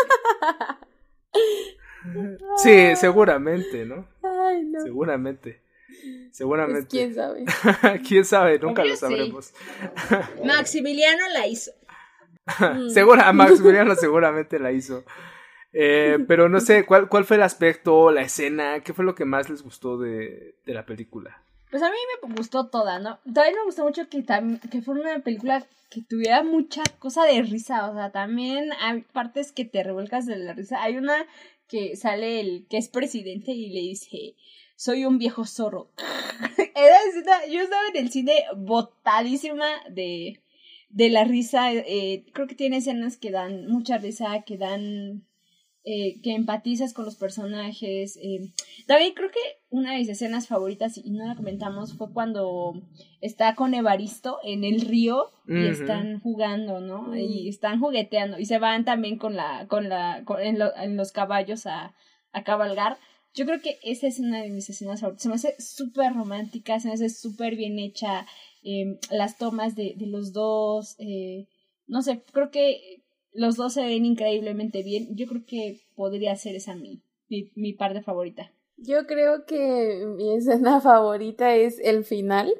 sí, 2.63 2.95
seguramente, 2.95 3.85
¿no? 3.85 4.07
Ay, 4.23 4.63
no. 4.63 4.81
Seguramente. 4.81 5.61
Seguramente. 6.31 6.87
Pues, 6.89 6.89
¿Quién 6.89 7.13
sabe? 7.13 7.45
¿Quién 8.07 8.25
sabe? 8.25 8.59
Nunca 8.59 8.83
lo 8.83 8.95
sabremos. 8.95 9.53
Maximiliano 10.43 11.27
la 11.33 11.47
hizo. 11.47 11.71
Segura, 12.89 13.31
Maximiliano 13.33 13.95
seguramente 13.95 14.59
la 14.59 14.71
hizo. 14.71 15.03
Eh, 15.73 16.19
pero 16.27 16.49
no 16.49 16.59
sé, 16.59 16.85
¿cuál, 16.85 17.09
¿cuál 17.09 17.25
fue 17.25 17.37
el 17.37 17.43
aspecto, 17.43 18.11
la 18.11 18.21
escena? 18.21 18.81
¿Qué 18.81 18.93
fue 18.93 19.05
lo 19.05 19.15
que 19.15 19.25
más 19.25 19.49
les 19.49 19.63
gustó 19.63 19.97
de, 19.97 20.55
de 20.65 20.73
la 20.73 20.85
película? 20.85 21.43
Pues 21.71 21.81
a 21.81 21.89
mí 21.89 21.97
me 22.23 22.35
gustó 22.35 22.67
toda, 22.67 22.99
¿no? 22.99 23.19
También 23.23 23.55
me 23.55 23.65
gustó 23.65 23.83
mucho 23.83 24.07
que, 24.07 24.23
que 24.69 24.81
fuera 24.83 25.01
una 25.01 25.23
película 25.23 25.65
que 25.89 26.01
tuviera 26.01 26.43
mucha 26.43 26.83
cosa 26.99 27.25
de 27.25 27.41
risa, 27.41 27.89
o 27.89 27.95
sea, 27.95 28.11
también 28.11 28.71
hay 28.79 29.01
partes 29.01 29.51
que 29.51 29.65
te 29.65 29.83
revuelcas 29.83 30.25
de 30.25 30.37
la 30.37 30.53
risa. 30.53 30.83
Hay 30.83 30.97
una 30.97 31.25
que 31.67 31.95
sale 31.95 32.39
el 32.39 32.67
que 32.69 32.77
es 32.77 32.89
presidente 32.89 33.51
y 33.51 33.69
le 33.69 33.79
dice, 33.81 34.35
soy 34.75 35.05
un 35.05 35.17
viejo 35.17 35.45
zorro. 35.45 35.89
Era, 36.75 36.97
yo 37.49 37.61
estaba 37.61 37.87
en 37.93 38.05
el 38.05 38.11
cine 38.11 38.33
botadísima 38.55 39.65
de, 39.89 40.41
de 40.89 41.09
la 41.09 41.23
risa. 41.23 41.73
Eh, 41.73 42.25
creo 42.33 42.45
que 42.45 42.55
tiene 42.55 42.77
escenas 42.77 43.17
que 43.17 43.31
dan 43.31 43.65
mucha 43.67 43.97
risa, 43.97 44.43
que 44.45 44.57
dan 44.57 45.25
eh, 45.85 46.21
que 46.21 46.33
empatizas 46.33 46.93
con 46.93 47.05
los 47.05 47.15
personajes. 47.15 48.17
Eh. 48.21 48.53
David, 48.87 49.13
creo 49.15 49.29
que 49.31 49.39
una 49.69 49.91
de 49.91 49.99
mis 49.99 50.09
escenas 50.09 50.47
favoritas, 50.47 50.97
y 50.97 51.11
no 51.11 51.25
la 51.27 51.35
comentamos, 51.35 51.97
fue 51.97 52.11
cuando 52.13 52.73
está 53.21 53.55
con 53.55 53.73
Evaristo 53.73 54.39
en 54.43 54.63
el 54.63 54.81
río 54.81 55.31
y 55.47 55.67
están 55.67 56.19
jugando, 56.21 56.79
¿no? 56.79 57.15
Y 57.17 57.49
están 57.49 57.79
jugueteando 57.79 58.39
y 58.39 58.45
se 58.45 58.59
van 58.59 58.85
también 58.85 59.17
con 59.17 59.35
la, 59.35 59.67
con 59.67 59.89
la, 59.89 60.23
en, 60.39 60.97
los 60.97 61.11
caballos 61.11 61.65
a, 61.65 61.93
a 62.31 62.43
cabalgar. 62.43 62.97
Yo 63.33 63.45
creo 63.45 63.61
que 63.61 63.79
esa 63.83 64.07
es 64.07 64.19
una 64.19 64.41
de 64.41 64.49
mis 64.49 64.69
escenas 64.69 65.01
favoritas. 65.01 65.23
Se 65.23 65.29
me 65.29 65.35
hace 65.35 65.55
súper 65.59 66.13
romántica, 66.13 66.79
se 66.79 66.87
me 66.87 66.93
hace 66.93 67.09
súper 67.09 67.55
bien 67.55 67.79
hecha. 67.79 68.25
Em, 68.63 68.97
las 69.11 69.37
tomas 69.37 69.75
de, 69.75 69.93
de 69.97 70.07
los 70.07 70.31
dos. 70.31 70.95
Eh, 70.99 71.47
no 71.87 72.01
sé, 72.01 72.23
creo 72.31 72.49
que 72.49 73.02
los 73.33 73.55
dos 73.55 73.73
se 73.73 73.83
ven 73.85 74.05
increíblemente 74.05 74.83
bien. 74.83 75.15
Yo 75.15 75.27
creo 75.27 75.45
que 75.45 75.81
podría 75.95 76.35
ser 76.35 76.55
esa 76.55 76.75
mi, 76.75 77.01
mi, 77.29 77.51
mi 77.55 77.73
parte 77.73 78.01
favorita. 78.01 78.51
Yo 78.77 79.05
creo 79.05 79.45
que 79.45 80.05
mi 80.15 80.35
escena 80.35 80.81
favorita 80.81 81.55
es 81.55 81.79
el 81.79 82.05
final, 82.05 82.53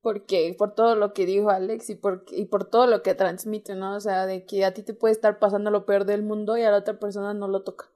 porque 0.00 0.54
por 0.56 0.74
todo 0.74 0.96
lo 0.96 1.12
que 1.12 1.26
dijo 1.26 1.50
Alex 1.50 1.90
y 1.90 1.94
por, 1.94 2.24
y 2.30 2.46
por 2.46 2.68
todo 2.68 2.86
lo 2.86 3.02
que 3.02 3.14
transmite, 3.14 3.74
¿no? 3.74 3.96
O 3.96 4.00
sea, 4.00 4.26
de 4.26 4.44
que 4.44 4.64
a 4.64 4.72
ti 4.72 4.82
te 4.82 4.94
puede 4.94 5.12
estar 5.12 5.38
pasando 5.38 5.70
lo 5.70 5.84
peor 5.86 6.04
del 6.04 6.22
mundo 6.22 6.56
y 6.56 6.62
a 6.62 6.70
la 6.70 6.78
otra 6.78 6.98
persona 6.98 7.34
no 7.34 7.48
lo 7.48 7.62
toca. 7.62 7.86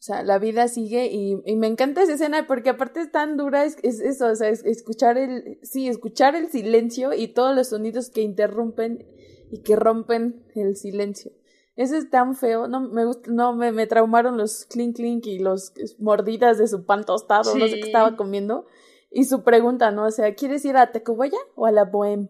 O 0.00 0.02
sea, 0.02 0.22
la 0.22 0.38
vida 0.38 0.66
sigue 0.68 1.08
y, 1.12 1.36
me 1.56 1.66
encanta 1.66 2.02
esa 2.02 2.14
escena 2.14 2.46
porque 2.46 2.70
aparte 2.70 3.00
es 3.00 3.12
tan 3.12 3.36
dura, 3.36 3.66
es, 3.66 3.76
es 3.82 4.00
eso, 4.00 4.28
o 4.28 4.34
sea, 4.34 4.48
es 4.48 4.64
escuchar 4.64 5.18
el, 5.18 5.58
sí, 5.62 5.88
escuchar 5.88 6.34
el 6.36 6.48
silencio 6.48 7.12
y 7.12 7.28
todos 7.28 7.54
los 7.54 7.68
sonidos 7.68 8.08
que 8.08 8.22
interrumpen 8.22 9.06
y 9.50 9.62
que 9.62 9.76
rompen 9.76 10.44
el 10.54 10.76
silencio. 10.76 11.32
Eso 11.76 11.96
es 11.96 12.10
tan 12.10 12.36
feo, 12.36 12.68
no 12.68 12.80
me 12.80 13.04
gusta, 13.06 13.30
no 13.30 13.54
me, 13.54 13.72
me 13.72 13.86
traumaron 13.86 14.36
los 14.36 14.66
clink 14.66 14.96
clink 14.96 15.26
y 15.26 15.38
los 15.38 15.72
mordidas 15.98 16.58
de 16.58 16.68
su 16.68 16.84
pan 16.84 17.04
tostado, 17.04 17.54
no 17.54 17.66
sé 17.66 17.74
qué 17.74 17.86
estaba 17.86 18.16
comiendo. 18.16 18.66
Y 19.10 19.24
su 19.24 19.42
pregunta, 19.42 19.90
¿no? 19.90 20.06
O 20.06 20.10
sea, 20.10 20.34
¿quieres 20.34 20.64
ir 20.64 20.76
a 20.76 20.92
Tacubaya 20.92 21.38
o 21.56 21.66
a 21.66 21.72
la 21.72 21.90
Bohème? 21.90 22.28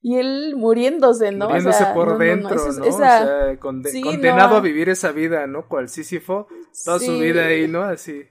Y 0.00 0.16
él 0.16 0.54
muriéndose, 0.56 1.32
¿no? 1.32 1.46
Muriéndose 1.46 1.86
por 1.94 2.18
dentro, 2.18 2.54
¿no? 2.54 2.86
O 2.86 2.92
sea, 2.92 3.58
condenado 3.58 4.56
a 4.56 4.60
vivir 4.60 4.88
esa 4.88 5.12
vida, 5.12 5.46
¿no? 5.46 5.66
Cual 5.66 5.88
Sísifo, 5.88 6.46
toda 6.84 6.98
su 6.98 7.18
vida 7.18 7.46
ahí, 7.46 7.66
¿no? 7.66 7.82
Así. 7.82 8.22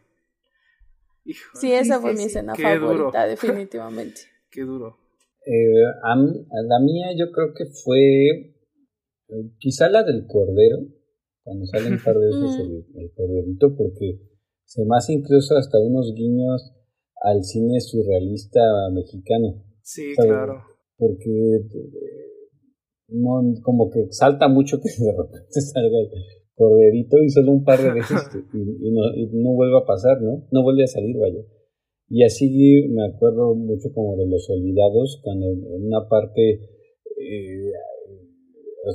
sí, 1.56 1.74
esa 1.74 2.00
fue 2.00 2.14
mi 2.14 2.24
escena 2.24 2.56
favorita, 2.56 3.26
definitivamente. 3.28 4.22
Qué 4.50 4.62
duro. 4.62 5.03
Eh, 5.46 5.84
a, 6.04 6.16
la 6.16 6.80
mía 6.80 7.08
yo 7.18 7.32
creo 7.32 7.54
que 7.54 7.66
fue 7.66 8.54
eh, 9.28 9.52
quizá 9.60 9.90
la 9.90 10.04
del 10.04 10.26
cordero, 10.26 10.78
cuando 11.44 11.66
sale 11.66 11.90
un 11.90 12.04
par 12.04 12.16
de 12.18 12.26
veces 12.28 12.60
el, 12.96 13.12
corderito, 13.14 13.76
porque 13.76 14.20
se 14.66 14.86
me 14.86 14.96
hace 14.96 15.14
incluso 15.14 15.58
hasta 15.58 15.80
unos 15.80 16.14
guiños 16.16 16.74
al 17.22 17.44
cine 17.44 17.80
surrealista 17.82 18.62
mexicano. 18.94 19.64
Sí, 19.82 20.14
claro. 20.16 20.62
Porque 20.98 21.30
eh, 21.30 22.34
no, 23.10 23.42
como 23.64 23.90
que 23.90 24.08
salta 24.12 24.48
mucho 24.48 24.80
que 24.80 24.90
de 25.04 25.12
repente 25.12 25.62
salga 25.74 26.00
el 26.00 26.10
corderito 26.56 27.18
y 27.22 27.30
solo 27.30 27.52
un 27.52 27.64
par 27.64 27.82
de 27.82 27.92
veces 27.92 28.30
y, 28.54 28.92
no, 28.92 29.14
y 29.16 29.28
no 29.34 29.54
vuelve 29.54 29.78
a 29.78 29.86
pasar, 29.86 30.22
¿no? 30.22 30.48
No 30.52 30.64
vuelve 30.64 30.84
a 30.84 30.88
salir, 30.88 31.18
vaya. 31.18 31.44
Y 32.10 32.24
así 32.24 32.88
me 32.90 33.06
acuerdo 33.06 33.56
mucho 33.56 33.92
como 33.94 34.16
de 34.18 34.28
Los 34.28 34.50
Olvidados, 34.50 35.20
cuando 35.24 35.48
en 35.48 35.86
una 35.86 36.08
parte 36.08 36.60
eh, 37.18 37.72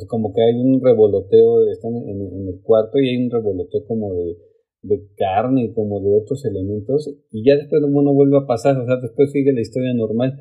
como 0.06 0.32
que 0.34 0.42
hay 0.42 0.54
un 0.60 0.80
revoloteo, 0.82 1.68
están 1.70 1.94
en, 1.96 2.48
el 2.48 2.60
cuarto 2.62 2.98
y 2.98 3.08
hay 3.08 3.16
un 3.16 3.30
revoloteo 3.30 3.84
como 3.86 4.14
de, 4.14 4.36
de 4.82 5.02
carne 5.16 5.64
y 5.64 5.72
como 5.72 6.00
de 6.00 6.14
otros 6.14 6.44
elementos 6.44 7.08
y 7.30 7.44
ya 7.44 7.56
después 7.56 7.80
no 7.80 8.12
vuelve 8.12 8.38
a 8.38 8.46
pasar, 8.46 8.76
o 8.76 8.84
sea, 8.84 8.96
después 9.00 9.32
sigue 9.32 9.52
la 9.52 9.60
historia 9.60 9.94
normal. 9.94 10.34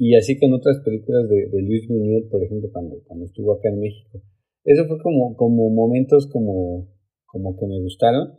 Y 0.00 0.14
así 0.14 0.38
con 0.38 0.52
otras 0.52 0.78
películas 0.84 1.28
de, 1.28 1.48
de 1.50 1.60
Luis 1.60 1.88
Buñuel, 1.88 2.28
por 2.30 2.40
ejemplo, 2.44 2.70
cuando, 2.72 3.02
cuando 3.04 3.24
estuvo 3.24 3.52
acá 3.52 3.68
en 3.68 3.80
México. 3.80 4.22
Eso 4.62 4.84
fue 4.86 4.98
como, 5.02 5.34
como 5.34 5.70
momentos 5.70 6.28
como, 6.28 6.86
como 7.26 7.56
que 7.58 7.66
me 7.66 7.80
gustaron 7.80 8.38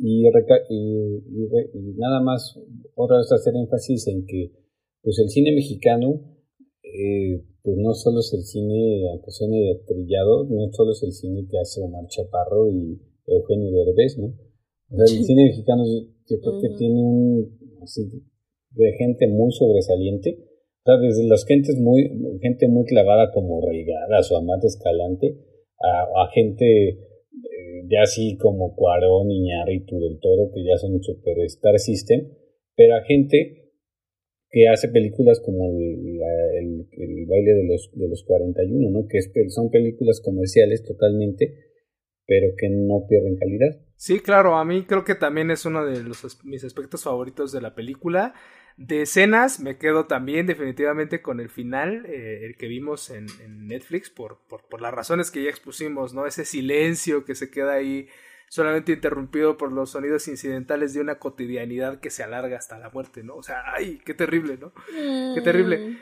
y, 0.00 0.26
y, 0.28 1.92
nada 1.96 2.20
más 2.22 2.58
otra 2.94 3.18
vez 3.18 3.32
hacer 3.32 3.54
énfasis 3.56 4.06
en 4.08 4.26
que 4.26 4.52
pues 5.02 5.18
el 5.18 5.28
cine 5.28 5.52
mexicano 5.52 6.20
eh, 6.82 7.42
pues 7.62 7.76
no 7.78 7.94
solo 7.94 8.20
es 8.20 8.32
el 8.34 8.42
cine 8.42 9.08
aunque 9.10 9.30
suene 9.30 9.80
trillado 9.86 10.44
no 10.44 10.70
solo 10.72 10.92
es 10.92 11.02
el 11.02 11.12
cine 11.12 11.46
que 11.50 11.58
hace 11.58 11.80
Omar 11.82 12.06
Chaparro 12.08 12.70
y 12.70 13.00
Eugenio 13.26 13.70
Derbez 13.72 14.18
no 14.18 14.34
o 14.90 14.96
sea, 14.96 15.16
el 15.16 15.24
cine 15.24 15.44
mexicano 15.44 15.84
yo 16.28 16.40
creo 16.40 16.60
que 16.60 16.68
tiene 16.76 17.02
un 17.02 17.58
así, 17.82 18.08
de 18.70 18.92
gente 18.98 19.26
muy 19.28 19.50
sobresaliente. 19.52 20.38
O 20.40 20.82
sea, 20.84 20.96
desde 20.96 21.26
las 21.26 21.44
gentes 21.44 21.78
muy 21.78 22.10
gente 22.40 22.68
muy 22.68 22.84
clavada 22.84 23.30
como 23.32 23.60
Reigadas 23.60 24.30
o 24.32 24.36
Amate 24.36 24.68
Escalante 24.68 25.36
a, 25.80 26.22
a 26.22 26.30
gente 26.32 27.07
ya 27.88 28.02
así 28.02 28.36
como 28.36 28.74
Cuarón, 28.74 29.30
Iñárritu 29.30 29.98
del 30.00 30.18
Toro, 30.18 30.50
que 30.52 30.64
ya 30.64 30.76
son 30.76 30.94
un 30.94 31.02
superstar 31.02 31.78
system, 31.78 32.28
pero 32.74 32.96
a 32.96 33.04
gente 33.04 33.72
que 34.50 34.66
hace 34.68 34.88
películas 34.88 35.40
como 35.40 35.70
el, 35.70 36.20
el, 36.92 37.26
baile 37.26 37.52
de 37.52 37.64
los, 37.64 37.90
de 37.94 38.08
los 38.08 38.24
41, 38.24 38.90
¿no? 38.90 39.06
Que 39.06 39.18
es, 39.18 39.30
son 39.48 39.70
películas 39.70 40.20
comerciales 40.20 40.84
totalmente, 40.84 41.54
pero 42.28 42.48
que 42.58 42.68
no 42.68 43.06
pierden 43.08 43.38
calidad. 43.38 43.80
Sí, 43.96 44.20
claro, 44.20 44.58
a 44.58 44.64
mí 44.64 44.84
creo 44.84 45.02
que 45.02 45.14
también 45.14 45.50
es 45.50 45.64
uno 45.64 45.84
de 45.84 46.04
los, 46.04 46.44
mis 46.44 46.62
aspectos 46.62 47.02
favoritos 47.02 47.52
de 47.52 47.62
la 47.62 47.74
película. 47.74 48.34
De 48.76 49.02
escenas 49.02 49.58
me 49.60 49.78
quedo 49.78 50.06
también 50.06 50.46
definitivamente 50.46 51.22
con 51.22 51.40
el 51.40 51.48
final, 51.48 52.04
eh, 52.06 52.44
el 52.44 52.56
que 52.56 52.68
vimos 52.68 53.10
en, 53.10 53.26
Netflix, 53.66 54.10
por, 54.10 54.38
por, 54.46 54.68
por, 54.68 54.82
las 54.82 54.92
razones 54.92 55.30
que 55.30 55.42
ya 55.42 55.48
expusimos, 55.48 56.12
¿no? 56.12 56.26
Ese 56.26 56.44
silencio 56.44 57.24
que 57.24 57.34
se 57.34 57.50
queda 57.50 57.72
ahí 57.72 58.08
solamente 58.50 58.92
interrumpido 58.92 59.56
por 59.56 59.72
los 59.72 59.90
sonidos 59.90 60.28
incidentales 60.28 60.92
de 60.92 61.00
una 61.00 61.18
cotidianidad 61.18 61.98
que 61.98 62.10
se 62.10 62.22
alarga 62.22 62.58
hasta 62.58 62.78
la 62.78 62.90
muerte, 62.90 63.22
¿no? 63.22 63.36
O 63.36 63.42
sea, 63.42 63.62
ay, 63.74 64.00
qué 64.04 64.12
terrible, 64.12 64.58
¿no? 64.58 64.72
Qué 65.34 65.40
terrible. 65.42 65.96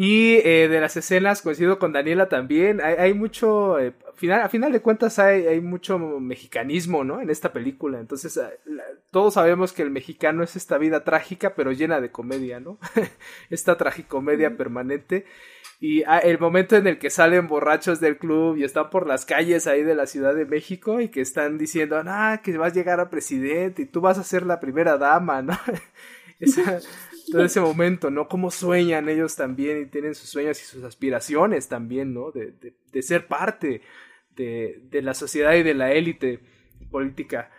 Y 0.00 0.36
eh, 0.44 0.68
de 0.68 0.80
las 0.80 0.96
escenas, 0.96 1.42
coincido 1.42 1.80
con 1.80 1.92
Daniela 1.92 2.28
también, 2.28 2.80
hay, 2.80 2.94
hay 2.98 3.14
mucho, 3.14 3.80
eh, 3.80 3.94
final, 4.14 4.42
a 4.42 4.48
final 4.48 4.70
de 4.70 4.80
cuentas 4.80 5.18
hay, 5.18 5.48
hay, 5.48 5.60
mucho 5.60 5.98
mexicanismo, 5.98 7.02
¿no? 7.02 7.20
En 7.20 7.30
esta 7.30 7.52
película. 7.52 7.98
Entonces, 7.98 8.38
ah, 8.38 8.48
todos 9.10 9.34
sabemos 9.34 9.72
que 9.72 9.82
el 9.82 9.90
mexicano 9.90 10.44
es 10.44 10.54
esta 10.54 10.78
vida 10.78 11.02
trágica, 11.02 11.56
pero 11.56 11.72
llena 11.72 12.00
de 12.00 12.12
comedia, 12.12 12.60
¿no? 12.60 12.78
esta 13.50 13.76
tragicomedia 13.76 14.56
permanente. 14.56 15.24
Y 15.80 16.04
ah, 16.04 16.18
el 16.18 16.38
momento 16.38 16.76
en 16.76 16.86
el 16.86 17.00
que 17.00 17.10
salen 17.10 17.48
borrachos 17.48 17.98
del 17.98 18.18
club 18.18 18.56
y 18.56 18.62
están 18.62 18.90
por 18.90 19.08
las 19.08 19.24
calles 19.24 19.66
ahí 19.66 19.82
de 19.82 19.96
la 19.96 20.06
Ciudad 20.06 20.36
de 20.36 20.46
México 20.46 21.00
y 21.00 21.08
que 21.08 21.22
están 21.22 21.58
diciendo, 21.58 22.00
ah, 22.06 22.40
que 22.44 22.56
vas 22.56 22.70
a 22.70 22.74
llegar 22.76 23.00
a 23.00 23.10
presidente 23.10 23.82
y 23.82 23.86
tú 23.86 24.00
vas 24.00 24.16
a 24.16 24.22
ser 24.22 24.46
la 24.46 24.60
primera 24.60 24.96
dama, 24.96 25.42
¿no? 25.42 25.58
Esa, 26.38 26.78
todo 27.30 27.44
ese 27.44 27.60
momento, 27.60 28.10
¿no? 28.10 28.28
Cómo 28.28 28.50
sueñan 28.50 29.08
ellos 29.08 29.36
también 29.36 29.82
y 29.82 29.86
tienen 29.86 30.14
sus 30.14 30.30
sueños 30.30 30.60
y 30.60 30.64
sus 30.64 30.84
aspiraciones 30.84 31.68
también, 31.68 32.14
¿no? 32.14 32.30
De, 32.30 32.52
de, 32.52 33.02
ser 33.02 33.26
parte 33.26 33.82
de, 34.36 34.80
de, 34.84 35.02
la 35.02 35.14
sociedad 35.14 35.54
y 35.54 35.62
de 35.62 35.74
la 35.74 35.92
élite 35.92 36.40
política. 36.90 37.50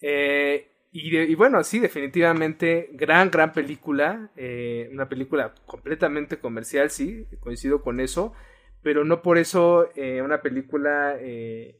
Eh, 0.00 0.70
y, 0.92 1.34
bueno, 1.36 1.62
sí, 1.62 1.78
definitivamente, 1.78 2.88
gran, 2.92 3.30
gran 3.30 3.52
película. 3.52 4.30
Eh, 4.36 4.88
una 4.92 5.08
película 5.08 5.54
completamente 5.66 6.38
comercial, 6.40 6.90
sí, 6.90 7.26
coincido 7.38 7.82
con 7.82 8.00
eso. 8.00 8.32
Pero 8.82 9.04
no 9.04 9.22
por 9.22 9.38
eso 9.38 9.88
eh, 9.94 10.22
una 10.22 10.42
película 10.42 11.16
eh, 11.20 11.79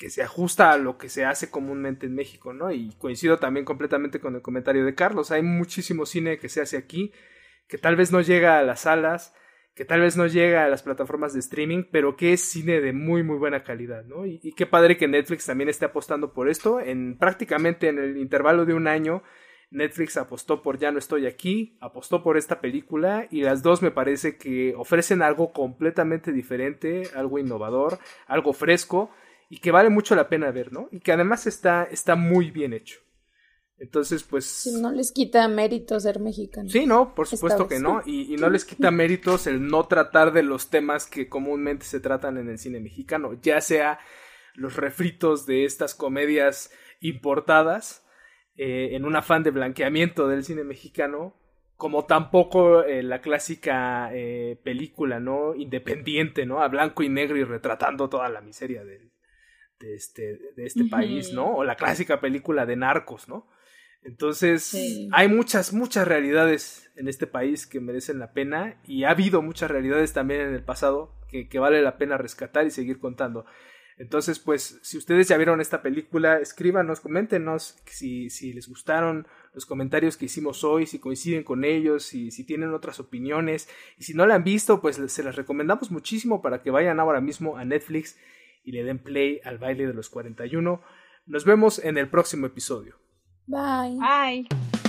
que 0.00 0.08
se 0.08 0.22
ajusta 0.22 0.72
a 0.72 0.78
lo 0.78 0.96
que 0.96 1.10
se 1.10 1.26
hace 1.26 1.50
comúnmente 1.50 2.06
en 2.06 2.14
México, 2.14 2.54
¿no? 2.54 2.72
Y 2.72 2.94
coincido 2.96 3.38
también 3.38 3.66
completamente 3.66 4.18
con 4.18 4.34
el 4.34 4.40
comentario 4.40 4.86
de 4.86 4.94
Carlos. 4.94 5.30
Hay 5.30 5.42
muchísimo 5.42 6.06
cine 6.06 6.38
que 6.38 6.48
se 6.48 6.62
hace 6.62 6.78
aquí, 6.78 7.12
que 7.68 7.76
tal 7.76 7.96
vez 7.96 8.10
no 8.10 8.22
llega 8.22 8.58
a 8.58 8.62
las 8.62 8.80
salas, 8.80 9.34
que 9.74 9.84
tal 9.84 10.00
vez 10.00 10.16
no 10.16 10.26
llega 10.26 10.64
a 10.64 10.70
las 10.70 10.82
plataformas 10.82 11.34
de 11.34 11.40
streaming, 11.40 11.84
pero 11.92 12.16
que 12.16 12.32
es 12.32 12.40
cine 12.40 12.80
de 12.80 12.94
muy 12.94 13.22
muy 13.22 13.36
buena 13.36 13.62
calidad, 13.62 14.06
¿no? 14.06 14.24
Y, 14.24 14.38
qué 14.56 14.64
padre 14.64 14.96
que 14.96 15.06
Netflix 15.06 15.44
también 15.44 15.68
esté 15.68 15.84
apostando 15.84 16.32
por 16.32 16.48
esto. 16.48 16.80
En 16.80 17.18
prácticamente 17.18 17.88
en 17.88 17.98
el 17.98 18.16
intervalo 18.16 18.64
de 18.64 18.72
un 18.72 18.88
año, 18.88 19.22
Netflix 19.70 20.16
apostó 20.16 20.62
por 20.62 20.78
Ya 20.78 20.92
no 20.92 20.98
estoy 20.98 21.26
aquí, 21.26 21.76
apostó 21.78 22.22
por 22.22 22.38
esta 22.38 22.62
película 22.62 23.28
y 23.30 23.42
las 23.42 23.62
dos 23.62 23.82
me 23.82 23.90
parece 23.90 24.38
que 24.38 24.74
ofrecen 24.78 25.20
algo 25.20 25.52
completamente 25.52 26.32
diferente, 26.32 27.02
algo 27.14 27.38
innovador, 27.38 27.98
algo 28.26 28.54
fresco 28.54 29.10
y 29.50 29.58
que 29.58 29.72
vale 29.72 29.90
mucho 29.90 30.14
la 30.14 30.28
pena 30.28 30.50
ver, 30.52 30.72
¿no? 30.72 30.88
Y 30.92 31.00
que 31.00 31.12
además 31.12 31.46
está, 31.46 31.84
está 31.84 32.14
muy 32.14 32.50
bien 32.50 32.72
hecho. 32.72 33.00
Entonces, 33.78 34.22
pues... 34.22 34.70
No 34.80 34.92
les 34.92 35.10
quita 35.10 35.46
méritos 35.48 36.04
ser 36.04 36.20
mexicanos. 36.20 36.70
Sí, 36.70 36.86
no, 36.86 37.14
por 37.14 37.26
supuesto 37.26 37.66
que 37.66 37.80
no. 37.80 38.02
Y, 38.06 38.32
y, 38.32 38.36
no 38.36 38.48
les 38.48 38.64
quita 38.64 38.90
méritos 38.90 39.46
el 39.46 39.66
no 39.66 39.86
tratar 39.88 40.32
de 40.32 40.44
los 40.44 40.70
temas 40.70 41.06
que 41.06 41.28
comúnmente 41.28 41.84
se 41.84 41.98
tratan 41.98 42.38
en 42.38 42.48
el 42.48 42.58
cine 42.58 42.78
mexicano, 42.78 43.32
ya 43.42 43.60
sea 43.60 43.98
los 44.54 44.76
refritos 44.76 45.46
de 45.46 45.64
estas 45.64 45.94
comedias 45.94 46.70
importadas 47.00 48.06
eh, 48.56 48.90
en 48.94 49.04
un 49.04 49.16
afán 49.16 49.42
de 49.42 49.50
blanqueamiento 49.50 50.28
del 50.28 50.44
cine 50.44 50.62
mexicano, 50.62 51.34
como 51.76 52.04
tampoco 52.04 52.84
eh, 52.84 53.02
la 53.02 53.20
clásica 53.20 54.10
eh, 54.12 54.60
película, 54.62 55.18
¿no? 55.18 55.54
Independiente, 55.54 56.44
¿no? 56.46 56.60
A 56.60 56.68
blanco 56.68 57.02
y 57.02 57.08
negro 57.08 57.36
y 57.38 57.44
retratando 57.44 58.08
toda 58.10 58.28
la 58.28 58.42
miseria 58.42 58.84
de, 58.84 59.10
de 59.80 59.94
este, 59.94 60.38
de 60.56 60.66
este 60.66 60.84
país, 60.84 61.32
¿no? 61.32 61.56
O 61.56 61.64
la 61.64 61.76
clásica 61.76 62.20
película 62.20 62.66
de 62.66 62.76
narcos, 62.76 63.28
¿no? 63.28 63.48
Entonces, 64.02 64.74
hay 65.12 65.28
muchas, 65.28 65.72
muchas 65.74 66.08
realidades 66.08 66.90
en 66.96 67.08
este 67.08 67.26
país 67.26 67.66
que 67.66 67.80
merecen 67.80 68.18
la 68.18 68.32
pena 68.32 68.80
y 68.86 69.04
ha 69.04 69.10
habido 69.10 69.42
muchas 69.42 69.70
realidades 69.70 70.12
también 70.14 70.40
en 70.40 70.54
el 70.54 70.62
pasado 70.62 71.14
que, 71.28 71.48
que, 71.48 71.58
vale 71.58 71.82
la 71.82 71.98
pena 71.98 72.16
rescatar 72.16 72.66
y 72.66 72.70
seguir 72.70 72.98
contando. 72.98 73.44
Entonces, 73.98 74.38
pues, 74.38 74.78
si 74.82 74.96
ustedes 74.96 75.28
ya 75.28 75.36
vieron 75.36 75.60
esta 75.60 75.82
película, 75.82 76.38
escríbanos, 76.38 77.00
coméntenos 77.00 77.76
si, 77.84 78.30
si 78.30 78.54
les 78.54 78.66
gustaron 78.66 79.26
los 79.52 79.66
comentarios 79.66 80.16
que 80.16 80.24
hicimos 80.24 80.64
hoy, 80.64 80.86
si 80.86 80.98
coinciden 80.98 81.44
con 81.44 81.64
ellos, 81.66 82.04
si, 82.04 82.30
si 82.30 82.44
tienen 82.44 82.72
otras 82.72 83.00
opiniones. 83.00 83.68
Y 83.98 84.04
si 84.04 84.14
no 84.14 84.26
la 84.26 84.36
han 84.36 84.44
visto, 84.44 84.80
pues 84.80 84.98
se 85.08 85.22
las 85.22 85.36
recomendamos 85.36 85.90
muchísimo 85.90 86.40
para 86.40 86.62
que 86.62 86.70
vayan 86.70 86.98
ahora 86.98 87.20
mismo 87.20 87.58
a 87.58 87.66
Netflix 87.66 88.16
y 88.62 88.72
le 88.72 88.84
den 88.84 88.98
play 88.98 89.40
al 89.44 89.58
baile 89.58 89.86
de 89.86 89.94
los 89.94 90.08
41. 90.10 90.82
Nos 91.26 91.44
vemos 91.44 91.78
en 91.78 91.98
el 91.98 92.08
próximo 92.08 92.46
episodio. 92.46 92.96
Bye. 93.46 93.98
Bye. 93.98 94.79